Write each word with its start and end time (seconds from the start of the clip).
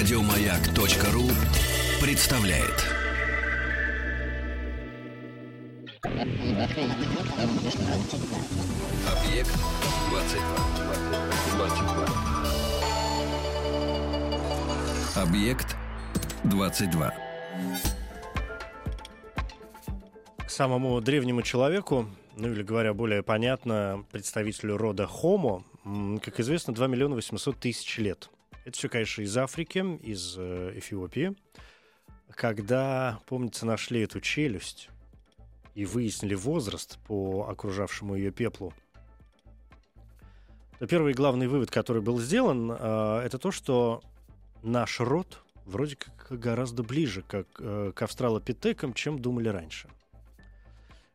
Радиомаяк.ру 0.00 1.28
представляет. 2.00 2.86
Объект 9.12 9.52
22. 10.08 10.56
22. 11.54 12.08
Объект 15.22 15.76
22. 16.44 17.14
К 20.38 20.50
самому 20.50 20.98
древнему 21.02 21.42
человеку, 21.42 22.06
ну 22.36 22.48
или 22.48 22.62
говоря 22.62 22.94
более 22.94 23.22
понятно, 23.22 24.06
представителю 24.10 24.78
рода 24.78 25.06
Homo, 25.22 25.62
как 26.20 26.40
известно, 26.40 26.72
2 26.72 26.86
миллиона 26.86 27.16
800 27.16 27.58
тысяч 27.58 27.98
лет. 27.98 28.30
Это 28.64 28.76
все, 28.76 28.88
конечно, 28.88 29.22
из 29.22 29.36
Африки, 29.36 29.78
из 30.02 30.36
э, 30.38 30.72
Эфиопии. 30.76 31.34
Когда, 32.30 33.20
помнится, 33.26 33.66
нашли 33.66 34.02
эту 34.02 34.20
челюсть 34.20 34.88
и 35.74 35.84
выяснили 35.84 36.34
возраст 36.34 36.98
по 37.06 37.48
окружавшему 37.48 38.14
ее 38.14 38.30
пеплу, 38.30 38.72
то 40.78 40.86
первый 40.86 41.14
главный 41.14 41.46
вывод, 41.46 41.70
который 41.70 42.02
был 42.02 42.18
сделан, 42.20 42.70
э, 42.70 43.22
это 43.24 43.38
то, 43.38 43.50
что 43.50 44.02
наш 44.62 45.00
род 45.00 45.42
вроде 45.64 45.96
как 45.96 46.38
гораздо 46.38 46.82
ближе 46.82 47.22
как, 47.22 47.46
э, 47.58 47.92
к 47.94 48.02
австралопитекам, 48.02 48.94
чем 48.94 49.18
думали 49.18 49.48
раньше. 49.48 49.88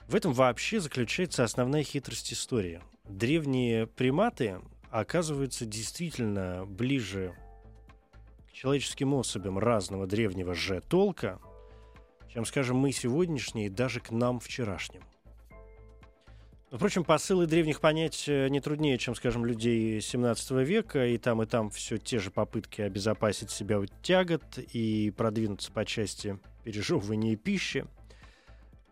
В 0.08 0.16
этом 0.16 0.34
вообще 0.34 0.80
заключается 0.80 1.44
основная 1.44 1.84
хитрость 1.84 2.32
истории. 2.34 2.82
Древние 3.06 3.88
приматы 3.88 4.60
оказываются 5.00 5.66
действительно 5.66 6.66
ближе 6.66 7.36
к 8.50 8.54
человеческим 8.54 9.14
особям 9.14 9.60
разного 9.60 10.08
древнего 10.08 10.54
же 10.54 10.82
толка, 10.82 11.40
чем, 12.34 12.46
скажем, 12.46 12.78
мы 12.78 12.94
сегодняшние, 12.94 13.70
даже 13.70 14.00
к 14.00 14.12
нам 14.12 14.40
вчерашним. 14.40 15.02
Впрочем, 16.72 17.04
посылы 17.04 17.46
древних 17.46 17.80
понять 17.80 18.26
э, 18.28 18.48
не 18.50 18.60
труднее, 18.60 18.98
чем, 18.98 19.16
скажем, 19.16 19.46
людей 19.46 20.02
17 20.02 20.52
века, 20.52 21.06
и 21.06 21.18
там, 21.18 21.42
и 21.44 21.46
там 21.46 21.70
все 21.70 21.98
те 21.98 22.20
же 22.20 22.32
попытки 22.32 22.82
обезопасить 22.82 23.52
себя 23.52 23.80
от 23.80 23.92
тягот 24.02 24.58
и 24.58 25.14
продвинуться 25.16 25.72
по 25.72 25.86
части 25.86 26.40
пережевывания 26.64 27.36
пищи. 27.36 27.86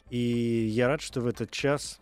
И 0.09 0.17
я 0.17 0.87
рад, 0.87 1.01
что 1.01 1.21
в 1.21 1.27
этот 1.27 1.49
час 1.51 1.99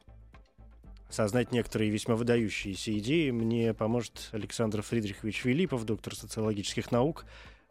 осознать 1.12 1.52
некоторые 1.52 1.92
весьма 1.92 2.16
выдающиеся 2.16 2.98
идеи 2.98 3.32
мне 3.32 3.74
поможет 3.74 4.30
Александр 4.32 4.82
Фридрихович 4.82 5.42
Филиппов, 5.42 5.86
доктор 5.86 6.16
социологических 6.16 6.90
наук, 6.90 7.26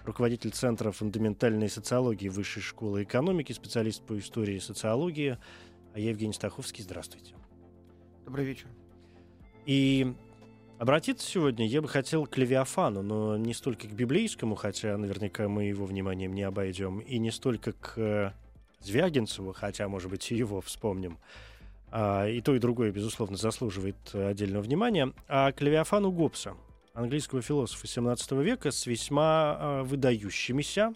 руководитель 0.05 0.50
Центра 0.50 0.92
фундаментальной 0.92 1.70
социологии 1.70 2.28
Высшей 2.28 2.62
школы 2.62 3.02
экономики, 3.02 3.52
специалист 3.52 4.02
по 4.02 4.18
истории 4.18 4.56
и 4.56 4.61
социологии. 4.61 5.38
А 5.94 5.98
я 5.98 6.11
Евгений 6.11 6.34
Стаховский. 6.34 6.84
Здравствуйте. 6.84 7.34
Добрый 8.27 8.44
вечер. 8.44 8.66
И 9.64 10.14
обратиться 10.78 11.27
сегодня 11.27 11.66
я 11.66 11.80
бы 11.80 11.88
хотел 11.88 12.27
к 12.27 12.36
Левиафану, 12.36 13.00
но 13.02 13.38
не 13.38 13.55
столько 13.55 13.88
к 13.88 13.92
библейскому, 13.92 14.55
хотя 14.55 14.98
наверняка 14.98 15.48
мы 15.48 15.64
его 15.64 15.86
вниманием 15.86 16.34
не 16.34 16.42
обойдем, 16.42 16.98
и 17.00 17.18
не 17.18 17.30
столько 17.30 17.72
к 17.72 17.94
э, 17.96 18.33
Звягинцеву, 18.80 19.55
хотя, 19.55 19.88
может 19.88 20.11
быть, 20.11 20.30
и 20.30 20.36
его 20.36 20.61
вспомним. 20.61 21.18
А, 21.92 22.27
и 22.27 22.41
то, 22.41 22.55
и 22.55 22.58
другое, 22.58 22.92
безусловно, 22.92 23.36
заслуживает 23.36 23.96
э, 24.12 24.28
отдельного 24.28 24.62
внимания. 24.62 25.12
А 25.28 25.52
к 25.52 25.60
Левиафану 25.60 26.12
Гоббса, 26.12 26.56
английского 26.94 27.42
философа 27.42 27.86
17 27.86 28.33
века, 28.33 28.70
с 28.70 28.86
весьма 28.86 29.56
а, 29.58 29.83
выдающимися, 29.83 30.94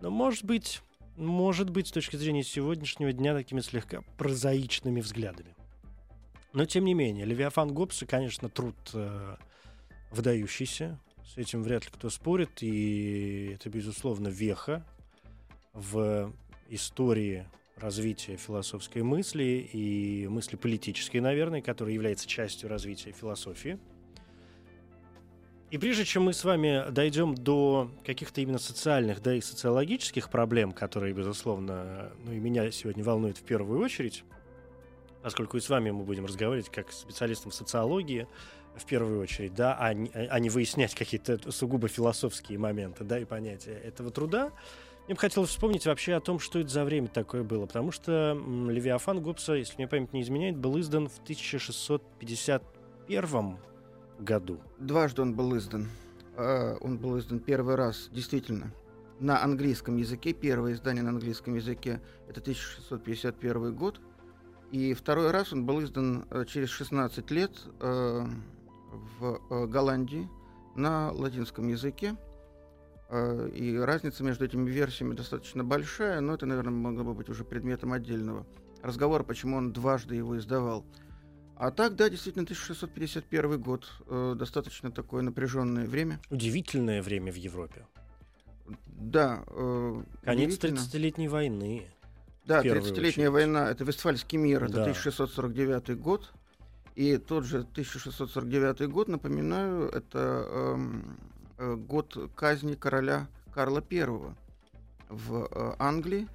но, 0.00 0.10
может 0.10 0.44
быть, 0.44 0.82
может 1.16 1.70
быть, 1.70 1.88
с 1.88 1.92
точки 1.92 2.16
зрения 2.16 2.42
сегодняшнего 2.42 3.12
дня, 3.12 3.34
такими 3.34 3.60
слегка 3.60 4.02
прозаичными 4.18 5.00
взглядами. 5.00 5.54
Но, 6.52 6.64
тем 6.64 6.84
не 6.84 6.94
менее, 6.94 7.24
Левиафан 7.24 7.72
Гоббса, 7.72 8.06
конечно, 8.06 8.48
труд 8.48 8.76
э, 8.92 9.36
выдающийся. 10.10 10.98
С 11.24 11.38
этим 11.38 11.62
вряд 11.62 11.84
ли 11.84 11.90
кто 11.92 12.10
спорит. 12.10 12.62
И 12.62 13.52
это, 13.54 13.68
безусловно, 13.68 14.28
веха 14.28 14.84
в 15.72 16.32
истории 16.68 17.46
развития 17.76 18.36
философской 18.36 19.02
мысли 19.02 19.68
и 19.70 20.26
мысли 20.28 20.56
политической, 20.56 21.18
наверное, 21.18 21.60
которая 21.60 21.92
является 21.92 22.26
частью 22.26 22.70
развития 22.70 23.12
философии. 23.12 23.78
И 25.70 25.76
прежде 25.76 26.06
чем 26.06 26.22
мы 26.22 26.32
с 26.32 26.42
вами 26.42 26.90
дойдем 26.90 27.34
до 27.34 27.90
каких-то 28.06 28.40
именно 28.40 28.58
социальных, 28.58 29.20
да 29.20 29.34
и 29.34 29.42
социологических 29.42 30.30
проблем, 30.30 30.72
которые, 30.72 31.12
безусловно, 31.12 32.12
ну 32.24 32.32
и 32.32 32.38
меня 32.38 32.70
сегодня 32.70 33.04
волнуют 33.04 33.36
в 33.36 33.42
первую 33.42 33.80
очередь, 33.80 34.24
поскольку 35.22 35.58
и 35.58 35.60
с 35.60 35.68
вами 35.68 35.90
мы 35.90 36.04
будем 36.04 36.24
разговаривать 36.24 36.70
как 36.70 36.90
специалистом 36.92 37.50
в 37.50 37.54
социологии, 37.54 38.26
в 38.74 38.86
первую 38.86 39.20
очередь, 39.20 39.54
да, 39.54 39.76
а 39.78 39.92
не, 39.92 40.08
а 40.12 40.38
не 40.38 40.48
выяснять 40.48 40.94
какие-то 40.94 41.50
сугубо 41.52 41.88
философские 41.88 42.58
моменты, 42.58 43.04
да, 43.04 43.18
и 43.18 43.26
понятия 43.26 43.74
этого 43.74 44.10
труда, 44.10 44.52
мне 45.06 45.14
бы 45.14 45.20
хотелось 45.20 45.50
вспомнить 45.50 45.86
вообще 45.86 46.14
о 46.14 46.20
том, 46.20 46.40
что 46.40 46.58
это 46.58 46.68
за 46.68 46.84
время 46.84 47.06
такое 47.06 47.44
было, 47.44 47.66
потому 47.66 47.92
что 47.92 48.32
Левиафан 48.34 49.22
Гоббса, 49.22 49.54
если 49.54 49.76
мне 49.76 49.86
память 49.86 50.12
не 50.12 50.22
изменяет, 50.22 50.56
был 50.56 50.80
издан 50.80 51.08
в 51.08 51.20
1651 51.22 53.58
году. 54.18 54.58
Дважды 54.78 55.22
он 55.22 55.34
был 55.34 55.56
издан. 55.56 55.88
А, 56.36 56.76
Он 56.80 56.98
был 56.98 57.16
издан 57.18 57.38
первый 57.38 57.76
раз, 57.76 58.08
действительно, 58.10 58.72
на 59.20 59.40
английском 59.42 59.96
языке. 59.96 60.32
Первое 60.32 60.72
издание 60.72 61.04
на 61.04 61.10
английском 61.10 61.54
языке— 61.54 62.00
это 62.28 62.40
1651 62.40 63.74
год. 63.74 64.00
И 64.72 64.94
второй 64.94 65.30
раз 65.30 65.52
он 65.52 65.64
был 65.64 65.84
издан 65.84 66.26
э, 66.30 66.44
через 66.46 66.70
16 66.70 67.30
лет 67.30 67.52
э, 67.80 68.26
в 69.20 69.40
э, 69.50 69.66
Голландии 69.66 70.28
на 70.74 71.12
латинском 71.12 71.68
языке. 71.68 72.16
Э, 73.08 73.48
И 73.54 73.76
разница 73.76 74.24
между 74.24 74.44
этими 74.44 74.68
версиями 74.68 75.14
достаточно 75.14 75.62
большая, 75.64 76.20
но 76.20 76.34
это, 76.34 76.46
наверное, 76.46 76.72
могло 76.72 77.04
бы 77.04 77.14
быть 77.14 77.28
уже 77.28 77.44
предметом 77.44 77.92
отдельного 77.92 78.46
разговора, 78.82 79.22
почему 79.22 79.56
он 79.56 79.72
дважды 79.72 80.16
его 80.16 80.36
издавал. 80.38 80.84
А 81.56 81.70
так, 81.70 81.94
да, 81.96 82.10
действительно, 82.10 82.42
1651 82.44 83.58
год, 83.60 83.86
э, 84.08 84.34
достаточно 84.36 84.90
такое 84.90 85.22
напряженное 85.22 85.86
время. 85.86 86.20
Удивительное 86.30 87.02
время 87.02 87.32
в 87.32 87.36
Европе. 87.36 87.86
Да, 88.86 89.42
э, 89.46 90.02
Конец 90.24 90.54
удивительно. 90.54 90.78
30-летней 90.78 91.28
войны. 91.28 91.86
Да, 92.44 92.60
в 92.60 92.62
первую 92.64 92.82
30-летняя 92.92 93.28
очередь. 93.28 93.32
война, 93.32 93.70
это 93.70 93.84
Вестфальский 93.84 94.38
мир, 94.38 94.64
это 94.64 94.74
Да. 94.74 94.82
1649 94.82 95.98
год. 95.98 96.32
И 96.94 97.16
тот 97.18 97.44
же 97.44 97.58
1649 97.64 98.88
год, 98.90 99.08
напоминаю, 99.08 99.88
это 99.88 100.44
э, 100.48 100.76
год 101.58 102.30
казни 102.34 102.74
короля 102.74 103.28
Карла 103.52 103.82
I 103.90 104.04
в 105.08 105.48
э, 105.50 105.74
Англии. 105.78 106.28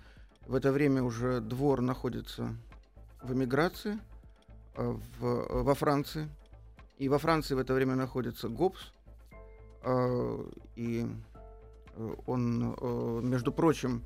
В 0.47 0.55
это 0.55 0.71
время 0.71 1.03
уже 1.03 1.39
двор 1.39 1.81
находится 1.81 2.55
в 3.21 3.33
эмиграции 3.33 3.99
э, 4.75 4.97
в, 5.19 5.25
э, 5.25 5.61
во 5.61 5.75
Франции. 5.75 6.29
И 6.97 7.09
во 7.09 7.19
Франции 7.19 7.53
в 7.53 7.59
это 7.59 7.73
время 7.73 7.95
находится 7.95 8.49
Гоббс. 8.49 8.91
Э, 9.83 10.43
и 10.75 11.05
э, 11.95 12.15
он, 12.25 12.75
э, 12.79 13.19
между 13.23 13.51
прочим, 13.51 14.03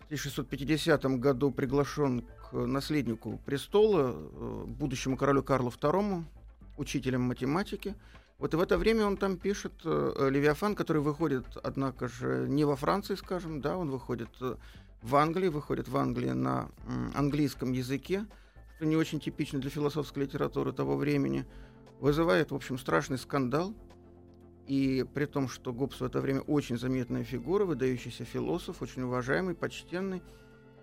в 0.00 0.04
1650 0.06 1.04
году 1.18 1.50
приглашен 1.50 2.22
к 2.22 2.52
наследнику 2.52 3.40
престола, 3.44 4.14
э, 4.14 4.64
будущему 4.66 5.16
королю 5.16 5.42
Карлу 5.42 5.70
II, 5.70 6.24
учителем 6.76 7.22
математики. 7.22 7.94
Вот 8.40 8.54
и 8.54 8.56
в 8.56 8.60
это 8.60 8.78
время 8.78 9.04
он 9.04 9.18
там 9.18 9.36
пишет 9.36 9.72
э, 9.84 10.28
Левиафан, 10.30 10.74
который 10.74 11.02
выходит, 11.02 11.44
однако 11.62 12.08
же, 12.08 12.46
не 12.48 12.64
во 12.64 12.74
Франции, 12.74 13.14
скажем, 13.14 13.60
да, 13.60 13.76
он 13.76 13.90
выходит 13.90 14.30
э, 14.40 14.56
в 15.02 15.16
Англии, 15.16 15.48
выходит 15.48 15.88
в 15.88 15.96
Англии 15.98 16.30
на 16.30 16.70
м, 16.86 17.12
английском 17.14 17.72
языке, 17.72 18.24
что 18.76 18.86
не 18.86 18.96
очень 18.96 19.20
типично 19.20 19.58
для 19.58 19.68
философской 19.68 20.20
литературы 20.20 20.72
того 20.72 20.96
времени, 20.96 21.44
вызывает, 22.00 22.50
в 22.50 22.54
общем, 22.54 22.78
страшный 22.78 23.18
скандал. 23.18 23.74
И 24.66 25.04
при 25.12 25.26
том, 25.26 25.46
что 25.46 25.74
Гоббс 25.74 26.00
в 26.00 26.04
это 26.04 26.22
время 26.22 26.40
очень 26.40 26.78
заметная 26.78 27.24
фигура, 27.24 27.66
выдающийся 27.66 28.24
философ, 28.24 28.80
очень 28.80 29.02
уважаемый, 29.02 29.54
почтенный, 29.54 30.22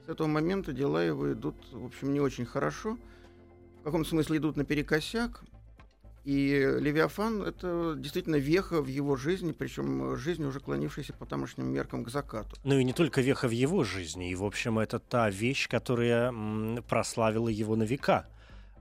с 0.06 0.10
этого 0.10 0.28
момента 0.28 0.74
дела 0.74 1.04
его 1.04 1.34
идут, 1.34 1.56
в 1.72 1.86
общем, 1.86 2.14
не 2.14 2.20
очень 2.20 2.46
хорошо. 2.46 3.00
В 3.80 3.84
каком 3.84 4.06
смысле 4.06 4.38
идут 4.38 4.58
наперекосяк. 4.58 5.44
И 6.28 6.60
Левиафан— 6.82 7.42
это 7.44 7.96
действительно 7.98 8.36
веха 8.36 8.82
в 8.82 8.88
его 8.88 9.16
жизни, 9.16 9.54
причем 9.54 10.18
жизнь, 10.18 10.44
уже 10.44 10.60
клонившаяся 10.60 11.14
по 11.14 11.26
тамошним 11.26 11.68
меркам 11.68 12.04
к 12.04 12.10
закату. 12.10 12.54
Ну 12.66 12.78
и 12.78 12.84
не 12.84 12.92
только 12.92 13.22
веха 13.22 13.48
в 13.48 13.52
его 13.52 13.86
жизни, 13.86 14.30
и, 14.30 14.36
в 14.36 14.44
общем, 14.44 14.78
это 14.78 15.00
та 15.00 15.30
вещь, 15.30 15.70
которая 15.70 16.34
прославила 16.82 17.48
его 17.48 17.78
на 17.78 17.84
века. 17.84 18.28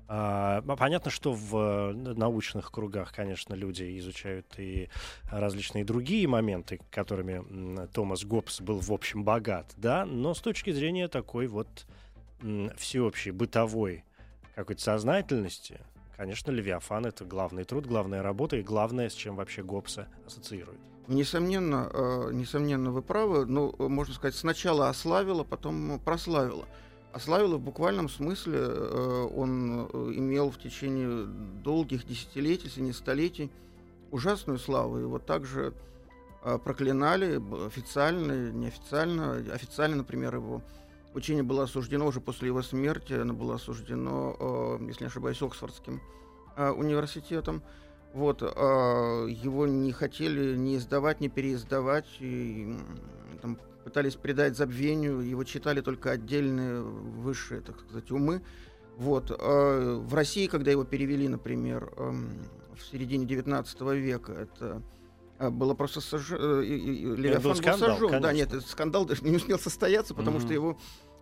А, 0.08 0.60
понятно, 0.62 1.12
что 1.12 1.34
в 1.34 1.92
научных 1.92 2.72
кругах, 2.72 3.14
конечно, 3.14 3.54
люди 3.54 3.96
изучают 4.00 4.46
и 4.58 4.88
различные 5.30 5.84
другие 5.84 6.26
моменты, 6.26 6.80
которыми 6.90 7.86
Томас 7.92 8.24
Гоббс 8.24 8.60
был, 8.60 8.80
в 8.80 8.90
общем, 8.90 9.22
богат, 9.22 9.72
да, 9.76 10.04
но 10.04 10.34
с 10.34 10.40
точки 10.40 10.70
зрения 10.72 11.06
такой 11.06 11.46
вот 11.46 11.86
всеобщей 12.76 13.30
бытовой 13.30 14.02
какой-то 14.56 14.82
сознательности, 14.82 15.78
конечно, 16.16 16.50
Левиафан— 16.50 17.06
это 17.06 17.24
главный 17.24 17.64
труд, 17.64 17.86
главная 17.86 18.22
работа 18.22 18.56
и 18.56 18.62
главное, 18.62 19.08
с 19.08 19.14
чем 19.14 19.36
вообще 19.36 19.62
Гоббса 19.62 20.08
ассоциирует. 20.26 20.80
Несомненно, 21.08 21.88
э, 21.92 22.30
несомненно, 22.32 22.90
вы 22.90 23.00
правы. 23.00 23.46
Ну, 23.46 23.74
можно 23.78 24.12
сказать, 24.14 24.34
сначала 24.34 24.88
ославила, 24.88 25.44
потом 25.44 26.00
прославила. 26.04 26.66
Ославила 27.12 27.56
в 27.56 27.60
буквальном 27.60 28.08
смысле 28.08 28.58
э, 28.58 29.28
он 29.34 29.88
э, 29.92 30.12
имел 30.16 30.50
в 30.50 30.58
течение 30.58 31.26
долгих 31.62 32.06
десятилетий, 32.06 32.64
если 32.66 32.80
не 32.80 32.92
столетий, 32.92 33.52
ужасную 34.10 34.58
славу. 34.58 34.98
Его 34.98 35.18
также 35.18 35.74
проклинали 36.64 37.42
официально, 37.66 38.50
неофициально. 38.52 39.36
Официально, 39.52 39.96
например, 39.96 40.36
его 40.36 40.62
учение 41.16 41.42
было 41.42 41.64
осуждено 41.64 42.06
уже 42.06 42.20
после 42.20 42.48
его 42.48 42.62
смерти. 42.62 43.14
Оно 43.14 43.34
было 43.34 43.56
осуждено, 43.56 44.78
если 44.86 45.04
не 45.04 45.08
ошибаюсь, 45.08 45.42
Оксфордским 45.42 46.00
университетом. 46.56 47.62
Вот, 48.16 48.40
э, 48.40 48.46
его 48.46 49.66
не 49.66 49.92
хотели 49.92 50.56
ни 50.56 50.76
издавать, 50.76 51.20
ни 51.20 51.28
переиздавать, 51.28 52.06
и, 52.20 52.74
там, 53.42 53.58
пытались 53.84 54.14
придать 54.14 54.56
забвению, 54.56 55.20
его 55.20 55.44
читали 55.44 55.82
только 55.82 56.12
отдельные 56.12 56.80
высшие, 56.80 57.60
так 57.60 57.78
сказать, 57.78 58.10
умы. 58.10 58.40
Вот, 58.96 59.30
э, 59.30 60.00
в 60.02 60.14
России, 60.14 60.46
когда 60.46 60.70
его 60.70 60.84
перевели, 60.84 61.28
например, 61.28 61.92
э, 61.98 62.12
в 62.74 62.82
середине 62.90 63.26
19 63.26 63.80
века, 63.92 64.32
это 64.32 64.82
э, 65.38 65.50
было 65.50 65.74
просто. 65.74 66.00
Э, 66.16 66.62
Левиафан 66.62 67.52
был, 67.52 67.78
сожжен. 67.78 68.22
Да, 68.22 68.32
нет, 68.32 68.48
скандал 68.66 69.04
даже 69.04 69.24
не 69.24 69.36
успел 69.36 69.58
состояться, 69.58 70.14
потому 70.14 70.38
mm-hmm. 70.38 70.44
что 70.44 70.54
его 70.54 70.78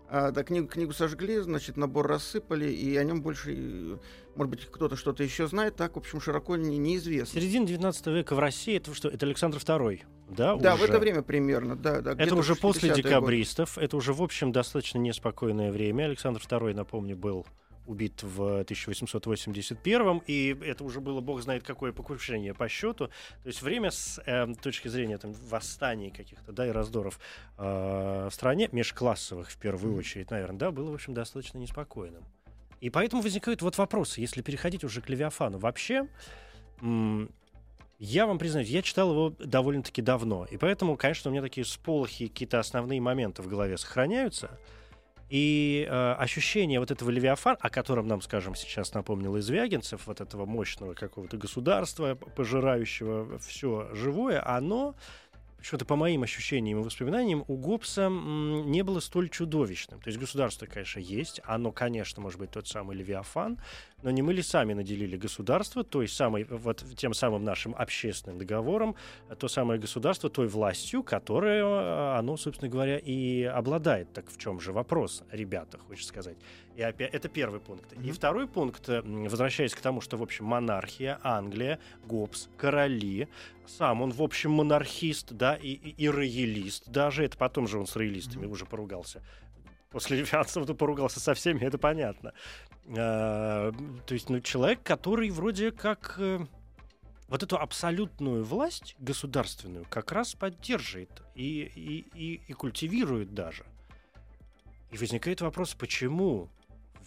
а, 0.08 0.30
да, 0.30 0.44
книгу, 0.44 0.68
книгу 0.68 0.92
сожгли, 0.92 1.38
значит, 1.38 1.76
набор 1.76 2.06
рассыпали, 2.06 2.70
и 2.70 2.96
о 2.96 3.04
нем 3.04 3.22
больше, 3.22 3.98
может 4.36 4.50
быть, 4.50 4.66
кто-то 4.66 4.96
что-то 4.96 5.22
еще 5.22 5.46
знает, 5.46 5.76
так, 5.76 5.94
в 5.94 5.98
общем, 5.98 6.20
широко 6.20 6.56
не, 6.56 6.78
неизвестно. 6.78 7.40
Середина 7.40 7.66
19 7.66 8.06
века 8.08 8.34
в 8.34 8.38
России, 8.38 8.76
это 8.76 8.94
что, 8.94 9.08
это 9.08 9.24
Александр 9.26 9.58
II, 9.58 10.02
да? 10.28 10.56
Да, 10.56 10.74
уже? 10.74 10.82
в 10.82 10.90
это 10.90 10.98
время 10.98 11.22
примерно, 11.22 11.74
да. 11.76 12.00
да 12.00 12.12
это 12.12 12.34
уже 12.34 12.54
после 12.54 12.94
декабристов, 12.94 13.76
год. 13.76 13.84
это 13.84 13.96
уже, 13.96 14.12
в 14.12 14.22
общем, 14.22 14.52
достаточно 14.52 14.98
неспокойное 14.98 15.72
время. 15.72 16.04
Александр 16.04 16.40
II, 16.40 16.74
напомню, 16.74 17.16
был 17.16 17.46
убит 17.86 18.22
в 18.22 18.60
1881, 18.60 20.22
и 20.26 20.56
это 20.62 20.84
уже 20.84 21.00
было, 21.00 21.20
бог 21.20 21.42
знает, 21.42 21.62
какое 21.64 21.92
покушение 21.92 22.54
по 22.54 22.69
счету. 22.69 23.08
То 23.08 23.46
есть 23.46 23.62
время 23.62 23.90
с 23.90 24.20
э, 24.25 24.46
точки 24.60 24.88
зрения 24.88 25.19
там, 25.19 25.32
восстаний 25.32 26.10
каких-то, 26.10 26.52
да, 26.52 26.66
и 26.66 26.70
раздоров 26.70 27.19
э, 27.58 28.28
в 28.31 28.34
стране, 28.34 28.69
межклассовых 28.72 29.50
в 29.50 29.56
первую 29.58 29.96
очередь, 29.96 30.31
наверное, 30.31 30.58
да, 30.58 30.70
было, 30.70 30.90
в 30.90 30.94
общем, 30.94 31.14
достаточно 31.14 31.58
неспокойным. 31.58 32.22
И 32.81 32.90
поэтому 32.90 33.22
возникают 33.22 33.62
вот 33.62 33.78
вопросы, 33.78 34.20
если 34.20 34.42
переходить 34.42 34.84
уже 34.84 35.00
к 35.00 35.08
Левиафану. 35.08 35.58
Вообще, 35.58 36.06
я 37.98 38.26
вам 38.26 38.38
признаюсь, 38.38 38.69
я 38.69 38.82
читал 38.82 39.10
его 39.10 39.34
довольно-таки 39.38 40.02
давно, 40.02 40.46
и 40.50 40.56
поэтому, 40.56 40.96
конечно, 40.96 41.30
у 41.30 41.32
меня 41.32 41.42
такие 41.42 41.64
сполохи, 41.64 42.28
какие-то 42.28 42.58
основные 42.58 43.00
моменты 43.00 43.42
в 43.42 43.48
голове 43.48 43.78
сохраняются— 43.78 44.58
и 45.29 45.87
э, 45.88 46.12
ощущение 46.12 46.81
вот 46.81 46.91
этого 46.91 47.11
Левиафана, 47.11 47.56
о 47.61 47.71
котором 47.71 48.06
нам, 48.06 48.21
скажем, 48.23 48.55
сейчас 48.55 48.94
напомнил 48.94 49.37
из 49.37 49.49
вот 50.06 50.21
этого 50.21 50.47
мощного 50.47 50.94
какого-то 50.94 51.37
государства, 51.37 52.15
пожирающего 52.15 53.38
все 53.38 53.88
живое, 53.94 54.47
оно 54.47 54.94
что-то 55.65 55.87
по 55.87 55.97
моим 55.97 56.23
ощущениям 56.23 56.81
и 56.81 56.85
воспоминаниям, 56.85 57.44
у 57.49 57.56
Гоббса 57.56 58.09
не 58.11 58.82
было 58.82 59.00
столь 59.00 59.31
чудовищным. 59.31 60.00
То 60.00 60.09
есть 60.09 60.21
государство, 60.21 60.67
конечно, 60.67 61.00
есть. 61.00 61.41
Оно, 61.44 61.73
конечно, 61.73 62.21
может 62.21 62.38
быть 62.38 62.50
тот 62.50 62.69
самый 62.69 62.97
Левиафан, 62.97 63.59
но 64.04 64.10
не 64.10 64.20
мы 64.20 64.34
ли 64.34 64.42
сами 64.42 64.74
наделили 64.74 65.16
государство 65.16 65.82
той 65.82 66.08
самой, 66.08 66.44
вот 66.44 66.84
тем 66.94 67.14
самым 67.14 67.42
нашим 67.42 67.74
общественным 67.74 68.38
договором, 68.38 68.96
то 69.38 69.48
самое 69.48 69.80
государство 69.80 70.28
той 70.28 70.46
властью, 70.46 71.02
которое 71.02 71.64
э, 71.64 72.18
оно, 72.18 72.36
собственно 72.36 72.70
говоря, 72.70 72.98
и 72.98 73.44
обладает. 73.44 74.12
Так 74.12 74.30
в 74.30 74.38
чем 74.38 74.60
же 74.60 74.72
вопрос, 74.72 75.24
ребята, 75.32 75.78
хочется 75.78 76.10
сказать. 76.10 76.36
И 76.76 76.82
опять, 76.82 77.14
это 77.14 77.30
первый 77.30 77.60
пункт. 77.60 77.94
Mm-hmm. 77.94 78.08
И 78.08 78.12
второй 78.12 78.46
пункт, 78.46 78.88
возвращаясь 78.88 79.74
к 79.74 79.80
тому, 79.80 80.02
что, 80.02 80.18
в 80.18 80.22
общем, 80.22 80.44
монархия, 80.44 81.18
Англия, 81.22 81.78
Гоббс, 82.06 82.48
короли, 82.58 83.28
сам 83.66 84.02
он, 84.02 84.10
в 84.10 84.22
общем, 84.22 84.50
монархист, 84.50 85.32
да, 85.32 85.54
и, 85.54 85.70
и, 85.70 86.04
и 86.04 86.10
роялист 86.10 86.90
даже, 86.90 87.24
это 87.24 87.38
потом 87.38 87.66
же 87.66 87.78
он 87.78 87.86
с 87.86 87.96
роялистами 87.96 88.44
mm-hmm. 88.44 88.50
уже 88.50 88.66
поругался 88.66 89.22
после 89.94 90.24
то 90.24 90.74
поругался 90.74 91.20
со 91.20 91.34
всеми, 91.34 91.60
это 91.60 91.78
понятно. 91.78 92.32
А, 92.88 93.72
то 94.06 94.14
есть, 94.14 94.28
ну, 94.28 94.40
человек, 94.40 94.82
который 94.82 95.31
вроде 95.31 95.72
как 95.72 96.16
э, 96.19 96.40
вот 97.28 97.42
эту 97.42 97.58
абсолютную 97.58 98.44
власть 98.44 98.94
государственную 98.98 99.86
как 99.88 100.12
раз 100.12 100.34
поддерживает 100.34 101.22
и, 101.34 101.70
и, 101.75 102.06
и, 102.14 102.40
и 102.46 102.52
культивирует 102.52 103.34
даже. 103.34 103.64
И 104.90 104.98
возникает 104.98 105.40
вопрос, 105.40 105.75
почему 105.75 106.50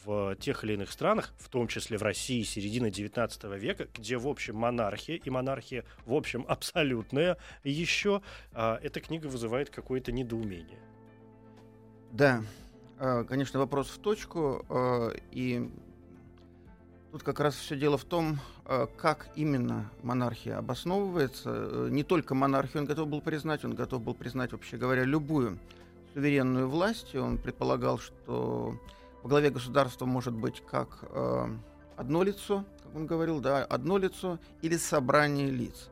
в 0.03 0.35
тех 0.38 0.63
или 0.63 0.74
иных 0.74 0.91
странах, 0.91 1.33
в 1.38 1.50
том 1.50 1.68
числе 1.68 1.97
в 1.97 2.01
России 2.01 2.44
середины 2.44 2.89
19 2.89 3.44
века, 3.59 3.88
где, 3.94 4.18
в 4.18 4.27
общем, 4.27 4.56
монархия, 4.56 5.18
и 5.18 5.30
монархия, 5.30 5.83
в 6.06 6.13
общем, 6.13 6.45
абсолютная 6.47 7.38
еще, 7.63 8.21
а, 8.53 8.80
эта 8.81 9.00
книга 9.01 9.27
вызывает 9.27 9.69
какое-то 9.69 10.12
недоумение. 10.12 10.80
Да, 12.12 12.41
конечно, 12.97 13.59
вопрос 13.59 13.89
в 13.89 13.99
точку, 13.99 14.65
а, 14.69 15.11
и 15.31 15.69
тут 17.11 17.21
как 17.21 17.39
раз 17.39 17.55
все 17.55 17.77
дело 17.77 17.97
в 17.97 18.03
том, 18.03 18.39
а, 18.65 18.88
как 18.88 19.29
именно 19.35 19.91
монархия 20.01 20.57
обосновывается. 20.57 21.51
Э, 21.53 21.88
не 21.91 22.03
только 22.03 22.33
монархию 22.33 22.81
он 22.81 22.88
готов 22.88 23.07
был 23.07 23.21
признать, 23.21 23.63
он 23.63 23.75
готов 23.75 24.01
был 24.01 24.15
признать, 24.15 24.51
вообще 24.51 24.77
говоря, 24.77 25.03
любую 25.03 25.59
суверенную 26.15 26.67
власть. 26.67 27.13
Он 27.15 27.38
предполагал, 27.38 27.99
что 27.99 28.75
в 29.21 29.27
главе 29.27 29.51
государства 29.51 30.05
может 30.05 30.33
быть 30.33 30.63
как 30.65 31.03
одно 31.97 32.23
лицо, 32.23 32.65
как 32.83 32.95
он 32.95 33.05
говорил, 33.05 33.39
да, 33.39 33.63
одно 33.63 33.97
лицо 33.97 34.39
или 34.63 34.77
собрание 34.77 35.51
лиц, 35.51 35.89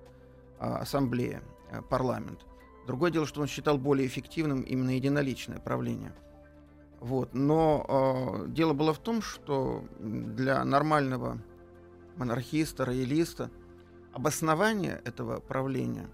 ассамблея, 0.57 1.43
э, 1.69 1.81
парламент. 1.87 2.39
Другое 2.87 3.11
дело, 3.11 3.27
что 3.27 3.41
он 3.41 3.47
считал 3.47 3.77
более 3.77 4.07
эффективным 4.07 4.61
именно 4.61 4.91
единоличное 4.95 5.59
правление– 5.59 6.11
вот. 7.05 7.35
Но 7.35 7.85
э, 7.87 8.47
дело 8.49 8.73
было 8.73 8.91
в 8.91 8.97
том, 8.97 9.21
что 9.21 9.83
для 9.99 10.63
нормального 10.65 11.37
монархиста, 12.17 12.83
роялиста 12.83 13.51
обоснование 14.11 15.03
этого 15.05 15.39
правления 15.39 16.09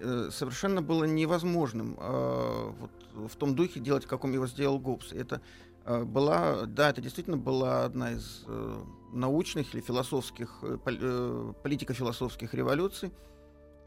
э, 0.00 0.28
совершенно 0.30 0.80
было 0.80 1.04
невозможным 1.04 1.96
э, 1.98 2.72
вот, 2.78 3.30
в 3.32 3.34
том 3.34 3.56
духе 3.56 3.80
делать, 3.80 4.06
каком 4.06 4.32
его 4.32 4.46
сделал 4.46 4.78
Гоббс. 4.78 5.12
Это 5.12 5.40
э, 5.86 6.04
была, 6.04 6.66
да, 6.66 6.90
это 6.90 7.00
действительно 7.00 7.36
была 7.36 7.84
одна 7.84 8.12
из 8.12 8.44
э, 8.46 8.80
научных 9.12 9.74
или 9.74 9.80
философских, 9.80 10.58
э, 10.62 10.78
э 10.86 11.52
политико-философских 11.64 12.54
революций, 12.54 13.12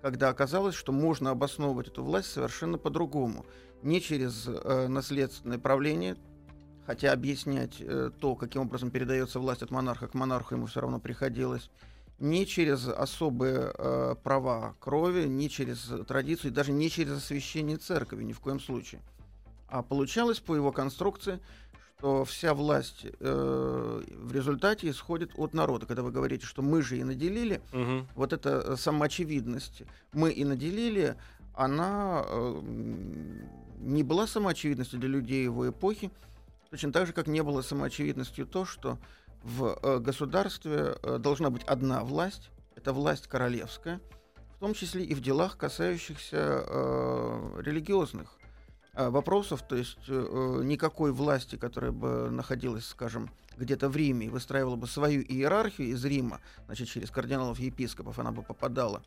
когда 0.05 0.29
оказалось, 0.29 0.75
что 0.75 0.91
можно 0.91 1.31
обосновывать 1.31 1.87
эту 1.87 2.03
власть 2.03 2.31
совершенно 2.31 2.77
по-другому 2.77 3.43
не 3.81 3.99
через 3.99 4.45
э, 4.47 4.87
наследственное 4.87 5.57
правление, 5.57 6.15
хотя 6.85 7.11
объяснять 7.11 7.77
э, 7.79 8.11
то, 8.19 8.35
каким 8.35 8.61
образом 8.61 8.91
передается 8.91 9.39
власть 9.39 9.63
от 9.63 9.71
монарха 9.71 10.07
к 10.07 10.13
монарху 10.13 10.53
ему 10.53 10.67
все 10.67 10.81
равно 10.81 10.99
приходилось, 10.99 11.71
не 12.19 12.45
через 12.45 12.87
особые 12.87 13.71
э, 13.75 14.15
права 14.21 14.75
крови, 14.79 15.25
не 15.25 15.49
через 15.49 15.91
традицию, 16.07 16.51
даже 16.51 16.71
не 16.71 16.91
через 16.91 17.13
освящение 17.13 17.77
церкви, 17.77 18.23
ни 18.23 18.33
в 18.33 18.41
коем 18.41 18.59
случае. 18.59 19.01
А 19.67 19.81
получалось 19.81 20.39
по 20.39 20.53
его 20.53 20.71
конструкции, 20.71 21.39
что 21.97 22.25
вся 22.25 22.53
власть 22.53 23.05
э, 23.05 24.03
в 24.09 24.31
результате 24.33 24.89
исходит 24.89 25.31
от 25.35 25.53
народа. 25.53 25.85
Когда 25.85 26.03
вы 26.03 26.11
говорите, 26.11 26.45
что 26.45 26.61
мы 26.61 26.81
же 26.81 26.97
и 26.97 27.03
наделили, 27.03 27.61
угу. 27.71 28.07
вот 28.15 28.33
эта 28.33 28.75
самоочевидность, 28.75 29.83
мы 30.11 30.31
и 30.31 30.43
наделили, 30.43 31.15
она 31.53 32.23
э, 32.27 32.61
не 33.79 34.03
была 34.03 34.27
самоочевидностью 34.27 34.99
для 34.99 35.09
людей 35.09 35.43
его 35.43 35.69
эпохи, 35.69 36.11
точно 36.69 36.91
так 36.91 37.07
же, 37.07 37.13
как 37.13 37.27
не 37.27 37.41
было 37.41 37.61
самоочевидностью 37.61 38.45
то, 38.45 38.65
что 38.65 38.97
в 39.43 39.79
э, 39.81 39.99
государстве 39.99 40.97
э, 41.01 41.17
должна 41.17 41.49
быть 41.49 41.63
одна 41.63 42.03
власть, 42.03 42.49
это 42.75 42.91
власть 42.91 43.27
королевская, 43.27 44.01
в 44.57 44.59
том 44.59 44.73
числе 44.73 45.05
и 45.05 45.13
в 45.13 45.21
делах, 45.21 45.57
касающихся 45.57 46.65
э, 46.67 47.61
религиозных 47.63 48.37
э, 48.41 48.44
вопросов, 48.95 49.61
то 49.67 49.75
есть 49.75 49.97
э, 50.07 50.61
никакой 50.63 51.11
власти, 51.11 51.55
которая 51.55 51.91
бы 51.91 52.29
находилась, 52.29 52.85
скажем, 52.85 53.29
где-то 53.57 53.89
в 53.89 53.95
Риме 53.95 54.27
и 54.27 54.29
выстраивала 54.29 54.75
бы 54.75 54.87
свою 54.87 55.21
иерархию 55.21 55.89
из 55.89 56.03
Рима, 56.05 56.39
значит, 56.65 56.89
через 56.89 57.09
кардиналов 57.11 57.59
и 57.59 57.65
епископов 57.65 58.19
она 58.19 58.31
бы 58.31 58.41
попадала 58.41 59.03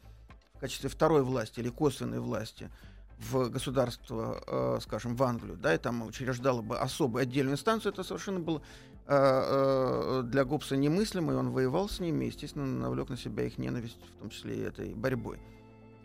в 0.54 0.61
качестве 0.61 0.88
второй 0.88 1.23
власти 1.23 1.61
или 1.61 1.68
косвенной 1.68 2.21
власти 2.21 2.71
в 3.18 3.49
государство, 3.49 4.42
э, 4.47 4.78
скажем, 4.83 5.16
в 5.16 5.23
Англию, 5.23 5.57
да, 5.57 5.75
и 5.75 5.78
там 5.78 6.02
учреждала 6.02 6.62
бы 6.62 6.78
особую 6.78 7.23
отдельную 7.23 7.54
инстанцию, 7.54 7.92
это 7.92 8.04
совершенно 8.04 8.40
было 8.40 8.62
э, 9.07 9.14
э, 9.14 10.23
для 10.25 10.45
Гоббса 10.45 10.76
немыслимо, 10.76 11.33
и 11.33 11.37
он 11.37 11.50
воевал 11.50 11.88
с 11.88 11.99
ними, 11.99 12.26
естественно, 12.26 12.66
навлек 12.66 13.09
на 13.09 13.16
себя 13.16 13.45
их 13.45 13.59
ненависть, 13.59 13.99
в 14.16 14.21
том 14.21 14.30
числе 14.30 14.57
и 14.57 14.61
этой 14.61 14.95
борьбой. 14.95 15.40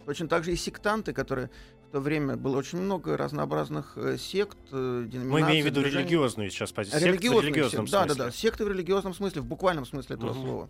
Точно 0.05 0.27
так 0.27 0.43
же 0.43 0.51
и 0.51 0.55
сектанты, 0.55 1.13
которые 1.13 1.49
то 1.93 1.99
время 1.99 2.35
было 2.37 2.57
очень 2.57 2.79
много 2.79 3.15
разнообразных 3.15 3.93
э, 3.97 4.17
сект, 4.17 4.57
э, 4.71 5.07
Мы 5.13 5.41
имеем 5.41 5.63
в 5.63 5.67
виду 5.67 5.81
движений. 5.81 6.05
религиозную 6.05 6.49
сейчас 6.49 6.71
позицию. 6.71 7.05
Религиозные 7.05 7.41
в 7.41 7.45
религиозном 7.45 7.85
секты, 7.85 7.91
да, 7.91 8.03
смысле. 8.05 8.17
да, 8.17 8.25
да, 8.25 8.31
секты 8.31 8.65
в 8.65 8.67
религиозном 8.67 9.13
смысле, 9.13 9.41
в 9.41 9.45
буквальном 9.45 9.85
смысле 9.85 10.15
этого 10.15 10.33
Мгм. 10.33 10.41
слова. 10.41 10.69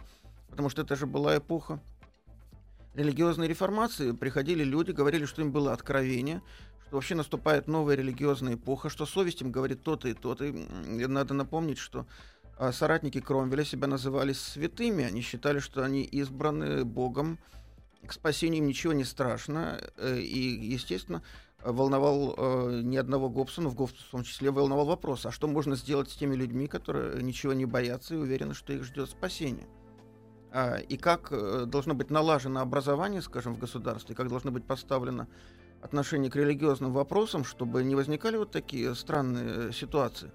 Потому 0.50 0.68
что 0.70 0.82
это 0.82 0.98
же 0.98 1.06
была 1.08 1.38
эпоха 1.38 1.80
религиозной 2.94 3.48
реформации. 3.48 4.12
Приходили 4.12 4.66
люди, 4.66 4.92
говорили, 4.92 5.24
что 5.24 5.42
им 5.42 5.54
было 5.54 5.72
откровение, 5.72 6.42
что 6.88 6.98
вообще 6.98 7.16
наступает 7.16 7.70
новая 7.70 7.96
религиозная 7.96 8.56
эпоха, 8.56 8.90
что 8.90 9.06
совесть 9.06 9.42
им 9.42 9.50
говорит 9.50 9.82
то-то 9.82 10.10
и 10.10 10.14
то-то. 10.14 10.44
И, 10.44 10.52
надо 11.08 11.34
напомнить, 11.34 11.78
что 11.78 12.06
а, 12.58 12.74
соратники 12.74 13.22
Кромвеля 13.22 13.64
себя 13.64 13.88
называли 13.88 14.34
святыми. 14.34 15.06
Они 15.06 15.22
считали, 15.22 15.60
что 15.60 15.86
они 15.86 16.04
избраны 16.04 16.84
Богом, 16.84 17.40
к 18.08 18.14
спасению 18.14 18.60
им 18.60 18.68
ничего 18.68 18.94
не 18.94 19.04
страшно. 19.04 19.80
э, 19.98 20.20
И, 20.20 20.72
естественно, 20.74 21.24
волновал 21.64 22.36
э, 22.38 22.82
ни 22.84 22.98
одного 22.98 23.30
Гоббса, 23.30 23.62
в 23.62 23.76
Гоббса 23.76 24.04
в 24.08 24.12
том 24.12 24.24
числе 24.24 24.52
волновал 24.52 24.86
вопрос, 24.86 25.26
а 25.26 25.32
что 25.32 25.48
можно 25.48 25.76
сделать 25.76 26.10
с 26.10 26.16
теми 26.16 26.36
людьми, 26.36 26.68
которые 26.68 27.24
ничего 27.24 27.54
не 27.54 27.66
боятся 27.66 28.16
и 28.16 28.18
уверены, 28.18 28.54
что 28.54 28.74
их 28.74 28.84
ждет 28.84 29.10
спасение? 29.10 29.68
А, 30.52 30.78
и 30.78 30.98
как 30.98 31.30
э, 31.32 31.66
должно 31.66 31.96
быть 31.96 32.10
налажено 32.10 32.62
образование, 32.62 33.22
скажем, 33.22 33.56
в 33.56 33.60
государстве, 33.60 34.16
как 34.16 34.30
должно 34.30 34.52
быть 34.52 34.66
поставлено 34.66 35.28
отношение 35.82 36.30
к 36.30 36.36
религиозным 36.36 36.94
вопросам, 36.94 37.44
чтобы 37.44 37.84
не 37.84 37.96
возникали 37.96 38.38
вот 38.38 38.52
такие 38.52 38.94
странные 38.96 39.70
э, 39.70 39.72
ситуации. 39.72 40.32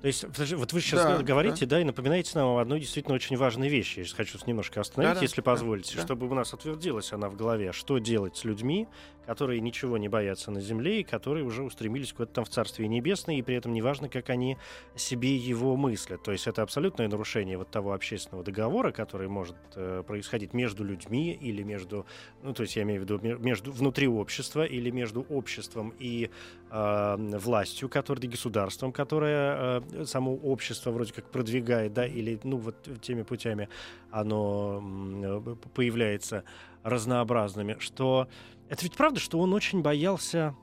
То 0.00 0.06
есть, 0.06 0.24
вот 0.54 0.72
вы 0.72 0.80
сейчас 0.80 1.02
Да, 1.02 1.22
говорите, 1.22 1.66
да. 1.66 1.80
и 1.80 1.84
напоминаете 1.84 2.32
нам 2.36 2.48
об 2.52 2.58
одной 2.58 2.80
действительно 2.80 3.14
очень 3.16 3.36
важной 3.36 3.68
вещи. 3.68 3.98
Я 3.98 4.04
сейчас 4.04 4.14
хочу 4.14 4.38
немножко 4.46 4.80
остановить, 4.80 5.14
Да-да, 5.14 5.22
если 5.22 5.40
да, 5.40 5.42
позволите, 5.42 5.96
да. 5.96 6.02
чтобы 6.02 6.28
у 6.28 6.34
нас 6.34 6.52
утвердилась 6.54 7.12
она 7.12 7.28
в 7.28 7.36
голове. 7.36 7.72
Что 7.72 7.98
делать 7.98 8.36
с 8.36 8.44
людьми, 8.44 8.86
которые 9.28 9.60
ничего 9.60 9.98
не 9.98 10.08
боятся 10.08 10.50
на 10.50 10.58
земле 10.58 11.00
и 11.00 11.04
которые 11.04 11.44
уже 11.44 11.62
устремились 11.62 12.14
куда-то 12.14 12.32
там 12.32 12.44
в 12.46 12.48
Царствие 12.48 12.88
Небесное, 12.88 13.36
и 13.36 13.42
при 13.42 13.56
этом 13.56 13.74
неважно, 13.74 14.08
как 14.08 14.30
они 14.30 14.56
себе 14.96 15.36
его 15.36 15.76
мыслят. 15.76 16.22
То 16.22 16.32
есть 16.32 16.46
это 16.46 16.62
абсолютное 16.62 17.08
нарушение 17.08 17.58
вот 17.58 17.70
того 17.70 17.92
общественного 17.92 18.42
договора, 18.42 18.90
который 18.90 19.28
может 19.28 19.56
э, 19.76 20.02
происходить 20.06 20.54
между 20.54 20.82
людьми 20.82 21.34
или 21.34 21.62
между, 21.62 22.06
ну, 22.42 22.54
то 22.54 22.62
есть 22.62 22.76
я 22.76 22.84
имею 22.84 23.02
в 23.02 23.04
виду 23.04 23.20
ме- 23.20 23.36
между 23.36 23.70
внутри 23.70 24.08
общества 24.08 24.64
или 24.64 24.88
между 24.88 25.20
обществом 25.20 25.92
и 25.98 26.30
э, 26.70 27.16
властью, 27.38 27.90
которая, 27.90 28.30
государством, 28.30 28.92
которое 28.92 29.82
э, 29.82 30.04
само 30.06 30.36
общество 30.36 30.90
вроде 30.90 31.12
как 31.12 31.30
продвигает, 31.30 31.92
да, 31.92 32.06
или, 32.06 32.40
ну, 32.44 32.56
вот 32.56 32.76
теми 33.02 33.24
путями 33.24 33.68
оно 34.10 34.82
э, 34.82 35.54
появляется 35.74 36.44
разнообразными, 36.82 37.76
что 37.78 38.28
это 38.68 38.82
ведь 38.82 38.94
правда, 38.94 39.20
что 39.20 39.38
он 39.38 39.52
очень 39.54 39.82
боялся 39.82 40.54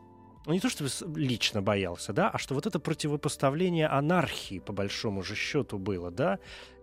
ну, 0.45 0.53
не 0.53 0.59
то, 0.59 0.69
что 0.69 0.85
лично 1.15 1.61
боялся, 1.61 2.13
да, 2.13 2.29
а 2.29 2.37
что 2.37 2.53
вот 2.53 2.67
это 2.67 2.79
противопоставление 2.79 3.87
анархии, 3.87 4.59
по 4.59 4.73
большому 4.73 5.23
же 5.23 5.35
счету, 5.35 5.79
было, 5.79 6.11
да, 6.11 6.37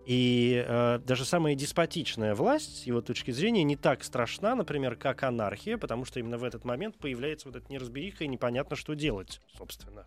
и 0.05 0.65
э, 0.67 0.99
даже 0.99 1.23
самая 1.23 1.55
деспотичная 1.55 2.35
власть, 2.35 2.85
его 2.85 3.01
точки 3.01 3.31
зрения, 3.31 3.63
не 3.63 3.77
так 3.77 4.03
страшна, 4.03 4.53
например, 4.55 4.97
как 4.97 5.23
анархия, 5.23 5.77
потому 5.77 6.03
что 6.03 6.19
именно 6.19 6.37
в 6.37 6.43
этот 6.43 6.65
момент 6.65 6.97
появляется 6.97 7.47
вот 7.47 7.55
эта 7.55 7.71
неразбериха, 7.71 8.25
и 8.25 8.27
непонятно, 8.27 8.75
что 8.75 8.95
делать, 8.95 9.39
собственно. 9.57 10.05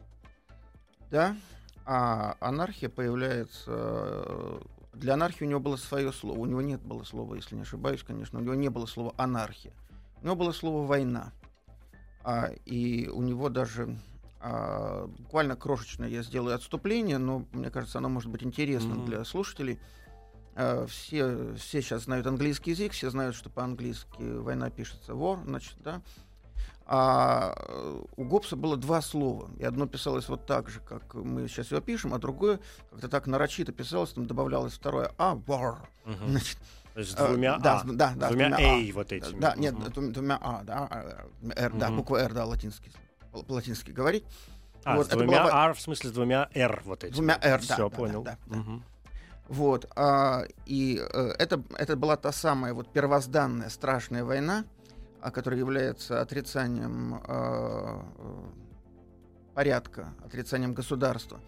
Да, 1.10 1.34
а 1.86 2.36
анархия 2.40 2.90
появляется... 2.90 3.64
э, 3.68 4.60
Для 4.92 5.14
анархии 5.14 5.44
у 5.44 5.48
него 5.48 5.60
было 5.60 5.76
свое 5.76 6.12
слово. 6.12 6.38
У 6.38 6.46
него 6.46 6.60
нет 6.60 6.82
было 6.82 7.04
слова, 7.04 7.34
если 7.36 7.54
не 7.54 7.62
ошибаюсь, 7.62 8.02
конечно. 8.02 8.38
У 8.38 8.42
него 8.42 8.54
не 8.54 8.68
было 8.68 8.84
слова 8.86 9.14
анархия. 9.16 9.72
Него 10.26 10.34
было 10.34 10.50
слово 10.50 10.84
война. 10.84 11.32
А, 12.24 12.50
и 12.64 13.06
у 13.06 13.22
него 13.22 13.48
даже 13.48 13.96
а, 14.40 15.06
буквально 15.06 15.54
крошечное 15.54 16.08
я 16.08 16.24
сделаю 16.24 16.56
отступление, 16.56 17.18
но 17.18 17.44
мне 17.52 17.70
кажется, 17.70 17.98
оно 17.98 18.08
может 18.08 18.28
быть 18.28 18.42
интересным 18.42 18.98
Мгм. 18.98 19.06
для 19.06 19.24
слушателей. 19.24 19.78
А, 20.56 20.84
все, 20.88 21.54
все 21.54 21.80
сейчас 21.80 22.02
знают 22.02 22.26
английский 22.26 22.72
язык, 22.72 22.90
все 22.90 23.08
знают, 23.08 23.36
что 23.36 23.50
по-английски 23.50 24.20
война 24.20 24.68
пишется 24.68 25.12
war, 25.12 25.40
значит, 25.44 25.76
да. 25.84 26.02
А 26.86 27.54
у 28.16 28.24
Гоббса 28.24 28.56
было 28.56 28.76
два 28.76 29.02
слова. 29.02 29.48
И 29.60 29.64
одно 29.64 29.86
писалось 29.86 30.28
вот 30.28 30.44
так 30.44 30.68
же, 30.70 30.80
как 30.80 31.14
мы 31.14 31.46
сейчас 31.46 31.70
его 31.70 31.80
пишем, 31.80 32.14
а 32.14 32.18
другое 32.18 32.58
как-то 32.90 33.08
так 33.08 33.28
нарочито 33.28 33.70
писалось, 33.70 34.10
там 34.10 34.26
добавлялось 34.26 34.72
второе 34.72 35.12
а, 35.18 35.36
war. 35.36 35.76
Значит, 36.26 36.58
То 36.96 37.00
есть 37.00 37.12
с 37.12 37.20
э, 37.20 37.28
двумя 37.28 37.58
да, 37.58 37.80
«а», 37.80 37.84
да, 37.84 38.14
да, 38.16 38.28
с 38.28 38.30
двумя 38.30 38.56
«а». 38.56 38.58
«эй» 38.58 38.90
вот 38.92 39.12
этими. 39.12 39.38
Да, 39.38 39.54
нет, 39.54 39.74
двум- 39.74 40.12
двумя 40.12 40.38
А, 40.40 40.62
да, 40.64 40.88
э, 41.42 41.50
R, 41.54 41.72
да, 41.74 41.88
Мгм. 41.88 41.96
буква 41.98 42.16
R, 42.22 42.32
да, 42.32 42.46
латинский, 42.46 42.90
по-латински 43.46 43.90
говорить. 43.90 44.24
А, 44.82 44.96
вот, 44.96 45.04
с 45.04 45.10
двумя 45.10 45.42
была 45.42 45.66
«r», 45.66 45.74
в 45.74 45.80
смысле 45.82 46.08
с 46.08 46.12
двумя 46.14 46.48
«r» 46.54 46.82
вот 46.86 47.04
этими. 47.04 47.14
Двумя 47.14 47.34
«r», 47.34 47.60
да, 47.60 47.74
Все, 47.74 47.76
да, 47.76 47.90
да, 47.90 47.96
понял. 47.96 48.22
да, 48.22 48.38
да. 48.46 48.56
Мгм. 48.56 48.82
Вот, 49.48 49.92
а, 49.94 50.44
и 50.64 50.98
э, 50.98 51.34
это, 51.38 51.62
это 51.76 51.96
была 51.96 52.16
та 52.16 52.32
самая 52.32 52.72
вот 52.72 52.90
первозданная 52.90 53.68
страшная 53.68 54.24
война, 54.24 54.64
а, 55.20 55.30
которая 55.30 55.60
является 55.60 56.22
отрицанием 56.22 57.16
э, 57.16 57.20
э, 57.28 58.42
порядка, 59.54 60.14
отрицанием 60.24 60.72
государства. 60.72 61.42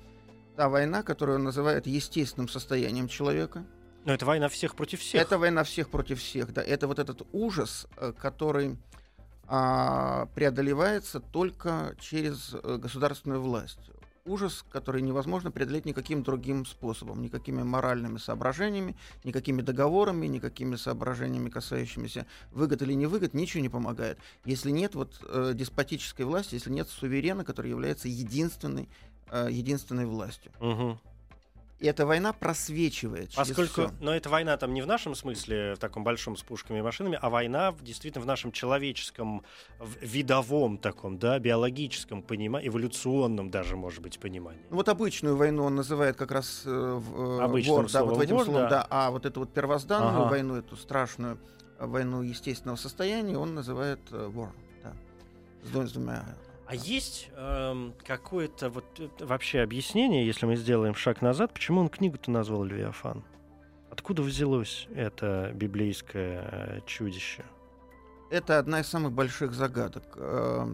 Та 0.57 0.69
война, 0.69 1.03
которую 1.03 1.37
он 1.39 1.45
называет 1.45 1.87
естественным 1.87 2.51
состоянием 2.51 3.09
человека. 3.09 3.65
Но 4.09 4.15
это 4.15 4.25
война 4.25 4.49
всех 4.49 4.75
против 4.75 5.01
всех. 5.01 5.21
Это 5.21 5.37
война 5.37 5.65
всех 5.65 5.91
против 5.91 6.19
всех, 6.21 6.55
да. 6.55 6.63
Это 6.63 6.87
вот 6.87 6.99
этот 6.99 7.29
ужас, 7.31 7.87
э, 7.99 8.15
который 8.19 8.79
а, 9.47 10.27
преодолевается 10.35 11.21
только 11.21 11.95
через 12.01 12.55
э, 12.55 12.79
государственную 12.79 13.43
власть. 13.43 13.91
Ужас, 14.25 14.65
который 14.71 15.03
невозможно 15.03 15.51
преодолеть 15.51 15.85
никаким 15.85 16.23
другим 16.23 16.65
способом, 16.65 17.21
никакими 17.21 17.63
моральными 17.63 18.17
соображениями, 18.17 18.97
никакими 19.25 19.61
договорами, 19.61 20.27
никакими 20.27 20.77
соображениями, 20.77 21.51
касающимися 21.51 22.25
выгод 22.51 22.81
или 22.81 22.95
невыгод, 22.95 23.35
ничего 23.35 23.61
не 23.63 23.69
помогает. 23.69 24.19
Если 24.47 24.71
нет 24.71 24.95
вот 24.95 25.21
э, 25.23 25.53
деспотической 25.55 26.25
власти, 26.25 26.55
если 26.55 26.71
нет 26.71 26.89
суверена, 26.89 27.45
который 27.45 27.71
является 27.71 28.09
единственной, 28.09 28.89
э, 29.31 29.49
единственной 29.51 30.07
властью. 30.07 30.51
Мгм. 30.61 30.99
И 31.79 31.87
эта 31.87 32.07
война 32.07 32.33
просвечивает 32.33 33.33
Поскольку, 33.37 33.93
но 34.01 34.13
эта 34.13 34.29
война 34.29 34.57
там 34.57 34.75
не 34.75 34.83
в 34.83 34.87
нашем 34.87 35.15
смысле, 35.15 35.75
в 35.75 35.79
таком 35.79 36.03
большом 36.03 36.37
с 36.37 36.43
пушками 36.43 36.79
и 36.79 36.83
машинами, 36.83 37.19
а 37.21 37.31
война 37.31 37.73
действительно 37.81 38.23
в 38.23 38.27
нашем 38.27 38.51
человеческом, 38.51 39.45
в 39.79 40.03
видовом 40.03 40.79
таком, 40.79 41.19
да, 41.19 41.39
биологическом 41.39 42.23
понимании, 42.23 42.69
эволюционном 42.69 43.51
даже, 43.51 43.77
может 43.77 44.03
быть, 44.03 44.19
понимании. 44.19 44.61
Ну, 44.71 44.77
вот 44.77 44.89
обычную 44.89 45.37
войну 45.37 45.65
он 45.65 45.77
называет 45.77 46.17
как 46.17 46.33
раз 46.33 46.63
э, 46.65 46.71
в, 46.71 47.39
э, 47.39 47.43
Обычным 47.45 47.85
war, 47.85 47.93
да, 47.93 48.05
вот 48.05 48.23
этим 48.23 48.37
war, 48.37 48.45
словом, 48.45 48.63
да. 48.63 48.69
да. 48.69 48.87
А 48.91 49.11
вот 49.13 49.25
эту 49.25 49.41
вот 49.41 49.53
первозданную 49.53 50.23
Ага. 50.23 50.31
войну, 50.31 50.57
эту 50.57 50.77
страшную 50.77 51.39
войну 51.79 52.23
естественного 52.23 52.77
состояния, 52.77 53.39
он 53.39 53.55
называет 53.55 54.01
э, 54.11 54.29
war, 54.35 54.51
да. 54.83 54.93
С 55.63 55.93
двумя. 55.93 56.25
А 56.69 56.75
есть 56.75 57.31
эм, 57.35 57.95
какое-то 58.07 58.69
вот 58.69 58.85
э, 58.99 59.09
вообще 59.21 59.61
объяснение, 59.61 60.27
если 60.27 60.45
мы 60.45 60.55
сделаем 60.55 60.95
шаг 60.95 61.23
назад, 61.23 61.55
почему 61.55 61.81
он 61.81 61.89
книгу-то 61.89 62.31
назвал 62.31 62.63
Левиафан? 62.63 63.25
Откуда 63.91 64.21
взялось 64.21 64.87
это 64.95 65.51
библейское 65.55 66.43
э, 66.53 66.81
чудище? 66.85 67.43
Это 68.31 68.59
одна 68.59 68.81
из 68.81 68.87
самых 68.87 69.13
больших 69.13 69.55
загадок. 69.55 70.05
Э, 70.17 70.69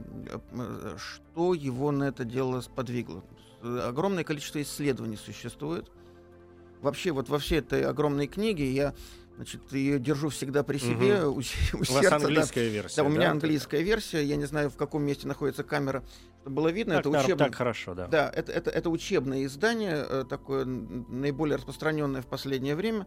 э, 0.51 0.97
Что 0.99 1.55
его 1.55 1.93
на 1.93 2.09
это 2.09 2.25
дело 2.25 2.61
сподвигло? 2.61 3.23
Огромное 3.63 4.25
количество 4.25 4.61
исследований 4.61 5.17
существует. 5.17 5.93
Вообще, 6.83 7.13
вот 7.13 7.29
во 7.29 7.39
всей 7.39 7.61
этой 7.61 7.85
огромной 7.85 8.27
книге 8.27 8.69
я 8.69 8.95
значит, 9.37 9.61
ее 9.73 9.99
держу 9.99 10.29
всегда 10.29 10.63
при 10.63 10.79
себе, 10.79 11.25
у, 11.27 11.41
се- 11.43 11.75
у 11.75 11.77
У 11.77 11.81
вас 11.81 11.89
сердца, 11.89 12.11
да. 12.11 12.17
английская 12.17 12.69
версия. 12.69 12.97
Да, 12.97 13.05
у 13.05 13.09
меня 13.09 13.23
да? 13.27 13.31
английская 13.33 13.83
версия. 13.83 14.23
Я 14.25 14.37
не 14.37 14.45
знаю, 14.47 14.71
в 14.71 14.77
каком 14.77 15.03
месте 15.03 15.27
находится 15.27 15.65
камера, 15.65 16.03
чтобы 16.43 16.57
было 16.57 16.69
видно. 16.69 16.95
Так, 16.95 17.07
это 17.07 17.11
учебное. 17.11 17.47
так 17.47 17.55
хорошо, 17.55 17.95
да. 17.95 18.07
Да, 18.07 18.31
это, 18.35 18.53
это, 18.53 18.71
это 18.71 18.91
учебное 18.91 19.45
издание, 19.45 20.05
э, 20.09 20.25
такое 20.29 20.65
наиболее 20.65 21.57
распространенное 21.57 22.23
в 22.23 22.27
последнее 22.27 22.77
время. 22.77 23.07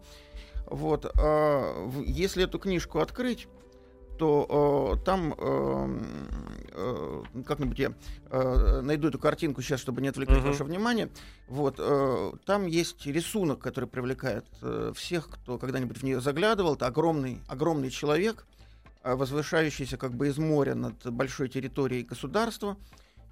Вот, 0.69 1.09
а, 1.17 1.89
если 2.05 2.43
эту 2.43 2.59
книжку 2.59 2.99
открыть, 2.99 3.47
то 4.17 4.97
э, 4.99 5.05
там 5.05 5.33
э, 5.37 5.99
э, 6.71 7.23
как-нибудь 7.45 7.79
я 7.79 7.93
э, 8.29 8.81
найду 8.81 9.07
эту 9.09 9.19
картинку 9.19 9.61
сейчас, 9.61 9.79
чтобы 9.79 10.01
не 10.01 10.07
отвлекать 10.09 10.39
Мгм. 10.39 10.47
ваше 10.47 10.63
внимание. 10.63 11.09
Вот, 11.47 11.75
э, 11.79 12.31
там 12.45 12.65
есть 12.67 13.05
рисунок, 13.05 13.59
который 13.59 13.87
привлекает 13.87 14.45
э, 14.61 14.91
всех, 14.95 15.29
кто 15.29 15.57
когда-нибудь 15.57 15.97
в 15.97 16.03
нее 16.03 16.19
заглядывал. 16.21 16.75
Это 16.75 16.87
огромный, 16.87 17.41
огромный 17.47 17.89
человек, 17.89 18.45
э, 19.03 19.15
возвышающийся 19.15 19.97
как 19.97 20.13
бы 20.13 20.27
из 20.27 20.37
моря 20.37 20.75
над 20.75 20.95
большой 21.11 21.49
территорией 21.49 22.03
государства. 22.03 22.77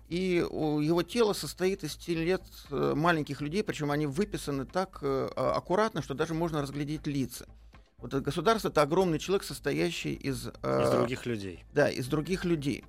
И 0.07 0.45
у- 0.47 0.81
его 0.81 1.01
тело 1.01 1.33
состоит 1.33 1.83
из 1.83 1.95
телет 1.95 2.43
э, 2.69 2.93
маленьких 2.95 3.41
людей, 3.41 3.63
причем 3.63 3.89
они 3.89 4.05
выписаны 4.05 4.65
так 4.65 4.99
э, 5.01 5.29
а- 5.35 5.53
аккуратно, 5.55 6.03
что 6.03 6.13
даже 6.13 6.33
можно 6.35 6.61
разглядеть 6.61 7.07
лица. 7.07 7.47
Вот 7.97 8.13
это 8.13 8.21
государство 8.21 8.69
это 8.69 8.81
огромный 8.81 9.19
человек, 9.19 9.43
состоящий 9.43 10.13
из, 10.13 10.47
э, 10.61 10.83
Из 10.83 10.89
других 10.91 11.25
людей. 11.25 11.63
да, 11.73 11.89
из 11.89 12.07
других 12.07 12.45
людей. 12.45 12.83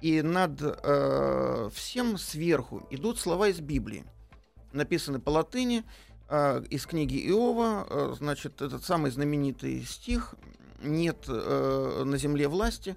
И 0.00 0.20
над 0.22 0.60
э, 0.62 1.70
всем 1.72 2.18
сверху 2.18 2.86
идут 2.90 3.18
слова 3.18 3.48
из 3.48 3.60
Библии, 3.60 4.04
написаны 4.72 5.20
по 5.20 5.30
латыни 5.30 5.84
э, 6.28 6.62
из 6.68 6.86
книги 6.86 7.16
Иова. 7.28 7.86
э, 7.88 8.14
значит, 8.18 8.60
этот 8.60 8.84
самый 8.84 9.10
знаменитый 9.10 9.82
стих: 9.84 10.34
"Нет 10.82 11.24
э, 11.28 12.02
на 12.04 12.18
земле 12.18 12.46
власти, 12.48 12.94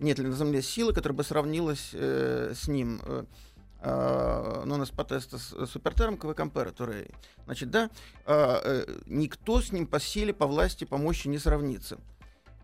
нет 0.00 0.18
ли 0.18 0.26
на 0.26 0.34
земле 0.34 0.60
силы, 0.60 0.92
которая 0.92 1.16
бы 1.16 1.22
сравнилась 1.24 1.90
э, 1.92 2.52
с 2.56 2.66
ним." 2.66 3.00
Э, 3.04 3.24
э, 3.82 4.62
non 4.66 4.82
es 4.82 4.90
potestas 4.90 5.54
superterm 5.66 6.16
quae 6.16 6.34
comparator. 6.34 7.10
Значит, 7.44 7.70
да, 7.70 7.90
э, 8.26 8.60
э, 8.64 8.98
никто 9.06 9.60
с 9.60 9.72
ним 9.72 9.86
по 9.86 10.00
силе, 10.00 10.32
по 10.32 10.46
власти, 10.46 10.84
по 10.84 10.96
мощи 10.96 11.28
не 11.28 11.38
сравнится. 11.38 11.98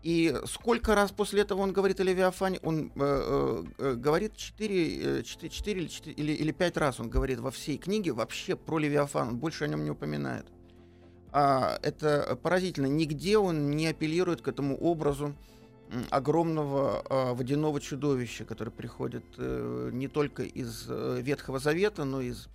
И 0.03 0.33
сколько 0.45 0.95
раз 0.95 1.11
после 1.11 1.41
этого 1.41 1.61
он 1.61 1.73
говорит 1.73 1.99
о 1.99 2.03
Левиафане? 2.03 2.59
Он 2.63 2.85
э, 2.85 2.89
э, 2.95 3.63
э, 3.77 3.93
говорит 3.95 4.37
4, 4.37 5.23
4, 5.23 5.49
4 5.49 5.81
или, 5.81 5.87
4 5.87 6.15
или, 6.15 6.31
или 6.31 6.51
5 6.51 6.77
раз 6.77 6.99
он 6.99 7.09
говорит 7.09 7.39
во 7.39 7.51
всей 7.51 7.77
книге 7.77 8.13
вообще 8.13 8.55
про 8.55 8.77
Левиафан. 8.77 9.29
Он 9.29 9.37
больше 9.37 9.65
о 9.65 9.67
нем 9.67 9.83
не 9.83 9.89
упоминает. 9.89 10.45
А, 11.31 11.77
это 11.81 12.39
поразительно. 12.41 12.85
Нигде 12.85 13.37
он 13.37 13.71
не 13.71 13.87
апеллирует 13.87 14.41
к 14.41 14.47
этому 14.47 14.77
образу 14.77 15.35
огромного 16.09 17.03
а, 17.09 17.33
водяного 17.33 17.79
чудовища, 17.79 18.45
которое 18.45 18.71
приходит 18.71 19.23
э, 19.37 19.89
не 19.93 20.07
только 20.07 20.43
из 20.43 20.85
э, 20.87 21.19
Ветхого 21.21 21.59
Завета, 21.59 22.03
но 22.03 22.21
и 22.21 22.29
из 22.29 22.49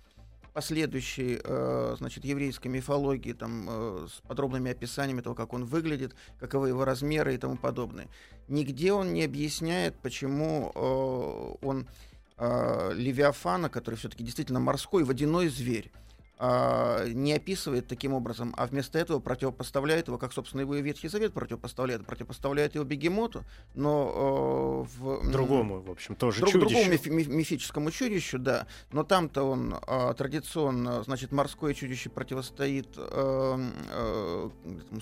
последующей, 0.53 1.39
э, 1.43 1.95
значит, 1.97 2.23
еврейской 2.25 2.67
мифологии, 2.67 3.33
там, 3.33 3.67
э, 3.67 4.07
с 4.07 4.21
подробными 4.27 4.71
описаниями 4.71 5.21
того, 5.21 5.35
как 5.35 5.53
он 5.53 5.65
выглядит, 5.65 6.15
каковы 6.39 6.69
его 6.69 6.85
размеры 6.85 7.33
и 7.33 7.37
тому 7.37 7.57
подобное. 7.57 8.07
Нигде 8.47 8.93
он 8.93 9.13
не 9.13 9.23
объясняет, 9.23 9.95
почему 9.95 10.71
э, 10.75 11.65
он 11.65 11.87
э, 12.37 12.91
Левиафана, 12.93 13.69
который 13.69 13.95
все-таки 13.95 14.23
действительно 14.23 14.59
морской, 14.59 15.03
водяной 15.03 15.47
зверь, 15.47 15.91
а, 16.39 17.05
не 17.07 17.33
описывает 17.33 17.87
таким 17.87 18.13
образом, 18.13 18.53
а 18.57 18.65
вместо 18.65 18.97
этого 18.97 19.19
противопоставляет 19.19 20.07
его, 20.07 20.17
как, 20.17 20.33
собственно, 20.33 20.61
его 20.61 20.75
и 20.75 20.81
Ветхий 20.81 21.07
Завет 21.07 21.33
противопоставляет, 21.33 22.05
противопоставляет 22.05 22.75
его 22.75 22.83
бегемоту, 22.83 23.43
но 23.75 24.85
э, 24.85 24.97
в... 24.99 25.31
Другому, 25.31 25.81
в 25.81 25.91
общем, 25.91 26.15
тоже 26.15 26.39
Друг- 26.39 26.51
чудищу. 26.53 26.69
другому 26.69 26.91
миф- 26.91 27.05
миф- 27.05 27.27
мифическому 27.27 27.91
чудищу, 27.91 28.39
да. 28.39 28.65
Но 28.91 29.03
там-то 29.03 29.43
он 29.43 29.75
а, 29.85 30.13
традиционно, 30.15 31.03
значит, 31.03 31.31
морское 31.31 31.73
чудище 31.73 32.09
противостоит 32.09 32.87
э, 32.97 33.69
э, 33.91 34.49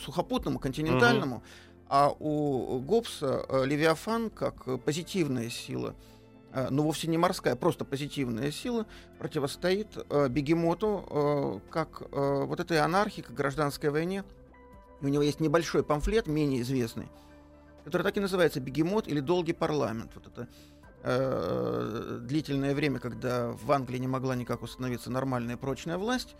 сухопутному, 0.03 0.59
континентальному, 0.59 1.43
а 1.87 2.09
у 2.19 2.79
Гоббса 2.79 3.45
э, 3.49 3.65
Левиафан 3.65 4.29
как 4.29 4.67
э, 4.67 4.77
позитивная 4.77 5.49
сила, 5.49 5.89
э, 5.89 6.20
но 6.53 6.83
вовсе 6.83 7.07
не 7.07 7.17
морская, 7.17 7.55
просто 7.55 7.85
позитивная 7.85 8.51
сила, 8.51 8.85
противостоит 9.19 9.87
э, 10.09 10.27
бегемоту 10.27 11.05
э, 11.09 11.71
как 11.71 12.03
э, 12.11 12.43
вот 12.45 12.59
этой 12.59 12.79
анархии, 12.79 13.21
как 13.21 13.35
гражданской 13.35 13.89
войне. 13.89 14.23
У 15.01 15.07
него 15.07 15.23
есть 15.23 15.39
небольшой 15.39 15.83
памфлет, 15.83 16.27
менее 16.27 16.61
известный, 16.61 17.09
который 17.85 18.03
так 18.03 18.17
и 18.17 18.19
называется 18.19 18.59
«Бегемот» 18.59 19.07
или 19.07 19.19
«Долгий 19.19 19.53
парламент». 19.53 20.11
Вот 20.13 20.27
это 20.27 20.47
э, 21.03 22.19
длительное 22.21 22.75
время, 22.75 22.99
когда 22.99 23.51
в 23.51 23.71
Англии 23.71 23.97
не 23.97 24.07
могла 24.07 24.35
никак 24.35 24.61
установиться 24.61 25.09
нормальная 25.09 25.57
прочная 25.57 25.97
власть, 25.97 26.35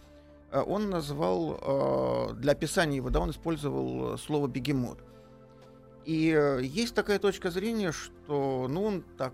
э, 0.52 0.62
он 0.62 0.90
назвал, 0.90 2.32
э, 2.32 2.34
для 2.36 2.52
описания 2.52 2.98
его, 2.98 3.10
да, 3.10 3.22
он 3.22 3.32
использовал 3.32 4.14
э, 4.14 4.18
слово 4.18 4.48
«бегемот». 4.48 5.00
И 6.06 6.32
э, 6.36 6.62
есть 6.64 6.96
такая 6.96 7.20
точка 7.20 7.52
зрения, 7.52 7.92
что, 7.92 8.68
ну, 8.70 8.84
он 8.84 9.04
так, 9.18 9.34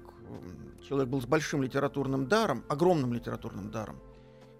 человек 0.87 1.09
был 1.09 1.21
с 1.21 1.25
большим 1.25 1.63
литературным 1.63 2.27
даром, 2.27 2.63
огромным 2.69 3.13
литературным 3.13 3.71
даром, 3.71 3.99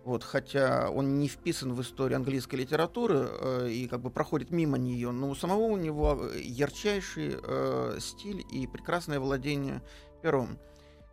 вот, 0.03 0.23
хотя 0.23 0.89
он 0.89 1.19
не 1.19 1.27
вписан 1.27 1.73
в 1.73 1.81
историю 1.81 2.17
английской 2.17 2.55
литературы 2.55 3.27
э, 3.29 3.69
и 3.69 3.87
как 3.87 4.01
бы 4.01 4.09
проходит 4.09 4.51
мимо 4.51 4.77
нее, 4.77 5.11
но 5.11 5.29
у 5.29 5.35
самого 5.35 5.63
у 5.63 5.77
него 5.77 6.17
э, 6.21 6.39
ярчайший 6.39 7.37
э, 7.41 7.97
стиль 7.99 8.45
и 8.51 8.67
прекрасное 8.67 9.19
владение 9.19 9.81
пером. 10.21 10.57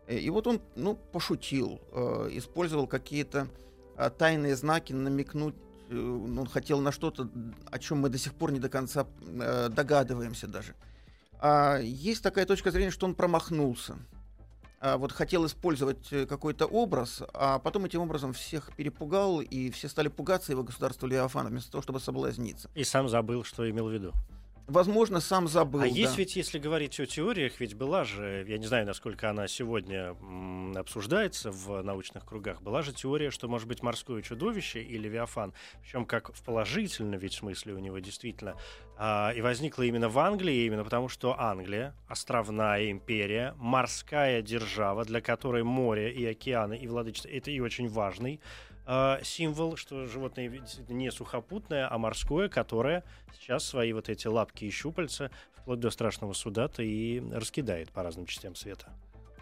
Э, 0.07 0.17
И 0.17 0.29
вот 0.29 0.47
он, 0.47 0.61
ну, 0.75 0.95
пошутил, 0.95 1.81
э, 1.91 2.29
использовал 2.33 2.87
какие-то 2.87 3.47
э, 3.97 4.09
тайные 4.17 4.55
знаки, 4.55 4.93
намекнуть, 4.93 5.55
э, 5.89 5.93
ну, 5.93 6.41
он 6.41 6.47
хотел 6.47 6.79
на 6.79 6.91
что-то, 6.93 7.29
о 7.69 7.79
чем 7.79 7.99
мы 7.99 8.09
до 8.09 8.17
сих 8.17 8.33
пор 8.33 8.51
не 8.53 8.59
до 8.59 8.69
конца 8.69 9.07
э, 9.21 9.69
догадываемся 9.69 10.47
даже. 10.47 10.73
А 11.39 11.79
есть 11.79 12.23
такая 12.23 12.45
точка 12.45 12.71
зрения, 12.71 12.91
что 12.91 13.05
он 13.05 13.13
промахнулся. 13.13 13.97
А 14.85 14.97
вот 14.97 15.11
хотел 15.11 15.47
использовать 15.47 16.13
э, 16.13 16.27
какой-то 16.27 16.67
образ, 16.67 17.23
а 17.33 17.57
потом 17.57 17.85
этим 17.85 18.01
образом 18.01 18.33
всех 18.33 18.71
перепугал, 18.75 19.41
и 19.41 19.71
все 19.71 19.89
стали 19.89 20.09
пугаться 20.09 20.51
его 20.51 20.61
государства 20.61 21.07
Леофана, 21.07 21.49
вместо 21.49 21.71
того, 21.71 21.81
чтобы 21.81 21.99
соблазниться. 21.99 22.69
И 22.75 22.83
сам 22.83 23.09
забыл, 23.09 23.43
что 23.43 23.67
имел 23.67 23.87
в 23.87 23.91
виду. 23.91 24.13
Возможно, 24.67 25.19
сам 25.19 25.47
забыл. 25.47 25.81
а 25.81 25.83
да. 25.83 25.89
есть 25.89 26.17
ведь, 26.17 26.35
если 26.35 26.57
говорить 26.57 26.99
о 26.99 27.05
теориях, 27.05 27.59
ведь 27.59 27.75
была 27.75 28.03
же, 28.03 28.45
я 28.47 28.57
не 28.57 28.65
знаю, 28.65 28.85
насколько 28.87 29.29
она 29.29 29.47
сегодня 29.47 30.15
м, 30.21 30.75
обсуждается 30.75 31.51
в 31.51 31.83
научных 31.83 32.25
кругах, 32.25 32.63
была 32.63 32.81
же 32.81 32.91
теория, 32.91 33.29
что 33.29 33.47
может 33.47 33.67
быть 33.67 33.83
морское 33.83 34.23
чудовище 34.23 34.81
и 34.81 34.97
Левиафан, 34.97 35.53
причем 35.83 36.05
как 36.05 36.33
в 36.33 36.41
положительном 36.43 37.19
ведь 37.19 37.33
смысле 37.33 37.73
у 37.73 37.79
него 37.79 37.99
действительно, 37.99 38.55
а, 38.97 39.31
и 39.35 39.41
возникла 39.41 39.83
именно 39.83 40.09
в 40.09 40.17
Англии, 40.17 40.65
именно 40.65 40.83
потому 40.83 41.09
что 41.09 41.39
Англия, 41.39 41.93
островная 42.07 42.89
империя, 42.89 43.53
морская 43.57 44.41
держава, 44.41 45.05
для 45.05 45.21
которой 45.21 45.63
море 45.63 46.11
и 46.11 46.25
океаны 46.25 46.75
и 46.75 46.87
владычество, 46.87 47.29
это 47.29 47.51
и 47.51 47.59
очень 47.59 47.87
важный 47.87 48.41
э, 48.85 49.17
символ, 49.23 49.75
что 49.75 50.05
животное 50.05 50.61
не 50.89 51.11
сухопутное, 51.11 51.87
а 51.91 51.97
морское, 51.97 52.49
которое 52.49 53.03
сейчас 53.33 53.65
свои 53.65 53.93
вот 53.93 54.09
эти 54.09 54.27
лапки 54.27 54.65
и 54.65 54.69
щупальца 54.69 55.31
вплоть 55.57 55.79
до 55.79 55.89
страшного 55.89 56.33
суда-то 56.33 56.83
и 56.83 57.21
раскидает 57.31 57.91
по 57.91 58.03
разным 58.03 58.25
частям 58.25 58.55
света. 58.55 58.87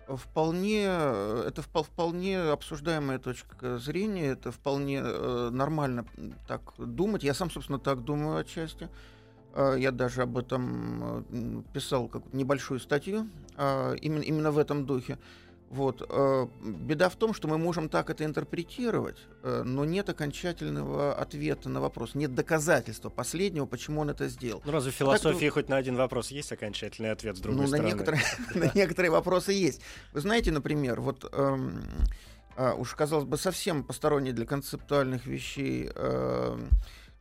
Вполне, 0.07 0.85
э, 0.85 1.45
это 1.47 1.61
впол- 1.61 1.83
вполне 1.83 2.39
обсуждаемая 2.39 3.19
точка 3.19 3.77
зрения, 3.77 4.31
это 4.31 4.51
вполне 4.51 5.01
э, 5.03 5.49
нормально 5.51 6.05
так 6.47 6.73
думать. 6.77 7.23
Я 7.23 7.33
сам, 7.33 7.49
собственно, 7.49 7.79
так 7.79 8.03
думаю 8.03 8.37
отчасти. 8.37 8.89
Я 9.55 9.91
даже 9.91 10.23
об 10.23 10.35
этом 10.39 11.63
писал 11.73 12.07
как 12.07 12.33
небольшую 12.33 12.79
статью 12.79 13.29
именно, 13.55 14.23
именно 14.23 14.51
в 14.51 14.57
этом 14.57 14.87
духе. 14.87 15.19
Вот. 15.73 16.05
э, 16.07 16.47
Беда 16.61 17.09
в 17.09 17.15
том, 17.15 17.33
что 17.33 17.47
мы 17.47 17.57
можем 17.57 17.89
так 17.89 18.11
это 18.11 18.23
интерпретировать, 18.25 19.17
э, 19.41 19.63
но 19.65 19.85
нет 19.85 20.07
окончательного 20.07 21.15
ответа 21.15 21.67
на 21.67 21.81
вопрос, 21.81 22.13
нет 22.13 22.35
доказательства 22.35 23.09
последнего, 23.09 23.65
почему 23.65 24.01
он 24.01 24.11
это 24.11 24.27
сделал. 24.27 24.61
Ну 24.65 24.71
разве 24.71 24.91
в 24.91 24.95
философии 24.95 25.49
хоть 25.49 25.69
на 25.69 25.77
один 25.77 25.95
вопрос 25.95 26.29
есть 26.29 26.51
окончательный 26.51 27.09
ответ 27.09 27.37
с 27.37 27.39
другой 27.39 27.61
ну, 27.61 27.67
стороны? 27.67 27.89
На 27.89 27.91
некоторые, 27.91 28.23
на 28.53 28.71
некоторые 28.75 29.09
вопросы 29.09 29.51
есть. 29.53 29.81
Вы 30.11 30.21
знаете, 30.21 30.51
например, 30.51 31.01
вот 31.01 31.27
эм, 31.33 31.83
а, 32.55 32.75
уж 32.75 32.93
казалось 32.93 33.25
бы 33.25 33.37
совсем 33.37 33.83
посторонние 33.83 34.33
для 34.33 34.45
концептуальных 34.45 35.25
вещей 35.25 35.89
эм, 35.95 36.69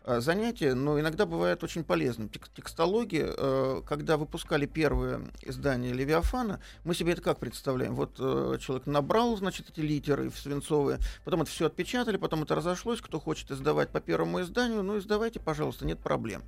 а, 0.05 0.21
занятия, 0.21 0.75
но 0.75 0.99
иногда 0.99 1.27
бывает 1.27 1.62
очень 1.62 1.85
полезным. 1.85 2.29
Тек- 2.29 2.51
Текстология, 2.55 3.33
э, 3.37 3.83
когда 3.87 4.17
выпускали 4.17 4.67
первые 4.67 5.21
издания 5.43 5.93
Левиафана, 5.93 6.61
мы 6.85 6.95
себе 6.95 7.12
это 7.12 7.23
как 7.23 7.38
представляем? 7.38 7.95
Вот 7.95 8.17
э, 8.19 8.59
человек 8.61 8.87
набрал, 8.87 9.37
значит, 9.37 9.71
эти 9.71 9.81
литеры 9.81 10.31
в 10.31 10.38
свинцовые, 10.38 10.99
потом 11.25 11.43
это 11.43 11.51
все 11.51 11.67
отпечатали, 11.67 12.17
потом 12.17 12.43
это 12.43 12.55
разошлось, 12.55 13.01
кто 13.01 13.21
хочет 13.21 13.51
издавать 13.51 13.91
по 13.91 14.01
первому 14.01 14.41
изданию, 14.41 14.83
ну, 14.83 14.99
издавайте, 14.99 15.41
пожалуйста, 15.41 15.87
нет 15.87 15.99
проблем 16.01 16.43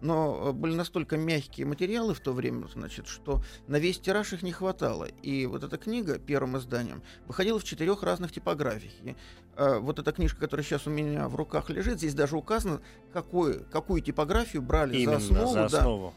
но 0.00 0.48
э, 0.48 0.52
были 0.52 0.74
настолько 0.74 1.16
мягкие 1.16 1.66
материалы 1.66 2.14
в 2.14 2.20
то 2.20 2.32
время, 2.32 2.66
значит, 2.66 3.06
что 3.06 3.42
на 3.66 3.78
весь 3.78 3.98
тираж 3.98 4.32
их 4.32 4.42
не 4.42 4.52
хватало. 4.52 5.04
И 5.22 5.46
вот 5.46 5.64
эта 5.64 5.76
книга 5.76 6.18
первым 6.18 6.58
изданием 6.58 7.02
выходила 7.26 7.58
в 7.58 7.64
четырех 7.64 8.02
разных 8.02 8.32
типографиях. 8.32 8.92
И, 9.02 9.16
э, 9.56 9.78
вот 9.78 9.98
эта 9.98 10.12
книжка, 10.12 10.40
которая 10.40 10.64
сейчас 10.64 10.86
у 10.86 10.90
меня 10.90 11.28
в 11.28 11.36
руках 11.36 11.70
лежит, 11.70 11.98
здесь 11.98 12.14
даже 12.14 12.36
указано, 12.36 12.80
какой, 13.12 13.64
какую 13.64 14.00
типографию 14.00 14.62
брали 14.62 14.98
Именно, 14.98 15.20
за 15.20 15.26
основу. 15.26 15.52
за 15.52 15.54
да. 15.54 15.64
основу. 15.66 16.14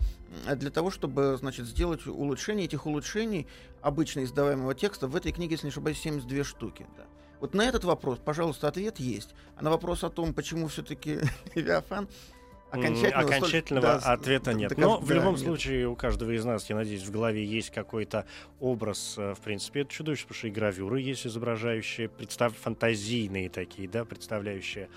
для 0.55 0.69
того, 0.69 0.91
чтобы, 0.91 1.37
значит, 1.39 1.65
сделать 1.65 2.05
улучшение 2.07 2.65
этих 2.65 2.85
улучшений 2.85 3.47
обычно 3.81 4.23
издаваемого 4.23 4.75
текста. 4.75 5.07
В 5.07 5.15
этой 5.15 5.31
книге, 5.31 5.53
если 5.53 5.67
не 5.67 5.71
ошибаюсь, 5.71 5.99
72 5.99 6.43
штуки. 6.43 6.85
Да. 6.97 7.03
Вот 7.41 7.55
на 7.55 7.63
этот 7.63 7.83
вопрос, 7.83 8.19
пожалуйста, 8.23 8.67
ответ 8.67 8.99
есть. 8.99 9.33
А 9.55 9.63
на 9.63 9.71
вопрос 9.71 10.03
о 10.03 10.11
том, 10.11 10.31
почему 10.31 10.67
все-таки 10.67 11.19
Левиафан, 11.55 12.07
окончательного, 12.71 13.35
окончательного 13.35 13.99
столь... 13.99 14.13
ответа 14.13 14.53
нет. 14.53 14.77
Но 14.77 14.97
да, 14.97 15.05
в 15.05 15.11
любом 15.11 15.35
нет. 15.35 15.43
случае 15.43 15.87
у 15.87 15.95
каждого 15.95 16.31
из 16.31 16.45
нас, 16.45 16.69
я 16.69 16.75
надеюсь, 16.75 17.03
в 17.03 17.11
голове 17.11 17.45
есть 17.45 17.69
какой-то 17.69 18.25
образ, 18.59 19.15
э, 19.17 19.33
в 19.33 19.39
принципе, 19.39 19.81
это 19.81 19.91
чудовище, 19.91 20.23
потому 20.23 20.37
что 20.37 20.47
и 20.47 20.51
гравюры 20.51 21.01
есть 21.01 21.27
изображающие, 21.27 22.09
представ... 22.09 22.53
фантазийные 22.55 23.49
такие, 23.49 23.87
да, 23.87 24.05
представляющие 24.05 24.89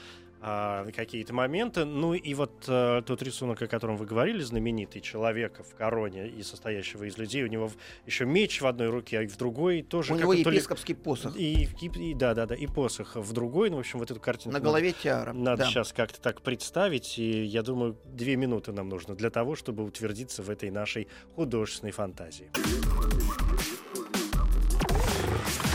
а, 0.46 0.84
какие-то 0.94 1.32
моменты. 1.32 1.86
Ну 1.86 2.12
и 2.12 2.34
вот 2.34 2.66
а, 2.68 3.00
тот 3.00 3.22
рисунок, 3.22 3.62
о 3.62 3.66
котором 3.66 3.96
вы 3.96 4.04
говорили, 4.04 4.42
знаменитый 4.42 5.00
человека 5.00 5.62
в 5.62 5.74
короне 5.74 6.28
и 6.28 6.42
состоящего 6.42 7.04
из 7.04 7.16
людей, 7.16 7.42
у 7.44 7.46
него 7.46 7.70
еще 8.04 8.26
меч 8.26 8.60
в 8.60 8.66
одной 8.66 8.90
руке, 8.90 9.20
а 9.20 9.26
в 9.26 9.38
другой 9.38 9.80
тоже. 9.80 10.12
У 10.12 10.18
него 10.18 10.34
епископский 10.34 10.94
ли... 10.94 11.00
посох. 11.00 11.34
И, 11.34 11.66
и, 11.80 12.10
и, 12.10 12.14
да, 12.14 12.34
да, 12.34 12.44
да, 12.44 12.54
и 12.54 12.66
посох 12.66 13.16
в 13.16 13.32
другой. 13.32 13.70
Ну, 13.70 13.76
в 13.76 13.80
общем, 13.80 14.00
вот 14.00 14.10
эту 14.10 14.20
картину. 14.20 14.52
На 14.52 14.60
голове 14.60 14.92
тиара. 14.92 15.32
Надо 15.32 15.62
да. 15.62 15.70
сейчас 15.70 15.94
как-то 15.94 16.20
так 16.20 16.42
представить, 16.42 17.18
и 17.18 17.44
я 17.44 17.62
думаю, 17.62 17.96
две 18.04 18.36
минуты 18.36 18.72
нам 18.72 18.90
нужно 18.90 19.14
для 19.14 19.30
того, 19.30 19.56
чтобы 19.56 19.82
утвердиться 19.82 20.42
в 20.42 20.50
этой 20.50 20.70
нашей 20.70 21.08
художественной 21.36 21.92
фантазии. 21.92 22.50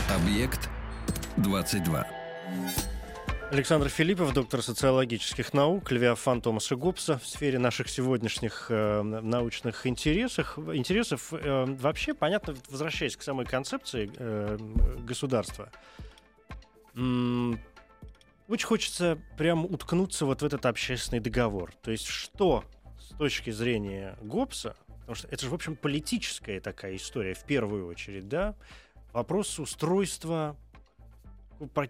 Объект 0.08 0.68
22. 1.38 2.06
Александр 3.50 3.88
Филиппов, 3.88 4.32
доктор 4.32 4.62
социологических 4.62 5.52
наук, 5.52 5.90
Левиафан 5.90 6.40
Томаса 6.40 6.76
Гоббса 6.76 7.18
в 7.18 7.26
сфере 7.26 7.58
наших 7.58 7.88
сегодняшних 7.88 8.66
э, 8.68 9.02
научных 9.02 9.88
интересов. 9.88 10.56
интересов 10.72 11.32
э, 11.32 11.64
вообще, 11.64 12.14
понятно, 12.14 12.54
возвращаясь 12.68 13.16
к 13.16 13.22
самой 13.22 13.46
концепции 13.46 14.08
э, 14.16 14.56
государства, 15.00 15.72
м- 16.94 17.58
очень 18.46 18.68
хочется 18.68 19.18
прям 19.36 19.64
уткнуться 19.64 20.26
вот 20.26 20.42
в 20.42 20.44
этот 20.44 20.64
общественный 20.64 21.18
договор. 21.18 21.72
То 21.82 21.90
есть 21.90 22.06
что 22.06 22.62
с 23.00 23.16
точки 23.16 23.50
зрения 23.50 24.16
Гоббса, 24.22 24.76
потому 25.00 25.16
что 25.16 25.26
это 25.26 25.42
же, 25.42 25.50
в 25.50 25.54
общем, 25.54 25.74
политическая 25.74 26.60
такая 26.60 26.94
история 26.94 27.34
в 27.34 27.42
первую 27.42 27.88
очередь, 27.88 28.28
да, 28.28 28.54
вопрос 29.12 29.58
устройства 29.58 30.56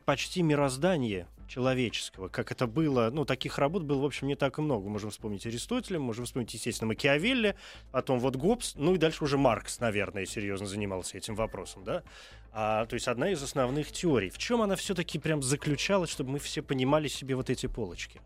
почти 0.07 0.41
мироздания 0.41 1.29
человеческого, 1.51 2.29
как 2.29 2.53
это 2.53 2.67
было, 2.67 3.11
ну, 3.13 3.25
таких 3.25 3.59
работ 3.59 3.83
было, 3.83 4.01
в 4.01 4.05
общем, 4.05 4.29
не 4.29 4.37
так 4.37 4.59
и 4.59 4.63
много. 4.63 4.89
Можем 4.89 5.11
вспомнить 5.11 5.45
Аристотеля, 5.47 5.99
можем 5.99 6.25
вспомнить, 6.25 6.55
естественно, 6.55 6.89
Макиавелли, 6.89 7.57
потом 7.91 8.21
вот 8.21 8.37
Гоббс, 8.37 8.75
ну 8.77 8.95
и 8.95 8.99
дальше 8.99 9.25
уже 9.25 9.37
Маркс, 9.37 9.81
наверное, 9.81 10.27
серьезно 10.27 10.67
занимался 10.67 11.19
этим 11.19 11.35
вопросом, 11.35 11.83
да. 11.85 12.05
А, 12.53 12.87
то 12.87 12.95
есть 12.95 13.09
одна 13.09 13.31
из 13.31 13.43
основных 13.43 13.91
теорий. 13.91 14.31
В 14.31 14.39
чем 14.39 14.63
она 14.63 14.77
все-таки 14.77 15.19
прям 15.19 15.43
заключалась, 15.43 16.11
чтобы 16.11 16.31
мы 16.31 16.39
все 16.39 16.63
понимали 16.63 17.09
себе 17.09 17.35
вот 17.35 17.51
эти 17.51 17.67
полочки? 17.67 18.21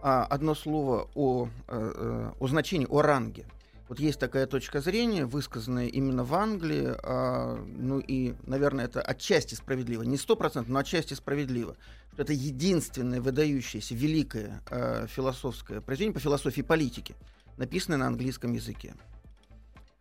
А, 0.00 0.24
одно 0.24 0.54
слово 0.54 1.08
о, 1.14 1.44
о, 1.44 1.48
э, 1.68 1.92
э, 1.96 2.32
о 2.38 2.46
значении, 2.46 2.86
о 2.88 3.02
ранге. 3.02 3.46
Вот 3.88 4.00
есть 4.00 4.18
такая 4.18 4.46
точка 4.46 4.80
зрения, 4.80 5.26
высказанная 5.26 5.88
именно 5.88 6.24
в 6.24 6.34
Англии, 6.34 6.94
а, 7.02 7.62
ну 7.66 7.98
и, 7.98 8.34
наверное, 8.46 8.86
это 8.86 9.02
отчасти 9.02 9.54
справедливо, 9.54 10.02
не 10.02 10.16
сто 10.16 10.36
процентов, 10.36 10.70
но 10.70 10.78
отчасти 10.78 11.12
справедливо, 11.12 11.76
что 12.12 12.22
это 12.22 12.32
единственное 12.32 13.20
выдающееся 13.20 13.94
великое 13.94 14.62
а, 14.70 15.06
философское 15.06 15.82
произведение 15.82 16.14
по 16.14 16.20
философии 16.20 16.62
политики, 16.62 17.14
написанное 17.58 17.98
на 17.98 18.06
английском 18.06 18.54
языке. 18.54 18.94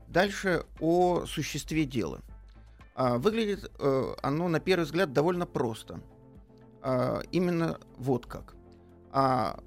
Дальше 0.08 0.64
о 0.80 1.26
существе 1.26 1.84
дела. 1.84 2.22
А, 2.96 3.18
выглядит 3.18 3.70
а, 3.80 4.16
оно, 4.22 4.48
на 4.48 4.62
первый 4.62 4.86
взгляд, 4.86 5.12
довольно 5.12 5.46
просто. 5.46 6.00
А, 6.82 7.22
именно 7.34 7.80
вот 7.98 8.28
как. 8.28 8.56
А, 9.12 9.60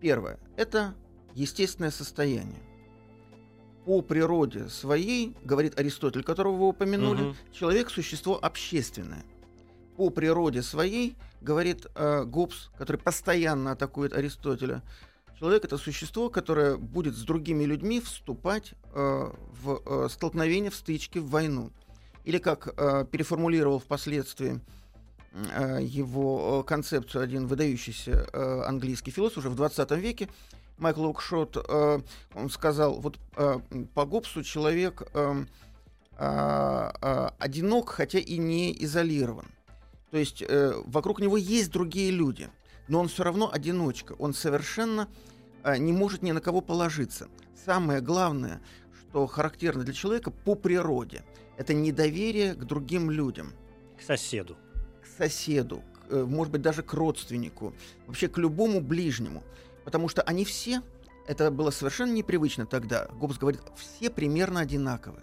первое– 0.00 0.38
это 0.56 0.94
естественное 1.34 1.90
состояние 1.90 2.62
по 3.88 4.02
природе 4.02 4.68
своей, 4.68 5.34
говорит 5.42 5.80
Аристотель, 5.80 6.22
которого 6.22 6.56
вы 6.56 6.68
упомянули, 6.68 7.22
угу. 7.22 7.36
человек 7.52 7.88
существо 7.88 8.38
общественное. 8.38 9.24
По 9.96 10.10
природе 10.10 10.60
своей, 10.60 11.16
говорит 11.40 11.86
э, 11.94 12.24
Гоббс, 12.24 12.68
который 12.76 12.98
постоянно 12.98 13.72
атакует 13.72 14.12
Аристотеля, 14.12 14.82
человек 15.38 15.64
это 15.64 15.78
существо, 15.78 16.28
которое 16.28 16.76
будет 16.76 17.16
с 17.16 17.22
другими 17.22 17.64
людьми 17.64 18.02
вступать 18.02 18.74
э, 18.92 19.30
в 19.62 19.80
э, 19.86 20.08
столкновение, 20.10 20.70
в 20.70 20.74
стычки, 20.74 21.18
в 21.18 21.30
войну. 21.30 21.70
Или 22.26 22.36
как 22.36 22.68
э, 22.76 23.06
переформулировал 23.10 23.78
впоследствии 23.78 24.60
э, 25.32 25.78
его 25.80 26.60
э, 26.60 26.68
концепцию 26.68 27.22
один 27.22 27.46
выдающийся 27.46 28.28
э, 28.34 28.62
английский 28.66 29.12
философ 29.12 29.38
уже 29.38 29.48
в 29.48 29.54
20 29.54 29.90
веке, 29.92 30.28
Майкл 30.78 31.02
Лукшот, 31.02 31.56
э, 31.56 32.00
он 32.34 32.50
сказал, 32.50 33.00
вот 33.00 33.18
э, 33.36 33.60
по 33.94 34.06
Гоббсу 34.06 34.42
человек 34.42 35.02
э, 35.12 35.44
э, 36.18 36.90
э, 37.00 37.28
одинок, 37.38 37.90
хотя 37.90 38.18
и 38.18 38.38
не 38.38 38.72
изолирован. 38.84 39.46
То 40.10 40.18
есть 40.18 40.42
э, 40.42 40.72
вокруг 40.86 41.20
него 41.20 41.36
есть 41.36 41.70
другие 41.70 42.10
люди, 42.10 42.48
но 42.88 43.00
он 43.00 43.08
все 43.08 43.24
равно 43.24 43.50
одиночка. 43.52 44.14
Он 44.18 44.32
совершенно 44.32 45.08
э, 45.64 45.76
не 45.78 45.92
может 45.92 46.22
ни 46.22 46.32
на 46.32 46.40
кого 46.40 46.60
положиться. 46.60 47.28
Самое 47.64 48.00
главное, 48.00 48.62
что 49.00 49.26
характерно 49.26 49.84
для 49.84 49.92
человека 49.92 50.30
по 50.30 50.54
природе, 50.54 51.24
это 51.56 51.74
недоверие 51.74 52.54
к 52.54 52.64
другим 52.64 53.10
людям. 53.10 53.52
К 53.98 54.02
соседу. 54.02 54.56
К 55.02 55.06
соседу, 55.18 55.82
к, 55.92 56.12
э, 56.12 56.24
может 56.24 56.52
быть, 56.52 56.62
даже 56.62 56.82
к 56.82 56.94
родственнику, 56.94 57.74
вообще 58.06 58.28
к 58.28 58.38
любому 58.38 58.80
ближнему. 58.80 59.42
Потому 59.88 60.08
что 60.08 60.20
они 60.20 60.44
все, 60.44 60.82
это 61.26 61.50
было 61.50 61.70
совершенно 61.70 62.12
непривычно 62.12 62.66
тогда, 62.66 63.06
Гоббс 63.18 63.38
говорит, 63.38 63.62
все 63.74 64.10
примерно 64.10 64.60
одинаковы. 64.60 65.22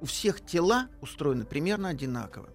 У 0.00 0.06
всех 0.06 0.44
тела 0.44 0.88
устроены 1.00 1.44
примерно 1.44 1.88
одинаково. 1.88 2.48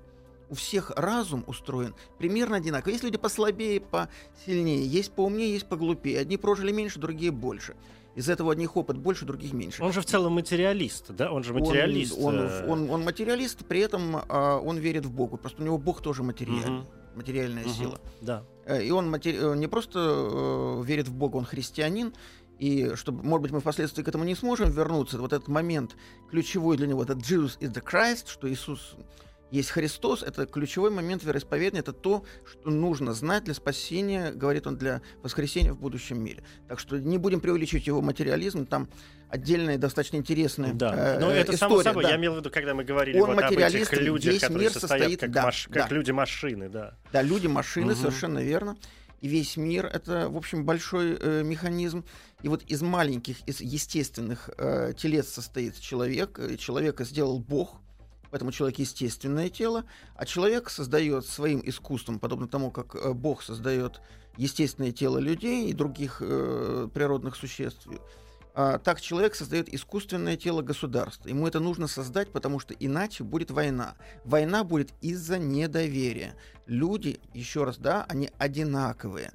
У 0.49 0.55
всех 0.55 0.91
разум 0.97 1.45
устроен 1.47 1.95
примерно 2.17 2.57
одинаково. 2.57 2.91
Есть 2.91 3.05
люди 3.05 3.17
послабее, 3.17 3.79
посильнее, 3.79 4.85
есть 4.85 5.13
поумнее, 5.13 5.53
есть 5.53 5.65
поглупее. 5.67 6.19
Одни 6.19 6.35
прожили 6.35 6.73
меньше, 6.73 6.99
другие 6.99 7.31
больше. 7.31 7.77
Из 8.15 8.27
этого 8.27 8.51
одних 8.51 8.75
опыт 8.75 8.97
больше, 8.97 9.23
других 9.23 9.53
меньше. 9.53 9.81
Он 9.81 9.93
же 9.93 10.01
в 10.01 10.05
целом 10.05 10.33
материалист, 10.33 11.11
да? 11.11 11.31
Он 11.31 11.45
же 11.45 11.53
материалист. 11.53 12.17
Он, 12.17 12.37
он, 12.37 12.45
э. 12.47 12.67
он, 12.67 12.89
он 12.89 13.03
материалист, 13.05 13.65
при 13.65 13.79
этом 13.79 14.17
э, 14.17 14.59
он 14.61 14.77
верит 14.77 15.05
в 15.05 15.11
Бога. 15.13 15.37
Просто 15.37 15.61
у 15.61 15.65
него 15.65 15.77
Бог 15.77 16.01
тоже 16.01 16.21
материальный. 16.21 16.79
Угу 16.81 17.02
материальная 17.15 17.65
угу, 17.65 17.73
сила. 17.73 18.01
Да. 18.21 18.43
Э, 18.65 18.83
и 18.83 18.91
он 18.91 19.09
матери... 19.09 19.37
Э, 19.39 19.55
не 19.55 19.67
просто 19.67 19.99
э, 19.99 20.83
верит 20.85 21.07
в 21.07 21.13
Бога, 21.13 21.37
он 21.37 21.45
христианин. 21.45 22.13
И 22.59 22.93
чтобы, 22.95 23.23
может 23.23 23.43
быть, 23.43 23.51
мы 23.51 23.59
впоследствии 23.59 24.03
к 24.03 24.07
этому 24.07 24.23
не 24.23 24.35
сможем 24.35 24.69
вернуться, 24.69 25.17
вот 25.17 25.33
этот 25.33 25.47
момент 25.47 25.95
ключевой 26.29 26.77
для 26.77 26.87
него, 26.87 27.03
это 27.03 27.13
Jesus 27.13 27.57
is 27.59 27.73
the 27.73 27.83
Christ, 27.83 28.29
что 28.29 28.49
Иисус 28.51 28.95
есть 29.53 29.69
Христос, 29.69 30.23
это 30.23 30.47
ключевой 30.47 30.89
момент 30.89 31.23
вероисповедания, 31.23 31.81
это 31.81 31.93
то, 31.93 32.25
что 32.43 32.71
нужно 32.71 33.13
знать 33.13 33.43
для 33.43 33.53
спасения, 33.53 34.31
говорит 34.31 34.65
он, 34.65 34.77
для 34.77 35.03
воскресения 35.21 35.73
в 35.73 35.79
будущем 35.79 36.23
мире. 36.23 36.43
Так 36.67 36.79
что 36.79 36.97
не 36.97 37.19
будем 37.19 37.39
преувеличивать 37.39 37.85
его 37.85 38.01
материализм, 38.01 38.65
там 38.65 38.89
отдельная, 39.29 39.77
достаточно 39.77 40.17
интересная 40.17 40.73
да. 40.73 41.17
э, 41.17 41.19
Но 41.19 41.29
это 41.29 41.53
история. 41.53 41.57
само 41.57 41.83
собой, 41.83 42.03
да. 42.03 42.09
я 42.09 42.15
имел 42.15 42.33
в 42.33 42.37
виду, 42.37 42.49
когда 42.49 42.73
мы 42.73 42.83
говорили 42.83 43.19
он 43.19 43.35
вот 43.35 43.43
об 43.43 43.51
этих 43.51 43.93
людях, 43.93 44.41
которые 44.41 44.71
состоят 44.71 45.03
состоит, 45.03 45.19
как, 45.19 45.31
да, 45.31 45.43
маш... 45.43 45.67
да. 45.69 45.81
как 45.81 45.91
люди-машины. 45.91 46.69
Да, 46.69 46.97
да 47.11 47.21
люди-машины, 47.21 47.93
угу. 47.93 48.01
совершенно 48.01 48.39
верно. 48.39 48.75
И 49.21 49.27
весь 49.27 49.55
мир— 49.55 49.85
это, 49.93 50.29
в 50.29 50.35
общем, 50.35 50.65
большой 50.65 51.15
э, 51.19 51.43
механизм. 51.43 52.03
И 52.41 52.47
вот 52.47 52.63
из 52.63 52.81
маленьких, 52.81 53.47
из 53.47 53.61
естественных 53.61 54.49
э, 54.57 54.93
телец 54.97 55.29
состоит 55.29 55.79
человек. 55.79 56.39
Человека 56.57 57.05
сделал 57.05 57.39
Бог, 57.39 57.82
поэтому 58.33 58.51
человек 58.51 58.79
естественное 58.79 59.47
тело, 59.47 59.85
а 60.15 60.25
человек 60.25 60.71
создает 60.71 61.27
своим 61.27 61.61
искусством, 61.63 62.17
подобно 62.17 62.47
тому, 62.47 62.71
как 62.71 62.95
э, 62.95 63.13
Бог 63.13 63.43
создает 63.43 64.01
естественное 64.37 64.91
тело 64.91 65.19
людей 65.19 65.69
и 65.69 65.73
других 65.73 66.17
э, 66.19 66.89
природных 66.91 67.35
существ. 67.35 67.87
А, 68.55 68.79
так 68.79 69.01
человек 69.01 69.35
создает 69.35 69.71
искусственное 69.71 70.35
тело 70.35 70.63
государства. 70.63 71.29
Ему 71.29 71.47
это 71.47 71.59
нужно 71.59 71.85
создать, 71.85 72.31
потому 72.31 72.57
что 72.57 72.73
иначе 72.73 73.23
будет 73.23 73.51
война. 73.51 73.93
Война 74.25 74.63
будет 74.63 74.89
из-за 75.01 75.37
недоверия. 75.37 76.35
Люди, 76.65 77.19
еще 77.35 77.65
раз, 77.65 77.77
да, 77.77 78.03
они 78.09 78.31
одинаковые. 78.39 79.31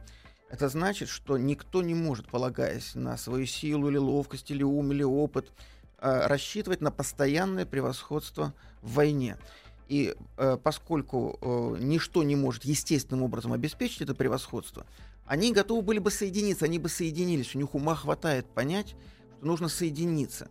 Это 0.50 0.68
значит, 0.68 1.08
что 1.08 1.38
никто 1.38 1.82
не 1.82 1.94
может, 1.94 2.26
полагаясь 2.26 2.96
на 2.96 3.16
свою 3.16 3.46
силу 3.46 3.90
или 3.90 3.96
ловкость, 3.96 4.50
или 4.50 4.64
ум, 4.64 4.90
или 4.90 5.04
опыт, 5.04 5.52
рассчитывать 6.00 6.80
на 6.80 6.90
постоянное 6.90 7.66
превосходство 7.66 8.54
в 8.82 8.94
войне. 8.94 9.36
И 9.88 10.14
э, 10.36 10.58
поскольку 10.62 11.38
э, 11.40 11.76
ничто 11.80 12.22
не 12.22 12.36
может 12.36 12.64
естественным 12.64 13.24
образом 13.24 13.54
обеспечить 13.54 14.02
это 14.02 14.14
превосходство, 14.14 14.86
они 15.24 15.52
готовы 15.52 15.82
были 15.82 15.98
бы 15.98 16.10
соединиться, 16.10 16.66
они 16.66 16.78
бы 16.78 16.88
соединились. 16.88 17.54
У 17.54 17.58
них 17.58 17.74
ума 17.74 17.94
хватает 17.94 18.46
понять, 18.46 18.88
что 18.88 19.46
нужно 19.46 19.68
соединиться. 19.68 20.48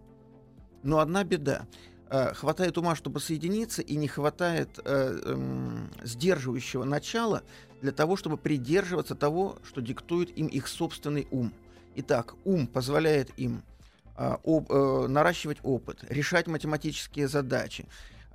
Но 0.83 0.99
одна 0.99 1.23
беда. 1.23 1.67
Э, 2.10 2.33
хватает 2.33 2.77
ума, 2.77 2.95
чтобы 2.95 3.19
соединиться, 3.19 3.81
и 3.83 3.95
не 3.95 4.07
хватает 4.07 4.69
э, 4.83 5.19
э, 5.23 5.88
сдерживающего 6.03 6.83
начала 6.83 7.43
для 7.81 7.91
того, 7.91 8.15
чтобы 8.15 8.38
придерживаться 8.38 9.13
того, 9.13 9.57
что 9.63 9.81
диктует 9.81 10.36
им 10.36 10.47
их 10.47 10.67
собственный 10.67 11.27
ум. 11.29 11.53
Итак, 11.95 12.33
ум 12.43 12.65
позволяет 12.65 13.31
им 13.38 13.57
э, 13.57 13.76
об, 14.17 14.71
э, 14.71 15.08
наращивать 15.08 15.60
опыт, 15.63 16.03
решать 16.10 16.47
математические 16.47 17.27
задачи, 17.27 17.86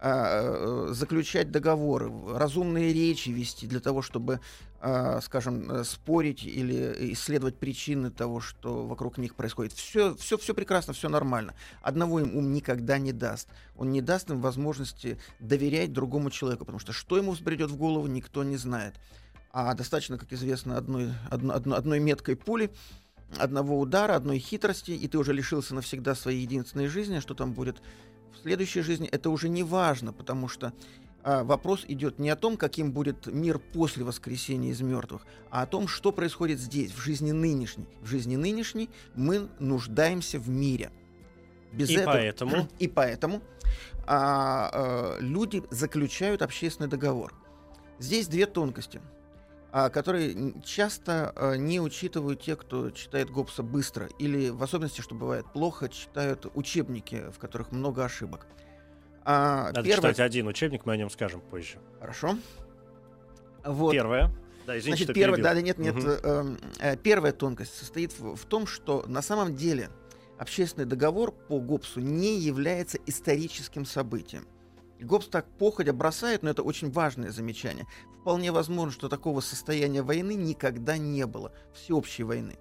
а, 0.04 0.88
э, 0.88 0.92
заключать 0.94 1.52
договоры, 1.52 2.10
разумные 2.34 2.92
речи 2.92 3.28
вести 3.28 3.68
для 3.68 3.78
того, 3.78 4.02
чтобы, 4.02 4.40
а, 4.80 5.20
скажем, 5.20 5.70
э, 5.70 5.84
спорить 5.84 6.42
или 6.42 7.12
исследовать 7.12 7.56
причины 7.56 8.10
того, 8.10 8.40
что 8.40 8.84
вокруг 8.84 9.16
них 9.16 9.36
происходит. 9.36 9.74
Все, 9.74 10.16
все, 10.16 10.36
все 10.38 10.54
прекрасно, 10.54 10.92
все 10.92 11.08
нормально. 11.08 11.54
Одного 11.82 12.18
им 12.18 12.36
ум 12.36 12.52
никогда 12.52 12.98
не 12.98 13.12
даст. 13.12 13.48
Он 13.76 13.92
не 13.92 14.00
даст 14.00 14.28
им 14.28 14.40
возможности 14.40 15.18
доверять 15.38 15.92
другому 15.92 16.30
человеку, 16.30 16.64
потому 16.64 16.80
что 16.80 16.92
что 16.92 17.16
ему 17.16 17.30
взбредет 17.30 17.70
в 17.70 17.76
голову, 17.76 18.08
никто 18.08 18.42
не 18.42 18.56
знает. 18.56 18.94
А 19.52 19.72
достаточно, 19.74 20.18
как 20.18 20.32
известно, 20.32 20.78
одной, 20.78 21.12
одно, 21.30 21.54
одно, 21.54 21.76
одной 21.76 22.00
меткой 22.00 22.34
пули, 22.34 22.72
одного 23.38 23.78
удара, 23.78 24.14
одной 24.14 24.38
хитрости, 24.38 24.92
и 24.92 25.08
ты 25.08 25.18
уже 25.18 25.32
лишился 25.32 25.74
навсегда 25.74 26.14
своей 26.14 26.40
единственной 26.42 26.88
жизни, 26.88 27.20
что 27.20 27.34
там 27.34 27.52
будет 27.52 27.82
в 28.32 28.42
следующей 28.42 28.82
жизни, 28.82 29.08
это 29.08 29.30
уже 29.30 29.48
не 29.48 29.62
важно, 29.62 30.12
потому 30.12 30.48
что 30.48 30.72
а, 31.24 31.44
вопрос 31.44 31.84
идет 31.86 32.18
не 32.18 32.30
о 32.30 32.36
том, 32.36 32.56
каким 32.56 32.92
будет 32.92 33.26
мир 33.26 33.58
после 33.58 34.04
воскресения 34.04 34.70
из 34.70 34.80
мертвых, 34.80 35.24
а 35.50 35.62
о 35.62 35.66
том, 35.66 35.86
что 35.86 36.12
происходит 36.12 36.58
здесь, 36.58 36.92
в 36.92 37.00
жизни 37.00 37.32
нынешней. 37.32 37.86
В 38.00 38.06
жизни 38.06 38.36
нынешней 38.36 38.90
мы 39.14 39.48
нуждаемся 39.58 40.38
в 40.38 40.48
мире. 40.48 40.90
Без 41.72 41.90
и 41.90 41.94
этого, 41.94 42.14
поэтому 42.14 42.68
и 42.78 42.88
поэтому 42.88 43.42
а, 44.06 44.70
а, 44.72 45.18
люди 45.20 45.62
заключают 45.70 46.42
общественный 46.42 46.88
договор. 46.88 47.32
Здесь 47.98 48.26
две 48.26 48.46
тонкости. 48.46 49.00
А, 49.74 49.88
которые 49.88 50.54
часто 50.62 51.32
а, 51.34 51.54
не 51.54 51.80
учитывают 51.80 52.42
те, 52.42 52.56
кто 52.56 52.90
читает 52.90 53.30
Гоббса 53.30 53.62
быстро, 53.62 54.06
или 54.18 54.50
в 54.50 54.62
особенности, 54.62 55.00
что 55.00 55.14
бывает 55.14 55.46
плохо, 55.50 55.88
читают 55.88 56.46
учебники, 56.54 57.24
в 57.34 57.38
которых 57.38 57.72
много 57.72 58.04
ошибок. 58.04 58.46
А, 59.24 59.72
Надо 59.72 59.82
первое... 59.82 60.12
читать 60.12 60.20
один 60.20 60.46
учебник, 60.46 60.84
мы 60.84 60.92
о 60.92 60.96
нем 60.98 61.08
скажем 61.08 61.40
позже. 61.40 61.78
Хорошо. 61.98 62.36
Вот. 63.64 63.92
Первое. 63.92 64.30
Да, 64.66 64.78
извините, 64.78 65.04
Значит, 65.04 65.14
первое, 65.14 65.42
да, 65.42 65.54
нет, 65.58 65.78
нет. 65.78 65.96
Угу. 65.96 66.06
Э, 66.06 66.56
э, 66.78 66.96
первая 66.98 67.32
тонкость 67.32 67.74
состоит 67.74 68.12
в, 68.18 68.36
в 68.36 68.44
том, 68.44 68.66
что 68.66 69.04
на 69.08 69.22
самом 69.22 69.56
деле 69.56 69.88
общественный 70.38 70.86
договор 70.86 71.32
по 71.32 71.58
Гоббсу 71.60 72.00
не 72.00 72.38
является 72.38 72.98
историческим 73.06 73.86
событием. 73.86 74.46
Гоббс 75.00 75.28
так 75.28 75.46
походя 75.58 75.92
бросает, 75.92 76.42
но 76.42 76.50
это 76.50 76.62
очень 76.62 76.90
важное 76.90 77.30
замечание. 77.30 77.86
Вполне 78.22 78.52
возможно, 78.52 78.92
что 78.92 79.08
такого 79.08 79.40
состояния 79.40 80.02
войны 80.02 80.34
никогда 80.34 80.96
не 80.96 81.26
было, 81.26 81.50
всеобщей 81.74 82.22
войны. 82.22 82.56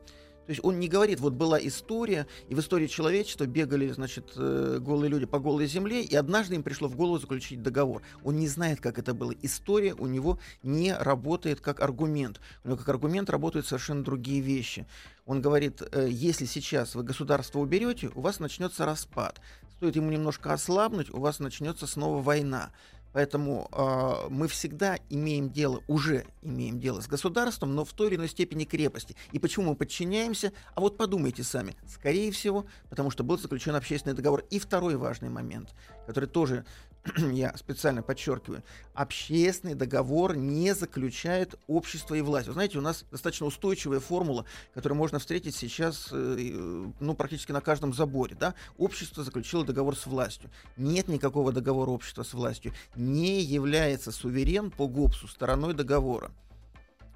То 0.47 0.49
есть 0.49 0.65
он 0.65 0.79
не 0.79 0.87
говорит, 0.87 1.19
вот 1.19 1.33
была 1.33 1.59
история, 1.59 2.25
и 2.49 2.55
в 2.55 2.59
истории 2.59 2.87
человечества 2.87 3.45
бегали, 3.45 3.87
значит, 3.89 4.31
э, 4.35 4.79
голые 4.81 5.11
люди 5.11 5.27
по 5.27 5.37
голой 5.37 5.67
земле, 5.67 6.01
и 6.01 6.15
однажды 6.15 6.55
им 6.55 6.63
пришло 6.63 6.87
в 6.87 6.95
голову 6.95 7.19
заключить 7.19 7.61
договор. 7.61 8.01
Он 8.23 8.37
не 8.37 8.47
знает, 8.47 8.81
как 8.81 8.97
это 8.97 9.13
было. 9.13 9.33
История 9.43 9.93
у 9.93 10.07
него 10.07 10.39
не 10.63 10.97
работает 10.97 11.61
как 11.61 11.79
аргумент. 11.79 12.41
У 12.63 12.69
него 12.69 12.77
как 12.77 12.89
аргумент 12.89 13.29
работают 13.29 13.67
совершенно 13.67 14.03
другие 14.03 14.41
вещи. 14.41 14.87
Он 15.27 15.43
говорит, 15.43 15.83
э, 15.91 16.07
если 16.09 16.45
сейчас 16.45 16.95
вы 16.95 17.03
государство 17.03 17.59
уберете, 17.59 18.09
у 18.15 18.21
вас 18.21 18.39
начнется 18.39 18.83
распад. 18.87 19.39
Стоит 19.77 19.95
ему 19.95 20.09
немножко 20.09 20.53
ослабнуть, 20.53 21.13
у 21.13 21.19
вас 21.19 21.37
начнется 21.37 21.85
снова 21.85 22.19
война. 22.19 22.71
Поэтому 23.13 23.69
э, 23.71 24.27
мы 24.29 24.47
всегда 24.47 24.97
имеем 25.09 25.49
дело, 25.49 25.83
уже 25.87 26.25
имеем 26.41 26.79
дело 26.79 27.01
с 27.01 27.07
государством, 27.07 27.75
но 27.75 27.85
в 27.85 27.93
той 27.93 28.07
или 28.07 28.15
иной 28.15 28.29
степени 28.29 28.63
крепости. 28.63 29.15
И 29.31 29.39
почему 29.39 29.69
мы 29.71 29.75
подчиняемся? 29.75 30.53
А 30.75 30.81
вот 30.81 30.97
подумайте 30.97 31.43
сами. 31.43 31.75
Скорее 31.87 32.31
всего, 32.31 32.65
потому 32.89 33.11
что 33.11 33.23
был 33.23 33.37
заключен 33.37 33.75
общественный 33.75 34.15
договор. 34.15 34.43
И 34.49 34.59
второй 34.59 34.95
важный 34.95 35.29
момент, 35.29 35.69
который 36.07 36.29
тоже 36.29 36.65
я 37.31 37.55
специально 37.57 38.03
подчеркиваю, 38.03 38.63
общественный 38.93 39.73
договор 39.73 40.35
не 40.35 40.73
заключает 40.75 41.55
общество 41.67 42.15
и 42.15 42.21
власть. 42.21 42.47
Вы 42.47 42.53
знаете, 42.53 42.77
у 42.77 42.81
нас 42.81 43.05
достаточно 43.11 43.47
устойчивая 43.47 43.99
формула, 43.99 44.45
которую 44.73 44.97
можно 44.97 45.19
встретить 45.19 45.55
сейчас 45.55 46.09
э, 46.11 46.85
ну, 46.99 47.15
практически 47.15 47.51
на 47.51 47.61
каждом 47.61 47.93
заборе. 47.93 48.35
Да? 48.39 48.53
Общество 48.77 49.23
заключило 49.23 49.65
договор 49.65 49.95
с 49.95 50.05
властью. 50.05 50.51
Нет 50.77 51.07
никакого 51.07 51.51
договора 51.51 51.89
общества 51.89 52.23
с 52.23 52.33
властью. 52.33 52.73
Не 52.95 53.41
является 53.41 54.11
суверен 54.11 54.69
по 54.69 54.87
ГОПСу 54.87 55.27
стороной 55.27 55.73
договора. 55.73 56.31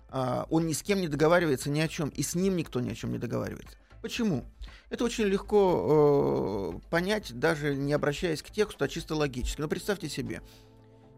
А, 0.09 0.47
он 0.49 0.65
ни 0.65 0.73
с 0.73 0.81
кем 0.81 1.01
не 1.01 1.07
договаривается 1.07 1.69
ни 1.69 1.79
о 1.79 1.87
чем, 1.87 2.09
и 2.09 2.23
с 2.23 2.35
ним 2.35 2.55
никто 2.55 2.79
ни 2.79 2.89
о 2.89 2.95
чем 2.95 3.11
не 3.11 3.17
договаривается. 3.17 3.77
Почему? 4.05 4.45
Это 4.91 5.03
очень 5.03 5.23
легко 5.23 6.75
э, 6.75 6.89
понять, 6.91 7.33
даже 7.33 7.75
не 7.75 7.91
обращаясь 7.91 8.43
к 8.43 8.51
тексту, 8.51 8.85
а 8.85 8.87
чисто 8.87 9.15
логически. 9.15 9.59
Но 9.59 9.67
представьте 9.67 10.09
себе, 10.09 10.43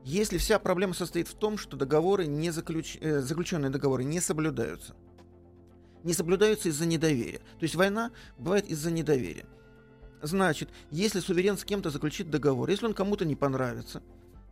если 0.06 0.38
вся 0.38 0.58
проблема 0.58 0.94
состоит 0.94 1.28
в 1.28 1.34
том, 1.34 1.58
что 1.58 1.76
договоры 1.76 2.28
не 2.28 2.50
заключ... 2.50 2.98
э, 3.02 3.20
заключенные 3.20 3.72
договоры 3.72 4.06
не 4.06 4.22
соблюдаются, 4.22 4.96
не 6.06 6.14
соблюдаются 6.14 6.70
из-за 6.70 6.86
недоверия. 6.86 7.40
То 7.40 7.64
есть 7.64 7.76
война 7.76 8.12
бывает 8.38 8.66
из-за 8.68 8.90
недоверия. 8.90 9.48
Значит, 10.22 10.70
если 10.90 11.20
суверен 11.20 11.58
с 11.58 11.66
кем-то 11.66 11.90
заключит 11.90 12.30
договор, 12.30 12.70
если 12.70 12.86
он 12.86 12.94
кому-то 12.94 13.26
не 13.26 13.36
понравится, 13.36 14.02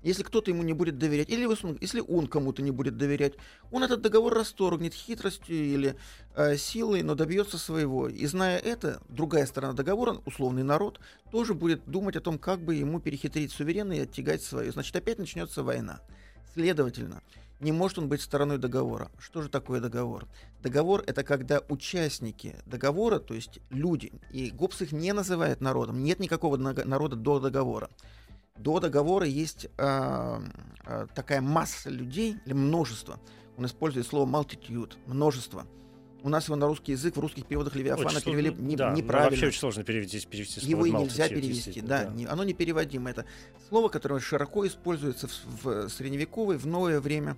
если 0.05 0.21
кто-то 0.21 0.51
ему 0.51 0.61
не 0.61 0.73
будет 0.73 0.99
доверять, 0.99 1.29
или 1.29 1.49
если 1.81 1.99
он 1.99 2.27
кому-то 2.27 2.61
не 2.61 2.69
будет 2.69 2.95
доверять, 2.95 3.33
он 3.71 3.83
этот 3.83 4.01
договор 4.01 4.35
расторгнет 4.35 4.93
хитростью 4.93 5.55
или 5.55 5.95
э, 6.35 6.57
силой, 6.57 7.01
но 7.01 7.15
добьется 7.15 7.57
своего. 7.57 8.07
И 8.07 8.23
зная 8.27 8.59
это, 8.59 9.01
другая 9.09 9.47
сторона 9.47 9.73
договора, 9.73 10.21
условный 10.25 10.61
народ, 10.61 10.99
тоже 11.31 11.55
будет 11.55 11.83
думать 11.87 12.15
о 12.15 12.21
том, 12.21 12.37
как 12.37 12.59
бы 12.59 12.75
ему 12.75 12.99
перехитрить 12.99 13.51
суверена 13.51 13.93
и 13.93 14.01
оттягать 14.01 14.43
свое. 14.43 14.71
Значит, 14.71 14.95
опять 14.95 15.17
начнется 15.17 15.63
война. 15.63 16.01
Следовательно, 16.53 17.23
не 17.59 17.71
может 17.71 17.97
он 17.97 18.07
быть 18.07 18.21
стороной 18.21 18.59
договора. 18.59 19.09
Что 19.17 19.41
же 19.41 19.49
такое 19.49 19.81
договор? 19.81 20.27
Договор— 20.61 21.03
это 21.07 21.23
когда 21.23 21.63
участники 21.67 22.55
договора, 22.67 23.17
то 23.17 23.33
есть 23.33 23.59
люди, 23.71 24.11
и 24.29 24.51
ГОПС 24.51 24.81
их 24.81 24.91
не 24.91 25.13
называет 25.13 25.61
народом, 25.61 26.03
нет 26.03 26.19
никакого 26.19 26.57
народа 26.57 27.15
до 27.15 27.39
договора 27.39 27.89
до 28.57 28.79
договора 28.79 29.25
есть 29.27 29.67
э, 29.77 30.39
э, 30.85 31.07
такая 31.13 31.41
масса 31.41 31.89
людей, 31.89 32.37
или 32.45 32.53
множество. 32.53 33.19
Он 33.57 33.65
использует 33.65 34.07
слово 34.07 34.27
multitude, 34.27 34.93
множество. 35.07 35.65
У 36.23 36.29
нас 36.29 36.45
его 36.45 36.55
на 36.55 36.65
русский 36.65 36.93
язык 36.93 37.15
в 37.15 37.19
русских 37.19 37.45
переводах 37.45 37.75
Левиафана 37.75 38.07
очень 38.07 38.21
перевели 38.21 38.49
сложно, 38.49 38.65
не, 38.65 38.75
да, 38.75 38.91
неправильно. 38.93 39.29
Вообще 39.29 39.47
очень 39.47 39.59
сложно 39.59 39.83
перевести, 39.83 40.19
перевести 40.25 40.59
слово 40.59 40.85
Его 40.85 40.85
и 40.85 41.03
нельзя 41.03 41.29
перевести, 41.29 41.81
да, 41.81 42.05
да. 42.05 42.09
Не, 42.09 42.25
оно 42.25 42.43
непереводимо. 42.43 43.11
Это 43.11 43.25
слово, 43.69 43.89
которое 43.89 44.19
широко 44.19 44.65
используется 44.65 45.27
в, 45.27 45.63
в 45.63 45.89
средневековое, 45.89 46.57
в 46.57 46.65
новое 46.65 46.99
время 46.99 47.37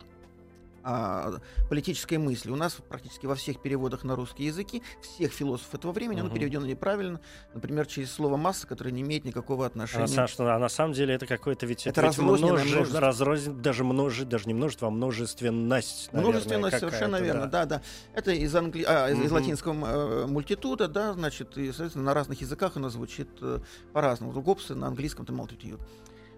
а, 0.89 1.41
политической 1.69 2.17
мысли. 2.17 2.49
У 2.49 2.55
нас 2.55 2.77
практически 2.87 3.25
во 3.25 3.35
всех 3.35 3.61
переводах 3.61 4.05
на 4.05 4.15
русские 4.15 4.47
языки, 4.47 4.81
всех 5.01 5.33
философов 5.33 5.75
этого 5.75 5.91
времени, 5.91 6.21
угу. 6.21 6.27
оно 6.27 6.35
переведено 6.35 6.65
неправильно, 6.65 7.19
например, 7.53 7.87
через 7.87 8.09
слово 8.09 8.37
масса, 8.37 8.67
которое 8.67 8.91
не 8.91 9.01
имеет 9.01 9.25
никакого 9.25 9.65
отношения. 9.65 10.21
А, 10.23 10.27
что, 10.27 10.55
а 10.55 10.57
на 10.57 10.69
самом 10.69 10.93
деле 10.93 11.13
это 11.15 11.25
какое-то 11.25 11.65
ведь 11.65 11.87
это, 11.87 12.05
это 12.05 12.21
множество, 12.21 13.01
разрознен, 13.01 13.61
даже 13.61 13.83
множество, 13.83 14.29
даже 14.29 14.47
не 14.47 14.53
множество, 14.53 14.87
а 14.87 14.91
множественность. 14.91 16.09
Наверное, 16.13 16.31
множественность, 16.31 16.79
совершенно 16.79 17.17
верно, 17.17 17.47
да, 17.47 17.65
да. 17.65 17.81
Это 18.13 18.31
из, 18.31 18.55
англи... 18.55 18.85
а, 18.87 19.09
из, 19.09 19.17
угу. 19.17 19.25
из 19.25 19.31
латинского 19.31 19.73
э, 19.73 20.27
мультитуда, 20.27 20.87
да, 20.87 21.11
значит, 21.11 21.57
и, 21.57 21.67
соответственно, 21.67 22.05
на 22.05 22.13
разных 22.13 22.39
языках 22.39 22.77
оно 22.77 22.87
звучит 22.87 23.27
э, 23.41 23.59
по-разному. 23.91 24.31
У 24.31 24.41
Гоббса 24.41 24.73
на 24.73 24.87
английском 24.87 25.25
это 25.25 25.33
multitude. 25.33 25.81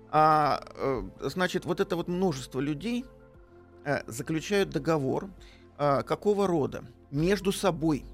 А, 0.09 0.63
э, 0.73 1.03
значит, 1.21 1.65
вот 1.65 1.79
это 1.79 1.95
вот 1.95 2.07
множество 2.07 2.59
людей, 2.59 3.05
заключают 4.07 4.69
договор 4.69 5.29
э, 5.77 6.03
какого 6.03 6.47
рода? 6.47 6.83
Между 7.11 7.51
собой. 7.51 8.05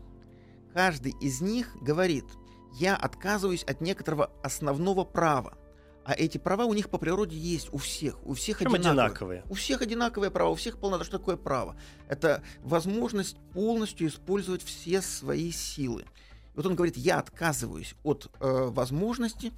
Каждый 0.73 1.13
из 1.21 1.41
них 1.41 1.75
говорит, 1.81 2.25
я 2.73 2.95
отказываюсь 2.95 3.63
от 3.63 3.81
некоторого 3.81 4.31
основного 4.43 5.03
права. 5.03 5.57
А 6.05 6.13
эти 6.13 6.37
права 6.37 6.65
у 6.65 6.73
них 6.73 6.89
по 6.89 6.99
природе 6.99 7.35
есть 7.35 7.73
у 7.73 7.77
всех. 7.77 8.23
У 8.27 8.35
всех 8.35 8.61
одинаковые. 8.61 8.91
одинаковые. 8.91 9.43
У 9.49 9.55
всех 9.55 9.81
одинаковые 9.81 10.29
права, 10.29 10.51
у 10.51 10.55
всех 10.55 10.77
полнота. 10.77 11.03
Что 11.03 11.17
такое 11.17 11.35
право? 11.35 11.75
Это 12.07 12.43
возможность 12.61 13.37
полностью 13.53 14.07
использовать 14.07 14.61
все 14.61 15.01
свои 15.01 15.51
силы. 15.51 16.01
И 16.01 16.57
вот 16.57 16.65
он 16.67 16.75
говорит, 16.75 16.95
я 16.95 17.17
отказываюсь 17.17 17.95
от 18.03 18.29
э, 18.39 18.67
возможности 18.69 19.51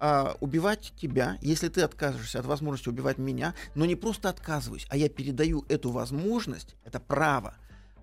а, 0.00 0.36
убивать 0.40 0.92
тебя, 0.96 1.36
если 1.42 1.68
ты 1.68 1.82
откажешься 1.82 2.40
от 2.40 2.46
возможности 2.46 2.88
убивать 2.88 3.18
меня, 3.18 3.54
но 3.74 3.84
не 3.84 3.94
просто 3.94 4.30
отказываюсь, 4.30 4.86
а 4.88 4.96
я 4.96 5.08
передаю 5.08 5.64
эту 5.68 5.90
возможность, 5.90 6.74
это 6.84 6.98
право, 6.98 7.54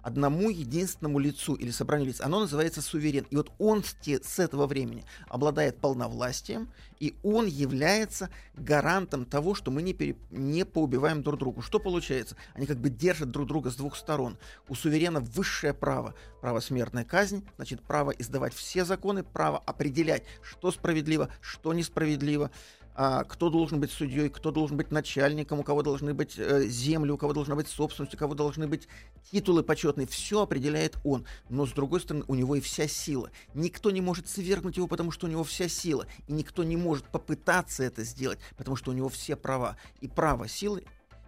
одному 0.08 0.50
единственному 0.50 1.20
лицу 1.20 1.54
или 1.56 1.70
собранию 1.70 2.08
лиц. 2.08 2.22
Оно 2.22 2.40
называется 2.40 2.82
суверен. 2.82 3.28
И 3.30 3.36
вот 3.36 3.52
он 3.60 3.84
с 3.84 4.40
этого 4.40 4.66
времени 4.66 5.04
обладает 5.28 5.82
полновластием, 5.82 6.70
и 7.02 7.14
он 7.24 7.46
является 7.46 8.30
гарантом 8.56 9.26
того, 9.26 9.54
что 9.54 9.70
мы 9.70 9.82
не, 9.82 9.94
пере, 9.94 10.16
не 10.32 10.64
поубиваем 10.66 11.24
друг 11.24 11.38
другу. 11.38 11.62
Что 11.62 11.78
получается? 11.80 12.38
Они 12.54 12.66
как 12.66 12.78
бы 12.78 12.90
держат 12.90 13.32
друг 13.32 13.48
друга 13.48 13.70
с 13.70 13.76
двух 13.76 13.98
сторон. 13.98 14.38
У 14.70 14.76
суверена 14.76 15.20
высшее 15.20 15.74
право. 15.74 16.16
Право 16.40 16.62
смертной 16.62 17.04
казни, 17.04 17.44
значит, 17.58 17.82
право 17.82 18.12
издавать 18.12 18.54
все 18.54 18.86
законы, 18.86 19.24
право 19.24 19.58
определять, 19.58 20.24
что 20.42 20.72
справедливо, 20.72 21.28
что 21.42 21.74
несправедливо 21.74 22.50
кто 22.98 23.52
должен 23.52 23.80
быть 23.80 23.92
судьей, 23.92 24.28
кто 24.30 24.50
должен 24.50 24.76
быть 24.76 24.90
начальником, 24.90 25.60
у 25.60 25.64
кого 25.64 25.84
должны 25.84 26.16
быть 26.16 26.34
э, 26.38 26.68
земли, 26.68 27.12
у 27.12 27.18
кого 27.18 27.32
должна 27.32 27.56
быть 27.56 27.68
собственность, 27.68 28.16
у 28.16 28.18
кого 28.18 28.34
должны 28.34 28.68
быть 28.68 28.88
титулы 29.32 29.62
почетные. 29.62 30.08
Все 30.08 30.42
определяет 30.42 30.98
он. 31.04 31.24
Но, 31.48 31.68
с 31.68 31.74
другой 31.74 32.02
стороны, 32.02 32.26
у 32.28 32.34
него 32.34 32.56
и 32.56 32.60
вся 32.60 32.88
сила. 32.88 33.30
Никто 33.54 33.92
не 33.92 34.02
может 34.02 34.28
свергнуть 34.28 34.78
его, 34.78 34.88
потому 34.88 35.12
что 35.12 35.28
у 35.28 35.30
него 35.30 35.44
вся 35.44 35.70
сила. 35.70 36.08
И 36.28 36.34
никто 36.34 36.64
не 36.64 36.76
может 36.76 37.06
попытаться 37.06 37.84
это 37.84 38.04
сделать, 38.04 38.40
потому 38.58 38.76
что 38.76 38.90
у 38.90 38.96
него 38.96 39.10
все 39.10 39.36
права. 39.36 39.78
И 40.02 40.08
право, 40.08 40.48
силы, 40.48 40.84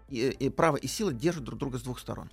и, 0.09 0.27
и 0.27 0.49
право 0.49 0.77
и 0.77 0.87
сила 0.87 1.13
держат 1.13 1.43
друг 1.43 1.59
друга 1.59 1.77
с 1.77 1.83
двух 1.83 1.99
сторон. 1.99 2.31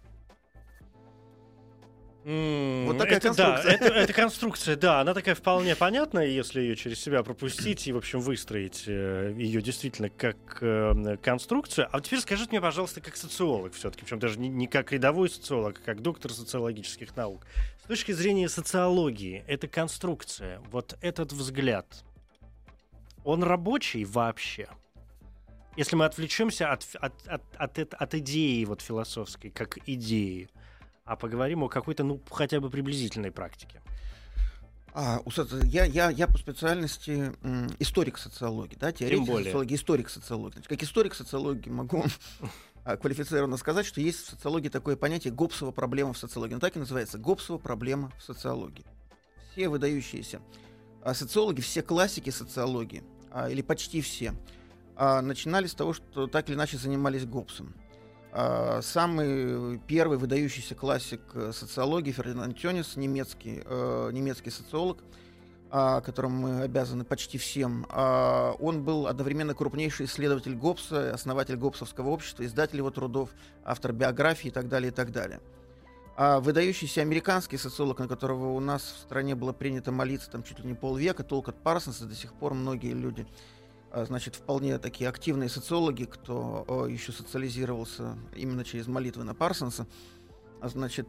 Mm, 2.26 2.86
вот 2.86 2.98
такая 2.98 3.18
это, 3.18 3.28
конструкция. 3.28 3.78
Да, 3.78 3.86
это, 3.86 3.94
это 3.94 4.12
конструкция, 4.12 4.74
да, 4.76 5.00
она 5.00 5.14
такая 5.14 5.36
вполне 5.36 5.76
понятная, 5.76 6.26
если 6.26 6.60
ее 6.60 6.74
через 6.74 6.98
себя 6.98 7.22
пропустить 7.22 7.86
и, 7.86 7.92
в 7.92 7.98
общем, 7.98 8.18
выстроить 8.18 8.82
э, 8.88 9.32
ее 9.36 9.62
действительно 9.62 10.08
как 10.10 10.36
э, 10.60 11.18
конструкцию. 11.22 11.86
А 11.86 11.98
вот 11.98 12.06
теперь 12.06 12.18
скажите 12.18 12.50
мне, 12.50 12.60
пожалуйста, 12.60 13.00
как 13.00 13.16
социолог 13.16 13.74
все-таки, 13.74 14.02
причем 14.02 14.18
даже 14.18 14.40
не, 14.40 14.48
не 14.48 14.66
как 14.66 14.90
рядовой 14.90 15.30
социолог, 15.30 15.78
а 15.80 15.84
как 15.84 16.02
доктор 16.02 16.32
социологических 16.32 17.14
наук. 17.14 17.46
С 17.84 17.86
точки 17.86 18.10
зрения 18.10 18.48
социологии, 18.48 19.44
эта 19.46 19.68
конструкция, 19.68 20.60
вот 20.72 20.98
этот 21.02 21.30
взгляд, 21.30 21.86
он 23.22 23.44
рабочий 23.44 24.04
вообще? 24.04 24.66
Если 25.76 25.94
мы 25.94 26.06
отвлечемся 26.06 26.72
от, 26.72 26.84
от, 26.94 27.14
от, 27.28 27.42
от, 27.56 27.94
от 27.94 28.14
идеи 28.16 28.64
вот 28.64 28.82
философской, 28.82 29.50
как 29.50 29.78
идеи, 29.86 30.48
а 31.06 31.16
поговорим 31.16 31.62
о 31.62 31.68
какой-то, 31.68 32.04
ну, 32.04 32.20
хотя 32.30 32.60
бы 32.60 32.68
приблизительной 32.68 33.30
практике. 33.30 33.80
А, 34.92 35.22
я, 35.64 35.84
я, 35.84 36.10
я 36.10 36.26
по 36.26 36.36
специальности 36.36 37.32
историк 37.78 38.18
социологии, 38.18 38.76
да, 38.76 38.92
теоретик 38.92 39.26
социологии, 39.26 39.74
историк 39.74 40.08
социологии. 40.08 40.54
Значит, 40.54 40.68
как 40.68 40.82
историк 40.82 41.14
социологии 41.14 41.70
могу 41.70 42.04
а, 42.84 42.96
квалифицированно 42.96 43.56
сказать, 43.56 43.86
что 43.86 44.00
есть 44.00 44.24
в 44.24 44.30
социологии 44.30 44.68
такое 44.68 44.96
понятие 44.96 45.32
Гоббсова 45.32 45.70
проблема 45.70 46.12
в 46.12 46.18
социологии. 46.18 46.54
Он 46.54 46.60
так 46.60 46.74
и 46.76 46.80
называется 46.80 47.18
Гоббсова 47.18 47.58
проблема 47.58 48.10
в 48.18 48.22
социологии. 48.22 48.86
Все 49.52 49.68
выдающиеся 49.68 50.40
а, 51.02 51.14
социологи, 51.14 51.60
все 51.60 51.82
классики 51.82 52.30
социологии, 52.30 53.04
а, 53.30 53.48
или 53.48 53.62
почти 53.62 54.00
все, 54.00 54.34
начинали 54.98 55.66
с 55.66 55.74
того, 55.74 55.92
что 55.92 56.26
так 56.26 56.48
или 56.48 56.56
иначе 56.56 56.78
занимались 56.78 57.26
Гоббсом. 57.26 57.74
А, 58.38 58.82
самый 58.82 59.78
первый 59.86 60.18
выдающийся 60.18 60.74
классик 60.74 61.22
э, 61.32 61.52
социологии 61.54 62.12
Фердинанд 62.12 62.58
Тёнис, 62.58 62.94
немецкий, 62.94 63.62
э, 63.64 64.10
немецкий 64.12 64.50
социолог, 64.50 64.98
а, 65.70 66.02
которому 66.02 66.42
мы 66.42 66.60
обязаны 66.60 67.04
почти 67.04 67.38
всем. 67.38 67.86
А, 67.88 68.52
он 68.58 68.84
был 68.84 69.06
одновременно 69.06 69.54
крупнейший 69.54 70.04
исследователь 70.04 70.54
Гоббса, 70.54 71.14
основатель 71.14 71.56
Гоббсовского 71.56 72.10
общества, 72.10 72.44
издатель 72.44 72.76
его 72.76 72.90
трудов, 72.90 73.30
автор 73.64 73.94
биографии 73.94 74.48
и 74.48 74.52
так 74.52 74.68
далее, 74.68 74.92
и 74.92 74.94
так 74.94 75.12
далее. 75.12 75.40
А 76.18 76.38
выдающийся 76.40 77.00
американский 77.00 77.56
социолог, 77.56 78.00
на 78.00 78.06
которого 78.06 78.52
у 78.52 78.60
нас 78.60 78.82
в 78.82 78.98
стране 79.00 79.34
было 79.34 79.54
принято 79.54 79.92
молиться 79.92 80.30
там 80.30 80.42
чуть 80.42 80.58
ли 80.58 80.66
не 80.66 80.74
полвека, 80.74 81.24
Толкот 81.24 81.56
Парсонс, 81.62 82.00
до 82.00 82.14
сих 82.14 82.34
пор 82.34 82.52
многие 82.52 82.92
люди 82.92 83.26
значит, 83.92 84.36
вполне 84.36 84.78
такие 84.78 85.08
активные 85.08 85.48
социологи, 85.48 86.04
кто 86.04 86.86
еще 86.88 87.12
социализировался 87.12 88.16
именно 88.34 88.64
через 88.64 88.86
молитвы 88.86 89.24
на 89.24 89.34
Парсонса. 89.34 89.86
А, 90.60 90.68
значит, 90.68 91.08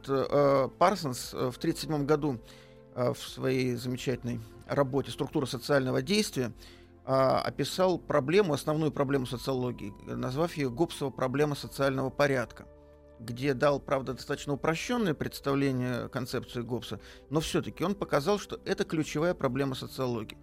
Парсонс 0.78 1.34
э, 1.34 1.52
в 1.52 1.58
1937 1.58 2.06
году 2.06 2.40
в 2.96 3.18
своей 3.18 3.76
замечательной 3.76 4.40
работе 4.68 5.12
«Структура 5.12 5.46
социального 5.46 6.02
действия» 6.02 6.52
описал 7.06 8.00
проблему, 8.00 8.54
основную 8.54 8.92
проблему 8.92 9.28
социологии, 9.28 9.94
назвав 10.08 10.58
ее 10.58 10.72
Гоббсова 10.72 11.12
проблема 11.12 11.54
социального 11.54 12.10
порядка 12.10 12.66
где 13.20 13.54
дал, 13.54 13.80
правда, 13.80 14.14
достаточно 14.14 14.54
упрощенное 14.54 15.14
представление 15.14 16.10
концепции 16.10 16.62
Гоббса, 16.62 17.00
но 17.30 17.40
все-таки 17.40 17.84
он 17.84 17.96
показал, 17.96 18.40
что 18.40 18.60
это 18.66 18.84
ключевая 18.84 19.34
проблема 19.34 19.76
социологии. 19.76 20.38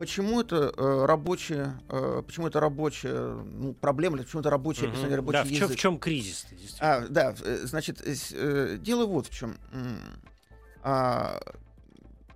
Почему 0.00 0.40
это 0.40 0.72
э, 0.74 1.04
рабочая, 1.04 1.78
э, 1.90 2.22
почему 2.24 2.46
это 2.46 2.58
рабочая 2.58 3.34
ну, 3.34 3.74
проблема, 3.74 4.16
или 4.16 4.24
почему 4.24 4.40
это 4.40 4.48
рабочее 4.48 4.86
угу. 4.86 4.94
описание 4.94 5.16
рабочий 5.16 5.38
да, 5.40 5.44
в 5.44 5.48
язык? 5.48 5.68
Чем, 5.68 5.68
в 5.68 5.76
чем 5.76 5.98
кризис? 5.98 6.46
А, 6.78 7.06
да, 7.06 7.34
э, 7.44 7.58
значит, 7.64 8.00
э, 8.02 8.78
дело 8.80 9.04
вот 9.04 9.26
в 9.26 9.30
чем. 9.30 9.58
А, 10.82 11.38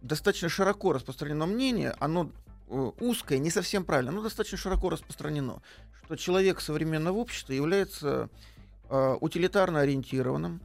достаточно 0.03 0.51
широко 0.51 0.93
распространено 0.93 1.47
мнение, 1.47 1.95
оно 2.01 2.31
э, 2.69 2.91
узкое, 3.01 3.39
не 3.39 3.49
совсем 3.49 3.87
правильно, 3.87 4.13
но 4.13 4.21
достаточно 4.21 4.59
широко 4.59 4.91
распространено, 4.91 5.63
что 6.05 6.17
человек 6.17 6.61
современного 6.61 7.17
общества 7.17 7.55
является 7.55 8.29
э, 8.91 9.17
утилитарно 9.23 9.81
ориентированным, 9.81 10.61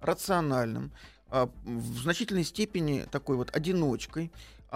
рациональным, 0.00 0.92
э, 1.32 1.48
в 1.64 1.98
значительной 1.98 2.44
степени 2.44 3.06
такой 3.10 3.34
вот 3.34 3.50
одиночкой, 3.56 4.30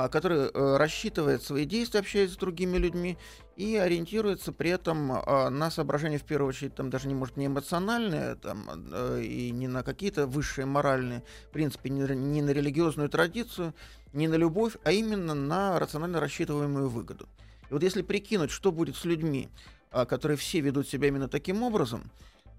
который 0.07 0.49
э, 0.55 0.77
рассчитывает 0.77 1.43
свои 1.43 1.65
действия, 1.65 1.99
общаясь 1.99 2.31
с 2.31 2.37
другими 2.37 2.79
людьми, 2.79 3.19
и 3.57 3.75
ориентируется 3.75 4.53
при 4.53 4.71
этом 4.71 5.11
а, 5.11 5.51
на 5.51 5.73
соображения, 5.73 6.19
в 6.19 6.23
первую 6.23 6.51
очередь, 6.51 6.77
там 6.77 6.89
даже 6.89 7.09
не 7.09 7.17
может 7.17 7.37
не 7.37 7.47
эмоциональные, 7.47 8.37
там, 8.37 8.71
э, 8.93 9.23
и 9.25 9.51
не 9.51 9.67
на 9.67 9.83
какие-то 9.83 10.29
высшие 10.29 10.67
моральные 10.67 11.25
принципы, 11.51 11.89
не, 11.89 12.03
не 12.15 12.43
на 12.43 12.51
религиозную 12.51 13.09
традицию, 13.09 13.75
не 14.13 14.29
на 14.29 14.37
любовь, 14.37 14.77
а 14.85 14.93
именно 14.93 15.35
на 15.35 15.81
рационально 15.81 16.21
рассчитываемую 16.21 16.89
выгоду. 16.89 17.29
И 17.69 17.73
вот 17.73 17.83
если 17.83 18.03
прикинуть, 18.03 18.53
что 18.53 18.71
будет 18.71 18.95
с 18.95 19.05
людьми, 19.05 19.49
а, 19.91 20.07
которые 20.07 20.39
все 20.39 20.61
ведут 20.61 20.87
себя 20.87 21.09
именно 21.09 21.27
таким 21.27 21.65
образом, 21.65 22.13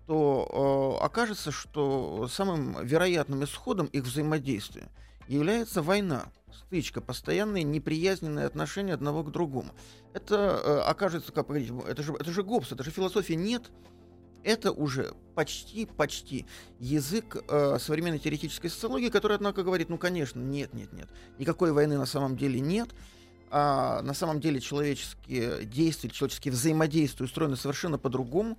то 0.08 1.00
окажется, 1.02 1.52
что 1.52 2.28
самым 2.30 2.86
вероятным 2.86 3.46
исходом 3.46 3.86
их 3.86 4.04
взаимодействия 4.04 4.90
является 5.30 5.82
война 5.82 6.26
стычка, 6.52 7.02
постоянные 7.02 7.64
неприязненные 7.64 8.46
отношения 8.46 8.94
одного 8.94 9.24
к 9.24 9.32
другому. 9.32 9.70
Это 10.14 10.62
э, 10.64 10.80
окажется, 10.82 11.32
как 11.32 11.50
это 11.50 12.04
же, 12.04 12.14
это 12.20 12.32
же 12.32 12.44
Гоббс, 12.44 12.72
это 12.72 12.84
же 12.84 12.92
философия 12.92 13.36
нет. 13.36 13.72
Это 14.44 14.72
уже 14.72 15.14
почти, 15.36 15.86
почти 15.86 16.46
язык 16.80 17.44
э, 17.48 17.78
современной 17.80 18.20
теоретической 18.20 18.70
социологии, 18.70 19.10
который, 19.10 19.36
однако, 19.36 19.64
говорит, 19.64 19.90
ну, 19.90 19.98
конечно, 19.98 20.40
нет, 20.40 20.74
нет, 20.74 20.94
нет, 20.94 21.10
никакой 21.38 21.74
войны 21.74 21.98
на 21.98 22.06
самом 22.06 22.36
деле 22.36 22.60
нет. 22.60 22.90
А 23.52 24.02
на 24.02 24.14
самом 24.14 24.40
деле 24.40 24.60
человеческие 24.60 25.66
действия, 25.66 26.10
человеческие 26.10 26.54
взаимодействия 26.54 27.26
устроены 27.26 27.56
совершенно 27.56 27.98
по-другому, 27.98 28.58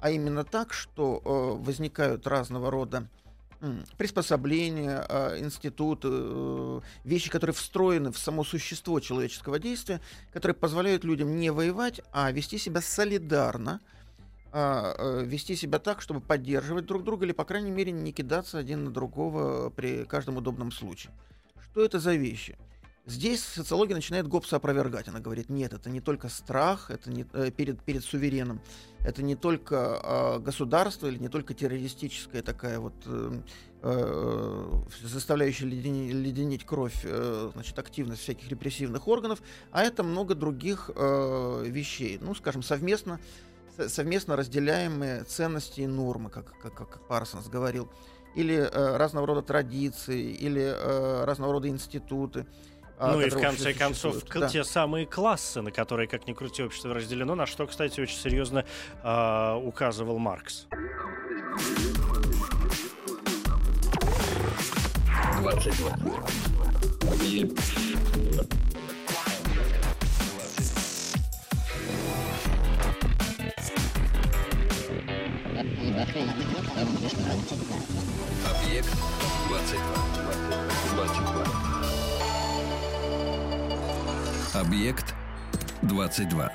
а 0.00 0.10
именно 0.10 0.44
так, 0.44 0.72
что 0.72 1.22
э, 1.24 1.64
возникают 1.64 2.26
разного 2.26 2.70
рода 2.70 3.08
приспособления, 3.96 5.04
а, 5.08 5.38
институты, 5.38 6.08
э, 6.10 6.80
вещи, 7.04 7.30
которые 7.30 7.54
встроены 7.54 8.12
в 8.12 8.18
само 8.18 8.44
существо 8.44 9.00
человеческого 9.00 9.58
действия, 9.58 10.00
которые 10.32 10.54
позволяют 10.54 11.04
людям 11.04 11.36
не 11.36 11.50
воевать, 11.50 12.00
а 12.12 12.30
вести 12.30 12.58
себя 12.58 12.80
солидарно, 12.80 13.80
а, 14.52 14.94
э, 14.98 15.24
вести 15.24 15.56
себя 15.56 15.78
так, 15.78 16.00
чтобы 16.00 16.20
поддерживать 16.20 16.86
друг 16.86 17.04
друга 17.04 17.26
или, 17.26 17.32
по 17.32 17.44
крайней 17.44 17.70
мере, 17.70 17.92
не 17.92 18.12
кидаться 18.12 18.58
один 18.58 18.84
на 18.84 18.90
другого 18.90 19.70
при 19.70 20.04
каждом 20.04 20.36
удобном 20.36 20.70
случае. 20.70 21.12
Что 21.70 21.84
это 21.84 21.98
за 21.98 22.14
вещи? 22.14 22.56
Здесь 23.06 23.44
социология 23.44 23.94
начинает 23.94 24.26
Гоббса 24.26 24.56
опровергать. 24.56 25.08
Она 25.08 25.20
говорит, 25.20 25.50
нет, 25.50 25.74
это 25.74 25.90
не 25.90 26.00
только 26.00 26.30
страх 26.30 26.90
это 26.90 27.10
не, 27.10 27.26
э, 27.34 27.50
перед, 27.50 27.82
перед 27.82 28.02
сувереном, 28.02 28.62
это 29.00 29.22
не 29.22 29.36
только 29.36 30.00
э, 30.02 30.38
государство 30.38 31.06
или 31.08 31.18
не 31.18 31.28
только 31.28 31.52
террористическая 31.52 32.42
такая 32.42 32.80
вот 32.80 32.94
э, 33.04 33.42
э, 33.82 34.82
заставляющая 35.02 35.66
леденить, 35.66 36.14
леденить 36.14 36.64
кровь 36.64 36.98
э, 37.04 37.50
значит, 37.52 37.78
активность 37.78 38.22
всяких 38.22 38.48
репрессивных 38.48 39.06
органов, 39.06 39.42
а 39.70 39.82
это 39.82 40.02
много 40.02 40.34
других 40.34 40.90
э, 40.96 41.64
вещей. 41.66 42.18
Ну, 42.22 42.34
скажем, 42.34 42.62
совместно, 42.62 43.20
совместно 43.86 44.34
разделяемые 44.34 45.24
ценности 45.24 45.82
и 45.82 45.86
нормы, 45.86 46.30
как, 46.30 46.58
как, 46.58 46.74
как 46.74 47.06
Парсонс 47.06 47.48
говорил, 47.48 47.90
или 48.34 48.54
э, 48.54 48.96
разного 48.96 49.26
рода 49.26 49.42
традиции, 49.42 50.32
или 50.32 50.62
э, 50.62 51.24
разного 51.24 51.52
рода 51.52 51.68
институты. 51.68 52.46
А, 52.98 53.12
ну 53.12 53.20
и 53.20 53.28
в 53.28 53.40
конце 53.40 53.74
концов 53.74 54.24
да. 54.24 54.48
те 54.48 54.64
самые 54.64 55.06
классы, 55.06 55.60
на 55.62 55.70
которые, 55.70 56.06
как 56.06 56.26
ни 56.26 56.32
крути, 56.32 56.62
общество 56.62 56.94
разделено, 56.94 57.34
на 57.34 57.46
что, 57.46 57.66
кстати, 57.66 58.00
очень 58.00 58.16
серьезно 58.16 58.64
э, 59.02 59.54
указывал 59.62 60.18
Маркс. 60.18 60.66
22. 65.40 65.88
Объект 78.44 78.88
22. 79.48 80.04
22. 80.94 81.73
Объект 84.54 85.16
22. 85.82 86.52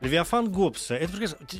Левиафан 0.00 0.48
Гоббса. 0.52 0.94
Это. 0.94 1.12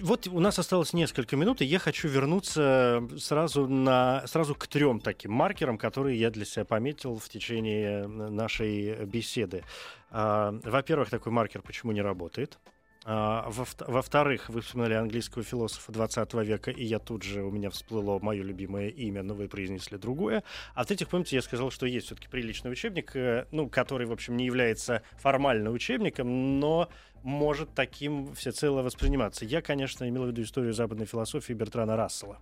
Вот 0.02 0.28
у 0.28 0.38
нас 0.38 0.60
осталось 0.60 0.92
несколько 0.92 1.34
минут, 1.34 1.60
и 1.60 1.64
я 1.64 1.80
хочу 1.80 2.06
вернуться 2.06 3.02
сразу, 3.18 3.66
на, 3.66 4.24
сразу 4.28 4.54
к 4.54 4.68
трем 4.68 5.00
таким 5.00 5.32
маркерам, 5.32 5.76
которые 5.76 6.20
я 6.20 6.30
для 6.30 6.44
себя 6.44 6.64
пометил 6.64 7.18
в 7.18 7.28
течение 7.28 8.06
нашей 8.06 9.06
беседы. 9.06 9.64
А, 10.12 10.54
во-первых, 10.62 11.10
такой 11.10 11.32
маркер 11.32 11.60
почему 11.60 11.90
не 11.90 12.00
работает. 12.00 12.60
А, 13.04 13.50
во-вторых, 13.50 14.48
вы 14.48 14.60
вспоминали 14.60 14.94
английского 14.94 15.42
философа 15.42 15.90
20 15.90 16.34
века, 16.34 16.70
и 16.70 16.84
я 16.84 16.98
тут 16.98 17.24
же, 17.24 17.42
у 17.42 17.50
меня 17.50 17.70
всплыло 17.70 18.18
мое 18.20 18.42
любимое 18.42 18.88
имя, 18.88 19.22
но 19.22 19.34
вы 19.34 19.48
произнесли 19.48 19.98
другое. 19.98 20.44
А 20.74 20.84
в-третьих, 20.84 21.08
помните, 21.08 21.36
я 21.36 21.42
сказал, 21.42 21.70
что 21.70 21.86
есть 21.86 22.06
все-таки 22.06 22.28
приличный 22.28 22.70
учебник, 22.70 23.16
э, 23.16 23.46
ну, 23.50 23.68
который, 23.68 24.06
в 24.06 24.12
общем, 24.12 24.36
не 24.36 24.46
является 24.46 25.02
формально 25.16 25.70
учебником, 25.70 26.60
но 26.60 26.88
может 27.24 27.74
таким 27.74 28.34
всецело 28.34 28.82
восприниматься. 28.82 29.44
Я, 29.44 29.62
конечно, 29.62 30.08
имел 30.08 30.24
в 30.24 30.28
виду 30.28 30.42
историю 30.42 30.72
западной 30.72 31.06
философии 31.06 31.52
Бертрана 31.52 31.96
Рассела 31.96 32.38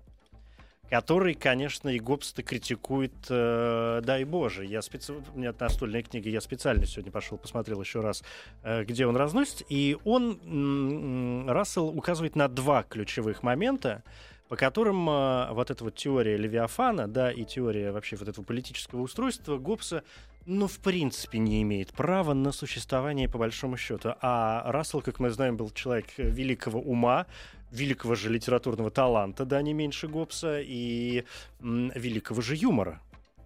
который, 0.90 1.34
конечно, 1.34 1.88
и 1.88 2.00
Гоббс-то 2.00 2.42
критикует, 2.42 3.12
э, 3.28 4.00
дай 4.04 4.24
боже. 4.24 4.66
Я 4.66 4.82
специ... 4.82 5.12
У 5.12 5.38
меня 5.38 5.54
настольная 5.58 6.02
книга, 6.02 6.28
я 6.28 6.40
специально 6.40 6.84
сегодня 6.84 7.12
пошел, 7.12 7.38
посмотрел 7.38 7.80
еще 7.80 8.00
раз, 8.00 8.24
э, 8.64 8.84
где 8.84 9.06
он 9.06 9.16
разносит. 9.16 9.64
И 9.68 9.96
он, 10.04 11.46
Рассел, 11.48 11.86
указывает 11.86 12.34
на 12.34 12.48
два 12.48 12.82
ключевых 12.82 13.44
момента, 13.44 14.02
по 14.48 14.56
которым 14.56 15.08
э, 15.08 15.52
вот 15.52 15.70
эта 15.70 15.84
вот 15.84 15.94
теория 15.94 16.36
Левиафана, 16.36 17.06
да, 17.06 17.30
и 17.30 17.44
теория 17.44 17.92
вообще 17.92 18.16
вот 18.16 18.28
этого 18.28 18.44
политического 18.44 19.02
устройства 19.02 19.58
Гоббса, 19.58 20.02
ну, 20.44 20.66
в 20.66 20.80
принципе, 20.80 21.38
не 21.38 21.62
имеет 21.62 21.92
права 21.92 22.34
на 22.34 22.50
существование 22.50 23.28
по 23.28 23.38
большому 23.38 23.76
счету. 23.76 24.14
А 24.20 24.72
Рассел, 24.72 25.02
как 25.02 25.20
мы 25.20 25.30
знаем, 25.30 25.56
был 25.56 25.70
человек 25.70 26.06
великого 26.16 26.80
ума, 26.80 27.26
великого 27.70 28.14
же 28.14 28.28
литературного 28.30 28.90
таланта, 28.90 29.44
да, 29.44 29.62
не 29.62 29.72
меньше 29.72 30.08
Гоббса, 30.08 30.60
и 30.60 31.24
м, 31.60 31.92
великого 31.94 32.40
же 32.40 32.56
юмора. 32.56 33.00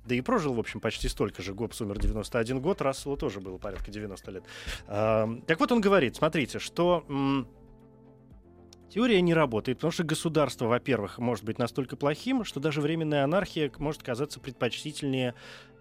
Да 0.07 0.15
и 0.15 0.21
прожил, 0.21 0.53
в 0.55 0.61
общем, 0.61 0.81
почти 0.81 1.09
столько 1.09 1.43
же. 1.43 1.55
Гоббс 1.55 1.81
умер 1.81 1.99
91 1.99 2.61
год, 2.61 2.83
Расселу 2.83 3.17
тоже 3.17 3.41
было 3.41 3.57
порядка 3.57 3.91
90 3.91 4.31
лет. 4.31 4.45
А, 4.87 5.29
так 5.47 5.61
вот 5.61 5.73
он 5.73 5.81
говорит, 5.81 6.17
смотрите, 6.17 6.59
что... 6.59 7.05
М, 7.09 7.49
Теория 8.91 9.21
не 9.23 9.35
работает, 9.35 9.79
потому 9.79 9.91
что 9.91 10.05
государство, 10.05 10.67
во-первых, 10.67 11.19
может 11.19 11.45
быть 11.45 11.59
настолько 11.59 11.97
плохим, 11.97 12.45
что 12.45 12.61
даже 12.61 12.81
временная 12.81 13.25
анархия 13.25 13.73
может 13.79 14.05
казаться 14.05 14.39
предпочтительнее 14.39 15.35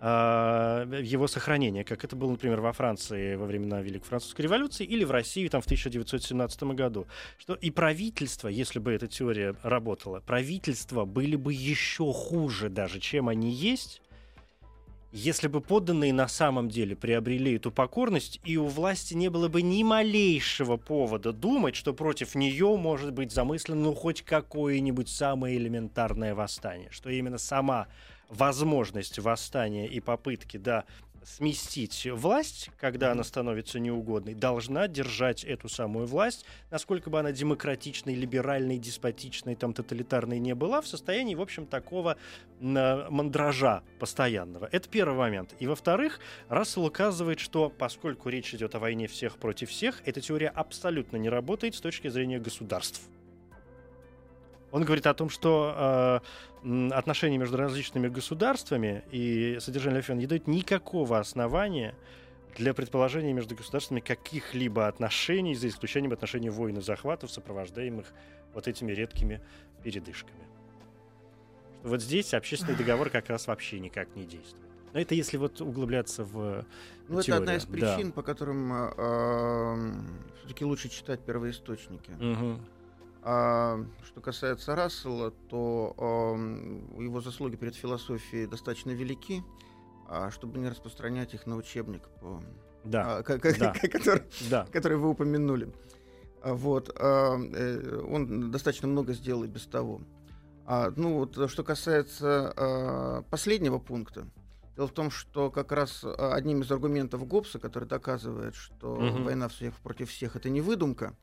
его 0.03 1.27
сохранения, 1.27 1.85
как 1.85 2.03
это 2.03 2.17
было, 2.17 2.31
например, 2.31 2.59
во 2.59 2.73
Франции 2.73 3.35
во 3.35 3.45
времена 3.45 3.81
Великой 3.81 4.05
Французской 4.05 4.41
революции 4.41 4.85
или 4.85 5.05
в 5.05 5.11
России 5.11 5.47
там, 5.47 5.61
в 5.61 5.65
1917 5.65 6.63
году. 6.63 7.07
Что 7.37 7.53
и 7.53 7.71
правительство, 7.71 8.49
если 8.49 8.79
бы 8.79 8.91
эта 8.91 9.07
теория 9.07 9.55
работала, 9.63 10.19
правительства 10.19 11.05
были 11.05 11.37
бы 11.37 11.53
еще 11.53 12.11
хуже 12.11 12.69
даже, 12.69 12.99
чем 12.99 13.29
они 13.29 13.49
есть, 13.49 14.01
если 15.13 15.47
бы 15.47 15.61
подданные 15.61 16.11
на 16.11 16.27
самом 16.27 16.69
деле 16.69 16.95
приобрели 16.95 17.55
эту 17.55 17.71
покорность, 17.71 18.41
и 18.43 18.57
у 18.57 18.65
власти 18.65 19.13
не 19.13 19.29
было 19.29 19.47
бы 19.47 19.61
ни 19.61 19.83
малейшего 19.83 20.75
повода 20.75 21.31
думать, 21.31 21.75
что 21.75 21.93
против 21.93 22.35
нее 22.35 22.75
может 22.75 23.13
быть 23.13 23.31
замыслено 23.31 23.79
ну, 23.79 23.93
хоть 23.93 24.23
какое-нибудь 24.23 25.07
самое 25.07 25.55
элементарное 25.57 26.33
восстание, 26.33 26.89
что 26.91 27.09
именно 27.09 27.37
сама 27.37 27.87
возможность 28.33 29.19
восстания 29.19 29.87
и 29.87 29.99
попытки, 29.99 30.57
да, 30.57 30.85
сместить 31.25 32.07
власть, 32.11 32.69
когда 32.79 33.11
она 33.11 33.23
становится 33.23 33.79
неугодной, 33.79 34.33
должна 34.33 34.87
держать 34.87 35.43
эту 35.43 35.69
самую 35.69 36.05
власть, 36.05 36.45
насколько 36.69 37.09
бы 37.09 37.19
она 37.19 37.31
демократичной, 37.31 38.15
либеральной, 38.15 38.77
деспотичной, 38.77 39.55
там, 39.55 39.73
тоталитарной 39.73 40.39
не 40.39 40.53
была, 40.55 40.81
в 40.81 40.87
состоянии, 40.87 41.35
в 41.35 41.41
общем, 41.41 41.65
такого 41.65 42.17
э, 42.59 43.07
мандража 43.09 43.83
постоянного. 43.99 44.67
Это 44.71 44.89
первый 44.89 45.17
момент. 45.17 45.55
И, 45.59 45.67
во-вторых, 45.67 46.19
Рассел 46.49 46.85
указывает, 46.85 47.39
что 47.39 47.69
поскольку 47.69 48.29
речь 48.29 48.53
идет 48.53 48.75
о 48.75 48.79
войне 48.79 49.07
всех 49.07 49.37
против 49.37 49.69
всех, 49.69 50.01
эта 50.05 50.21
теория 50.21 50.49
абсолютно 50.49 51.17
не 51.17 51.29
работает 51.29 51.75
с 51.75 51.81
точки 51.81 52.09
зрения 52.09 52.39
государств. 52.39 53.01
Он 54.73 54.83
говорит 54.85 55.05
о 55.05 55.13
том, 55.13 55.29
что 55.29 56.21
э, 56.63 56.89
отношения 56.93 57.37
между 57.37 57.57
различными 57.57 58.07
государствами 58.07 59.03
и 59.11 59.59
содержание 59.59 59.99
Лефен 59.99 60.17
не 60.17 60.25
дают 60.25 60.47
никакого 60.47 61.19
основания 61.19 61.93
для 62.57 62.73
предположения 62.73 63.33
между 63.33 63.55
государствами 63.55 63.99
каких-либо 63.99 64.87
отношений, 64.87 65.53
за 65.53 65.67
исключением 65.67 66.11
отношений 66.11 66.49
войн 66.49 66.79
и 66.79 66.81
захватов, 66.81 67.29
сопровождаемых 67.29 68.07
вот 68.55 68.67
этими 68.67 68.91
редкими 68.93 69.41
передышками. 69.83 70.41
Вот 71.83 72.01
здесь 72.01 72.33
общественный 72.33 72.75
договор 72.75 73.11
как 73.11 73.29
раз 73.29 73.45
вообще 73.45 73.79
никак 73.79 74.15
не 74.15 74.23
действует. 74.23 74.65
Но 74.91 74.99
это 74.99 75.13
если 75.13 75.37
вот 75.37 75.61
углубляться 75.61 76.23
в 76.23 76.65
Ну, 77.09 77.21
теорию. 77.21 77.25
это 77.25 77.37
одна 77.37 77.55
из 77.57 77.65
причин, 77.65 78.07
да. 78.07 78.13
по 78.13 78.23
которым 78.23 78.73
э, 78.73 79.91
все-таки 80.39 80.65
лучше 80.65 80.89
читать 80.89 81.19
первоисточники. 81.19 82.09
Угу. 82.19 82.59
А 83.25 83.79
что 84.05 84.19
касается 84.21 84.75
Рассела, 84.75 85.31
то 85.49 85.95
э, 85.97 87.01
его 87.03 87.21
заслуги 87.21 87.55
перед 87.55 87.75
философией 87.75 88.47
достаточно 88.47 88.91
велики, 88.91 89.43
а 90.09 90.29
чтобы 90.29 90.59
не 90.59 90.67
распространять 90.67 91.33
их 91.33 91.45
на 91.47 91.55
учебник, 91.55 92.03
по, 92.19 92.43
Да. 92.83 93.17
а, 93.19 93.23
ка- 93.23 93.37
да. 93.57 93.73
который, 93.73 94.23
Да. 94.49 94.67
который 94.71 94.97
вы 94.97 95.09
упомянули. 95.09 95.73
А, 96.41 96.53
Вот, 96.53 96.93
а, 96.99 97.35
он 97.35 98.51
достаточно 98.51 98.89
много 98.89 99.13
сделал 99.13 99.45
и 99.45 99.47
без 99.47 99.65
того. 99.67 100.01
А, 100.65 100.91
ну 100.95 101.19
вот, 101.19 101.37
а 101.37 101.47
что 101.47 101.63
касается 101.63 102.53
а, 102.57 103.21
последнего 103.29 103.79
пункта, 103.79 104.27
дело 104.75 104.87
в 104.87 104.91
том, 104.91 105.09
что 105.11 105.49
как 105.49 105.71
раз 105.71 106.03
а, 106.03 106.33
одним 106.33 106.61
из 106.61 106.71
аргументов 106.71 107.25
Гоббса, 107.25 107.57
который 107.59 107.87
доказывает, 107.87 108.55
что 108.55 108.95
Мгм. 108.97 109.23
война 109.23 109.47
всех 109.47 109.75
против 109.75 110.09
всех 110.09 110.35
это 110.35 110.49
не 110.49 110.59
выдумка, 110.59 111.13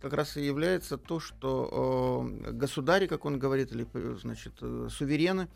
как 0.00 0.12
раз 0.12 0.36
и 0.36 0.44
является 0.44 0.96
то, 0.96 1.20
что 1.20 2.28
э, 2.44 2.52
государи, 2.52 3.06
как 3.06 3.24
он 3.24 3.38
говорит, 3.38 3.72
или 3.72 3.86
э, 3.92 4.16
значит 4.20 4.54
э, 4.60 4.88
суверены 4.90 5.48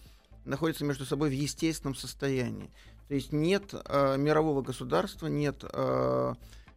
находятся 0.45 0.85
между 0.85 1.05
собой 1.05 1.31
в 1.31 1.35
естественном 1.35 1.95
состоянии. 1.95 2.71
То 3.09 3.15
есть 3.15 3.33
нет 3.33 3.75
э, 3.75 4.17
мирового 4.17 4.63
государства, 4.63 5.27
нет 5.27 5.65
э, 5.65 6.35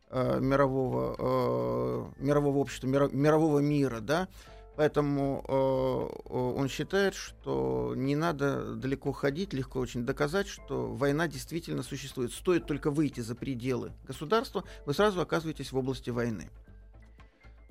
э, 0.10 0.40
мирового, 0.40 2.14
э, 2.18 2.24
мирового 2.24 2.58
общества, 2.58 2.88
миро- 2.88 3.14
мирового 3.16 3.60
мира, 3.60 4.00
да, 4.00 4.28
Поэтому 4.76 5.46
э, 5.48 6.34
он 6.34 6.68
считает, 6.68 7.14
что 7.14 7.94
не 7.96 8.16
надо 8.16 8.74
далеко 8.74 9.12
ходить, 9.12 9.54
легко 9.54 9.80
очень 9.80 10.04
доказать, 10.04 10.48
что 10.48 10.88
война 10.88 11.28
действительно 11.28 11.84
существует. 11.84 12.32
Стоит 12.32 12.66
только 12.66 12.90
выйти 12.90 13.20
за 13.20 13.36
пределы 13.36 13.92
государства, 14.08 14.64
вы 14.86 14.96
сразу 14.96 15.22
оказываетесь 15.22 15.72
в 15.72 15.78
области 15.78 16.10
войны. 16.10 16.50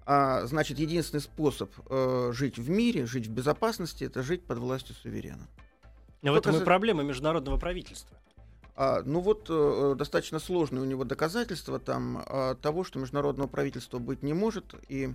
А, 0.04 0.46
значит, 0.46 0.78
единственный 0.78 1.20
способ 1.20 1.70
э, 1.88 2.32
жить 2.34 2.58
в 2.58 2.68
мире, 2.68 3.06
жить 3.06 3.26
в 3.26 3.30
безопасности, 3.30 4.04
это 4.04 4.22
жить 4.22 4.44
под 4.44 4.58
властью 4.58 4.94
суверена. 4.96 5.46
Но 6.22 6.32
в 6.32 6.36
этом 6.36 6.56
и 6.56 6.64
проблема 6.64 7.02
международного 7.02 7.58
правительства. 7.58 8.16
А, 8.74 9.02
ну 9.04 9.20
вот 9.20 9.46
э, 9.48 9.94
достаточно 9.96 10.38
сложные 10.38 10.82
у 10.82 10.84
него 10.84 11.04
доказательства 11.04 11.78
там 11.78 12.24
а, 12.26 12.54
того, 12.54 12.84
что 12.84 12.98
международного 12.98 13.46
правительства 13.46 13.98
быть 13.98 14.22
не 14.22 14.32
может, 14.32 14.74
и 14.88 15.14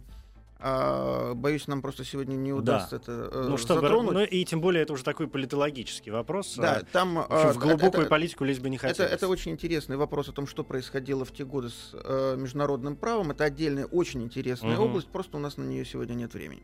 а, 0.59 1.33
боюсь, 1.35 1.67
нам 1.67 1.81
просто 1.81 2.03
сегодня 2.03 2.35
не 2.35 2.51
удастся 2.51 2.95
это 2.97 3.29
э, 3.31 3.45
ну 3.49 3.57
что, 3.57 3.75
затронуть. 3.75 4.13
ну 4.13 4.23
и 4.23 4.43
тем 4.43 4.59
более 4.59 4.83
это 4.83 4.93
уже 4.93 5.03
такой 5.03 5.27
политологический 5.27 6.11
вопрос. 6.11 6.55
да, 6.57 6.77
а, 6.77 6.83
там 6.83 7.15
в 7.15 7.19
общем, 7.19 7.49
а, 7.49 7.53
в 7.53 7.57
глубокую 7.59 8.01
это- 8.01 8.09
политику 8.09 8.43
лезть 8.43 8.61
бы 8.61 8.69
не 8.69 8.77
Это, 8.77 8.87
хотелось. 8.87 9.11
это 9.11 9.27
очень 9.27 9.51
интересный 9.51 9.97
вопрос 9.97 10.29
о 10.29 10.31
том, 10.31 10.47
что 10.47 10.63
происходило 10.63 11.25
в 11.25 11.31
те 11.31 11.45
годы 11.45 11.69
с 11.69 11.91
э, 11.93 12.35
международным 12.37 12.95
правом. 12.95 13.31
Это 13.31 13.43
отдельная, 13.43 13.85
очень 13.85 14.23
интересная 14.23 14.73
Мгм. 14.75 14.83
область, 14.83 15.07
просто 15.09 15.37
у 15.37 15.39
нас 15.39 15.57
на 15.57 15.63
нее 15.63 15.85
сегодня 15.85 16.13
нет 16.15 16.33
времени. 16.33 16.63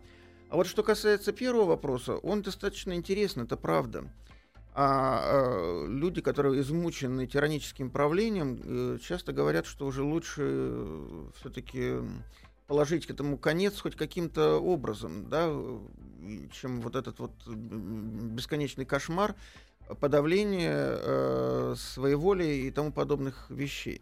А 0.50 0.56
вот 0.56 0.68
что 0.68 0.84
касается 0.84 1.32
первого 1.32 1.66
вопроса, 1.66 2.16
он 2.18 2.42
достаточно 2.42 2.94
интересный, 2.94 3.44
это 3.46 3.58
правда. 3.58 4.06
А 4.76 5.22
э, 5.24 5.88
люди, 5.88 6.20
которые 6.22 6.60
измучены 6.62 7.28
тираническим 7.28 7.92
правлением, 7.92 8.60
э, 8.64 8.98
часто 9.04 9.32
говорят, 9.32 9.68
что 9.68 9.86
уже 9.86 10.02
лучше 10.02 10.90
все-таки 11.40 11.98
положить 12.68 13.06
к 13.06 13.12
этому 13.12 13.38
конец 13.38 13.80
хоть 13.80 13.96
каким-то 13.96 14.60
образом, 14.60 15.30
да, 15.30 15.52
чем 16.52 16.82
вот 16.82 16.96
этот 16.96 17.20
вот 17.20 17.32
бесконечный 17.48 18.86
кошмар 18.86 19.36
подавления 20.00 20.98
э, 21.02 21.76
своеволи 21.78 22.46
и 22.46 22.72
тому 22.72 22.92
подобных 22.92 23.50
вещей. 23.50 24.02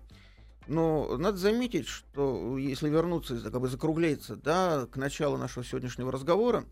Но 0.68 1.18
надо 1.18 1.38
заметить, 1.38 1.88
что 1.88 2.58
если 2.58 2.88
вернуться, 2.88 3.40
как 3.42 3.60
бы 3.60 3.68
закругляться, 3.68 4.36
да, 4.36 4.86
к 4.92 4.96
началу 4.96 5.38
нашего 5.38 5.66
сегодняшнего 5.66 6.12
разговора, 6.12 6.66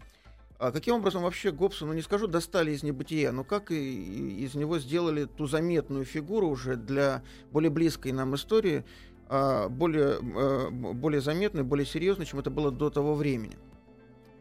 а 0.59 0.71
каким 0.71 0.95
образом 0.95 1.23
вообще 1.23 1.51
Гоббса, 1.51 1.85
ну 1.85 1.93
не 1.93 2.01
скажу, 2.01 2.27
достали 2.27 2.71
из 2.71 2.83
небытия, 2.83 3.31
но 3.31 3.45
как 3.45 3.71
и 3.71 4.43
из 4.43 4.55
него 4.55 4.77
сделали 4.77 5.23
ту 5.23 5.47
заметную 5.47 6.03
фигуру 6.03 6.49
уже 6.49 6.75
для 6.75 7.23
более 7.51 7.69
близкой 7.69 8.11
нам 8.11 8.35
истории, 8.35 8.83
более, 9.29 10.17
а, 10.19 10.69
более 10.71 11.21
заметной, 11.21 11.63
более 11.63 11.85
серьезной, 11.85 12.25
чем 12.25 12.39
это 12.39 12.49
было 12.49 12.71
до 12.71 12.89
того 12.89 13.15
времени. 13.15 13.57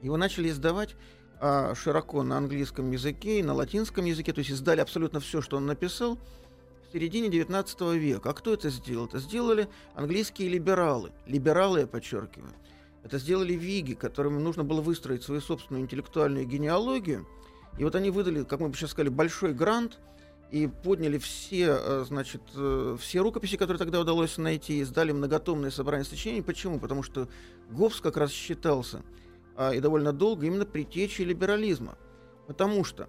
Его 0.02 0.16
начали 0.16 0.48
издавать 0.48 0.96
а, 1.40 1.74
широко 1.74 2.22
на 2.22 2.38
английском 2.38 2.90
языке 2.90 3.40
и 3.40 3.42
на 3.42 3.54
латинском 3.54 4.04
языке, 4.04 4.32
то 4.32 4.38
есть 4.38 4.50
издали 4.50 4.80
абсолютно 4.80 5.20
все, 5.20 5.42
что 5.42 5.56
он 5.56 5.66
написал 5.66 6.18
в 6.88 6.92
середине 6.92 7.28
19 7.28 7.80
века. 7.94 8.30
А 8.30 8.32
кто 8.32 8.54
это 8.54 8.70
сделал? 8.70 9.06
Это 9.06 9.18
сделали 9.18 9.68
английские 9.94 10.48
либералы. 10.48 11.12
Либералы, 11.26 11.80
я 11.80 11.86
подчеркиваю. 11.86 12.52
Это 13.04 13.18
сделали 13.18 13.52
Виги, 13.52 13.94
которым 13.94 14.42
нужно 14.42 14.64
было 14.64 14.80
выстроить 14.80 15.22
свою 15.22 15.40
собственную 15.40 15.84
интеллектуальную 15.84 16.46
генеалогию. 16.46 17.26
И 17.78 17.84
вот 17.84 17.94
они 17.94 18.10
выдали, 18.10 18.42
как 18.42 18.60
мы 18.60 18.68
бы 18.68 18.76
сейчас 18.76 18.90
сказали, 18.90 19.08
большой 19.08 19.54
грант 19.54 19.98
и 20.50 20.66
подняли 20.66 21.18
все, 21.18 21.78
э, 21.78 22.04
значит, 22.06 22.42
э, 22.54 22.96
все 23.00 23.20
рукописи, 23.20 23.56
которые 23.56 23.78
тогда 23.78 24.00
удалось 24.00 24.38
найти, 24.38 24.78
и 24.78 24.84
сдали 24.84 25.12
многотомное 25.12 25.70
собрание 25.70 26.04
сочинений. 26.04 26.42
Почему? 26.42 26.80
Потому 26.80 27.02
что 27.02 27.28
Гоббс 27.70 28.00
как 28.00 28.16
раз 28.16 28.30
считался 28.30 29.02
а, 29.56 29.74
и 29.74 29.80
довольно 29.80 30.12
долго 30.12 30.46
именно 30.46 30.64
притечей 30.64 31.24
либерализма. 31.24 31.98
Потому 32.46 32.82
что 32.84 33.08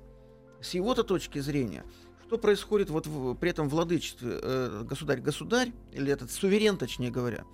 с 0.62 0.74
его-то 0.74 1.04
точки 1.04 1.40
зрения, 1.40 1.86
что 2.28 2.38
происходит 2.38 2.90
вот 2.90 3.08
в, 3.08 3.36
при 3.36 3.52
этом 3.52 3.70
владычестве 3.70 4.40
э, 4.42 4.84
государь-государь, 4.84 5.72
или 5.94 6.12
этот 6.12 6.32
суверен, 6.32 6.78
точнее 6.78 7.10
говоря, 7.10 7.46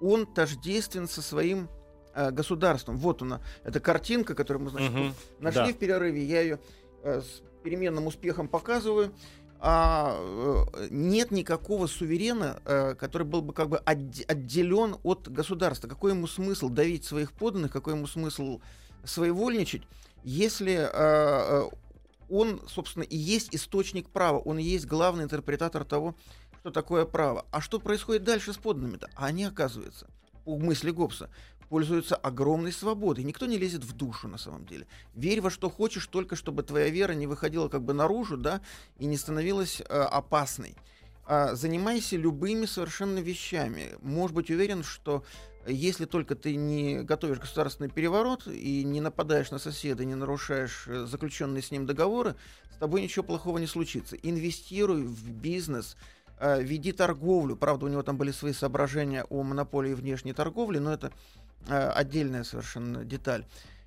он 0.00 0.26
тождествен 0.26 1.08
со 1.08 1.20
своим 1.20 1.68
э, 2.14 2.30
государством. 2.30 2.96
Вот 2.96 3.20
она, 3.20 3.42
эта 3.64 3.80
картинка, 3.80 4.34
которую 4.34 4.64
мы, 4.64 4.70
значит, 4.70 4.90
угу, 4.90 5.14
нашли 5.40 5.66
да. 5.66 5.72
в 5.72 5.74
перерыве, 5.74 6.24
я 6.24 6.40
ее 6.40 6.60
э, 7.02 7.20
переменным 7.64 8.06
успехом 8.06 8.46
показываю. 8.46 9.12
А, 9.58 10.16
э, 10.20 10.88
нет 10.90 11.30
никакого 11.30 11.86
суверена, 11.86 12.60
э, 12.66 12.94
который 12.94 13.26
был 13.26 13.40
бы 13.40 13.54
как 13.54 13.70
бы 13.70 13.78
отделен 13.78 14.96
от 15.02 15.28
государства. 15.28 15.88
Какой 15.88 16.12
ему 16.12 16.26
смысл 16.26 16.68
давить 16.68 17.04
своих 17.04 17.32
подданных, 17.32 17.72
какой 17.72 17.94
ему 17.94 18.06
смысл 18.06 18.60
своевольничать, 19.04 19.82
если 20.22 20.88
э, 20.92 21.70
он, 22.28 22.60
собственно, 22.68 23.04
и 23.04 23.16
есть 23.16 23.54
источник 23.54 24.10
права, 24.10 24.38
он 24.38 24.58
и 24.58 24.62
есть 24.62 24.86
главный 24.86 25.24
интерпретатор 25.24 25.84
того, 25.84 26.14
что 26.60 26.70
такое 26.70 27.06
право. 27.06 27.46
А 27.50 27.60
что 27.60 27.80
происходит 27.80 28.24
дальше 28.24 28.52
с 28.52 28.58
подданными-то? 28.58 29.08
А 29.14 29.26
они, 29.26 29.44
оказывается, 29.44 30.08
по 30.44 30.58
мысли 30.58 30.90
Гоббса, 30.90 31.30
пользуются 31.68 32.16
огромной 32.16 32.72
свободой. 32.72 33.24
Никто 33.24 33.46
не 33.46 33.58
лезет 33.58 33.84
в 33.84 33.92
душу 33.94 34.28
на 34.28 34.38
самом 34.38 34.66
деле. 34.66 34.86
Верь 35.14 35.40
во 35.40 35.50
что 35.50 35.70
хочешь, 35.70 36.06
только 36.06 36.36
чтобы 36.36 36.62
твоя 36.62 36.88
вера 36.88 37.12
не 37.12 37.26
выходила 37.26 37.68
как 37.68 37.82
бы 37.82 37.92
наружу, 37.92 38.36
да, 38.36 38.60
и 38.98 39.06
не 39.06 39.16
становилась 39.16 39.80
э, 39.80 39.84
опасной. 39.84 40.76
А, 41.26 41.54
занимайся 41.54 42.16
любыми 42.16 42.66
совершенно 42.66 43.18
вещами. 43.18 43.92
Можешь 44.02 44.34
быть 44.34 44.50
уверен, 44.50 44.82
что 44.82 45.24
если 45.66 46.04
только 46.04 46.34
ты 46.34 46.56
не 46.56 47.02
готовишь 47.02 47.38
государственный 47.38 47.88
переворот 47.88 48.46
и 48.46 48.84
не 48.84 49.00
нападаешь 49.00 49.50
на 49.50 49.58
соседа, 49.58 50.04
не 50.04 50.14
нарушаешь 50.14 50.84
э, 50.86 51.06
заключенные 51.06 51.62
с 51.62 51.70
ним 51.70 51.86
договоры, 51.86 52.34
с 52.74 52.76
тобой 52.76 53.02
ничего 53.02 53.24
плохого 53.24 53.58
не 53.58 53.66
случится. 53.66 54.16
Инвестируй 54.16 55.04
в 55.04 55.30
бизнес, 55.30 55.96
э, 56.38 56.62
веди 56.62 56.92
торговлю. 56.92 57.56
Правда, 57.56 57.86
у 57.86 57.88
него 57.88 58.02
там 58.02 58.18
были 58.18 58.30
свои 58.30 58.52
соображения 58.52 59.24
о 59.24 59.42
монополии 59.42 59.94
внешней 59.94 60.34
торговли, 60.34 60.78
но 60.78 60.92
это 60.92 61.06
э, 61.06 61.10
отдельная 61.68 62.44
совершенно 62.44 63.04
деталь. 63.04 63.44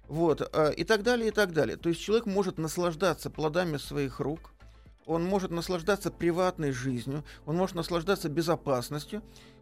Вот, 0.08 0.42
э, 0.54 0.74
и 0.74 0.84
так 0.84 1.04
далее, 1.04 1.30
и 1.30 1.32
так 1.32 1.52
далее. 1.54 1.78
То 1.78 1.90
есть 1.90 2.02
человек 2.02 2.26
может 2.26 2.58
наслаждаться 2.58 3.30
плодами 3.30 3.78
своих 3.78 4.20
рук, 4.20 4.52
он 5.06 5.24
может 5.26 5.52
наслаждаться 5.52 6.12
приватной 6.12 6.72
жизнью, 6.72 7.24
он 7.46 7.58
может 7.58 7.76
наслаждаться 7.76 8.30
безопасностью, 8.30 9.22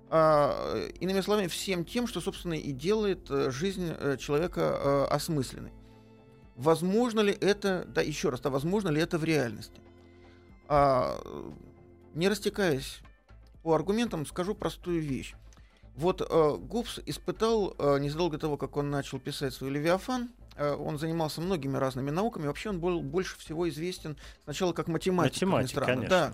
э, 0.09 0.91
иными 0.99 1.21
словами, 1.21 1.47
всем 1.47 1.83
тем, 1.83 2.07
что, 2.07 2.21
собственно, 2.21 2.53
и 2.53 2.71
делает 2.71 3.29
э, 3.29 3.49
жизнь 3.49 3.87
э, 3.89 4.17
человека 4.17 4.61
э, 4.61 5.05
осмысленной. 5.05 5.71
Возможно 6.55 7.19
ли 7.21 7.33
это, 7.33 7.85
да, 7.87 8.01
еще 8.01 8.29
раз, 8.29 8.39
а 8.43 8.49
возможно 8.49 8.89
ли 8.89 9.01
это 9.01 9.17
в 9.17 9.23
реальности? 9.23 9.81
А, 10.67 11.19
не 12.13 12.29
растекаясь 12.29 12.99
по 13.61 13.75
аргументам, 13.75 14.25
скажу 14.25 14.55
простую 14.55 15.01
вещь. 15.01 15.35
Вот 15.95 16.21
э, 16.21 16.57
Губс 16.57 16.99
испытал 17.05 17.73
э, 17.77 17.99
незадолго 17.99 18.35
до 18.37 18.41
того, 18.41 18.57
как 18.57 18.75
он 18.75 18.89
начал 18.89 19.17
писать 19.17 19.53
свой 19.53 19.71
«Левиафан», 19.71 20.29
э, 20.57 20.73
он 20.73 20.99
занимался 20.99 21.39
многими 21.39 21.77
разными 21.77 22.11
науками. 22.11 22.47
Вообще 22.47 22.69
он 22.69 22.79
был 22.79 23.01
больше 23.01 23.37
всего 23.39 23.69
известен 23.69 24.17
сначала 24.43 24.73
как 24.73 24.87
математик. 24.87 25.35
Математик, 25.35 25.79
конечно. 25.79 26.09
Да. 26.09 26.33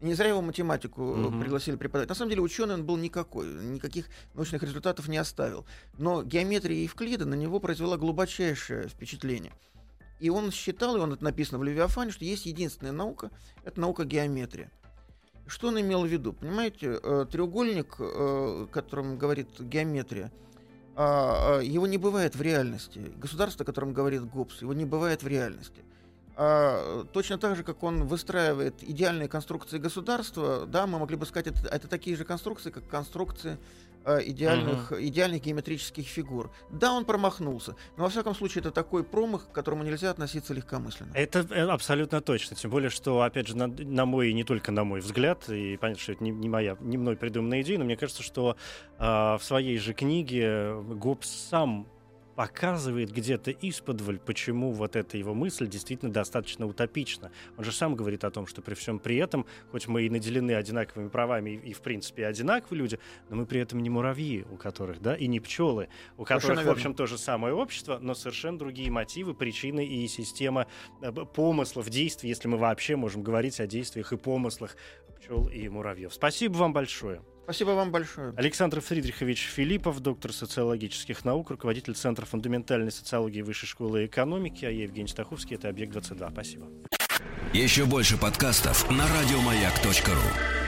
Не 0.00 0.14
зря 0.14 0.30
его 0.30 0.42
математику 0.42 1.02
угу. 1.02 1.40
пригласили 1.40 1.76
преподавать. 1.76 2.08
На 2.08 2.14
самом 2.14 2.30
деле 2.30 2.42
ученый 2.42 2.74
он 2.74 2.84
был 2.84 2.96
никакой, 2.96 3.46
никаких 3.46 4.06
научных 4.34 4.62
результатов 4.62 5.08
не 5.08 5.16
оставил. 5.16 5.64
Но 5.98 6.22
геометрия 6.22 6.82
Евклида 6.82 7.24
на 7.24 7.34
него 7.34 7.60
произвела 7.60 7.96
глубочайшее 7.96 8.88
впечатление. 8.88 9.52
И 10.18 10.30
он 10.30 10.52
считал, 10.52 10.96
и 10.96 11.00
он 11.00 11.12
это 11.12 11.24
написано 11.24 11.58
в 11.58 11.64
Левиафане, 11.64 12.12
что 12.12 12.24
есть 12.24 12.46
единственная 12.46 12.92
наука, 12.92 13.30
это 13.64 13.80
наука 13.80 14.04
геометрия. 14.04 14.70
Что 15.46 15.68
он 15.68 15.80
имел 15.80 16.04
в 16.04 16.06
виду? 16.06 16.32
Понимаете, 16.32 16.98
э, 17.02 17.26
треугольник, 17.30 17.96
э, 17.98 18.66
которым 18.70 19.18
говорит 19.18 19.48
геометрия, 19.58 20.30
а, 20.94 21.58
а, 21.58 21.60
его 21.60 21.86
не 21.86 21.98
бывает 21.98 22.36
в 22.36 22.42
реальности. 22.42 23.12
Государство, 23.16 23.64
о 23.64 23.66
котором 23.66 23.92
говорит 23.92 24.24
Гоббс, 24.24 24.60
его 24.60 24.74
не 24.74 24.84
бывает 24.84 25.22
в 25.22 25.26
реальности. 25.26 25.82
А, 26.36 27.04
точно 27.12 27.38
так 27.38 27.56
же, 27.56 27.64
как 27.64 27.82
он 27.82 28.06
выстраивает 28.06 28.82
идеальные 28.82 29.28
конструкции 29.28 29.78
государства, 29.78 30.66
да, 30.66 30.86
мы 30.86 30.98
могли 30.98 31.16
бы 31.16 31.24
сказать, 31.26 31.46
это, 31.46 31.66
это 31.66 31.88
такие 31.88 32.16
же 32.16 32.24
конструкции, 32.24 32.70
как 32.70 32.86
конструкции 32.88 33.56
Э, 33.56 33.56
идеальных, 34.04 34.90
угу. 34.90 35.00
идеальных 35.00 35.42
геометрических 35.42 36.06
фигур. 36.06 36.50
Да, 36.70 36.92
он 36.92 37.04
промахнулся, 37.04 37.76
но 37.96 38.04
во 38.04 38.10
всяком 38.10 38.34
случае 38.34 38.60
это 38.60 38.70
такой 38.70 39.04
промах, 39.04 39.48
к 39.48 39.52
которому 39.52 39.84
нельзя 39.84 40.10
относиться 40.10 40.54
легкомысленно. 40.54 41.12
Это 41.14 41.40
э, 41.50 41.66
абсолютно 41.68 42.20
точно, 42.20 42.56
тем 42.56 42.70
более, 42.70 42.90
что, 42.90 43.22
опять 43.22 43.48
же, 43.48 43.56
на, 43.56 43.66
на 43.66 44.06
мой 44.06 44.30
и 44.30 44.32
не 44.32 44.44
только 44.44 44.72
на 44.72 44.84
мой 44.84 45.00
взгляд, 45.00 45.48
и 45.48 45.76
понятно, 45.76 46.02
что 46.02 46.12
это 46.12 46.24
не, 46.24 46.30
не 46.30 46.48
моя, 46.48 46.76
не 46.80 46.98
мной 46.98 47.16
придуманная 47.16 47.62
идея, 47.62 47.78
но 47.78 47.84
мне 47.84 47.96
кажется, 47.96 48.22
что 48.22 48.56
э, 48.98 49.04
в 49.04 49.40
своей 49.42 49.78
же 49.78 49.94
книге 49.94 50.74
Гоббс 50.82 51.28
сам 51.28 51.86
показывает 52.34 53.12
где-то 53.12 53.50
исподволь, 53.50 54.18
почему 54.18 54.72
вот 54.72 54.96
эта 54.96 55.18
его 55.18 55.34
мысль 55.34 55.66
действительно 55.66 56.12
достаточно 56.12 56.66
утопична. 56.66 57.30
Он 57.56 57.64
же 57.64 57.72
сам 57.72 57.94
говорит 57.94 58.24
о 58.24 58.30
том, 58.30 58.46
что 58.46 58.62
при 58.62 58.74
всем 58.74 58.98
при 58.98 59.16
этом, 59.16 59.46
хоть 59.70 59.86
мы 59.88 60.02
и 60.02 60.10
наделены 60.10 60.52
одинаковыми 60.52 61.08
правами 61.08 61.50
и, 61.50 61.70
и 61.70 61.72
в 61.72 61.80
принципе 61.80 62.26
одинаковые 62.26 62.78
люди, 62.78 62.98
но 63.28 63.36
мы 63.36 63.46
при 63.46 63.60
этом 63.60 63.80
не 63.80 63.90
муравьи, 63.90 64.44
у 64.50 64.56
которых, 64.56 65.00
да, 65.00 65.14
и 65.14 65.26
не 65.26 65.40
пчелы, 65.40 65.88
у 66.16 66.24
которых, 66.24 66.64
в 66.64 66.70
общем, 66.70 66.94
то 66.94 67.06
же 67.06 67.18
самое 67.18 67.54
общество, 67.54 67.98
но 68.00 68.14
совершенно 68.14 68.58
другие 68.58 68.90
мотивы, 68.90 69.34
причины 69.34 69.84
и 69.84 70.06
система 70.08 70.66
э, 71.00 71.12
помыслов, 71.12 71.88
действий, 71.90 72.30
если 72.30 72.48
мы 72.48 72.56
вообще 72.56 72.96
можем 72.96 73.22
говорить 73.22 73.60
о 73.60 73.66
действиях 73.66 74.12
и 74.12 74.16
помыслах 74.16 74.76
пчел 75.20 75.48
и 75.48 75.68
муравьев. 75.68 76.12
Спасибо 76.12 76.54
вам 76.54 76.72
большое. 76.72 77.22
Спасибо 77.44 77.70
вам 77.70 77.90
большое. 77.90 78.32
Александр 78.36 78.80
Фридрихович 78.80 79.46
Филиппов, 79.46 80.00
доктор 80.00 80.32
социологических 80.32 81.24
наук, 81.24 81.50
руководитель 81.50 81.94
Центра 81.94 82.24
фундаментальной 82.24 82.92
социологии 82.92 83.42
Высшей 83.42 83.68
школы 83.68 84.06
экономики, 84.06 84.64
а 84.64 84.70
я 84.70 84.84
Евгений 84.84 85.08
Стаховский, 85.08 85.56
это 85.56 85.68
«Объект-22». 85.68 86.30
Спасибо. 86.30 86.66
Еще 87.52 87.84
больше 87.84 88.16
подкастов 88.16 88.90
на 88.90 89.06
радиомаяк.ру 89.08 90.61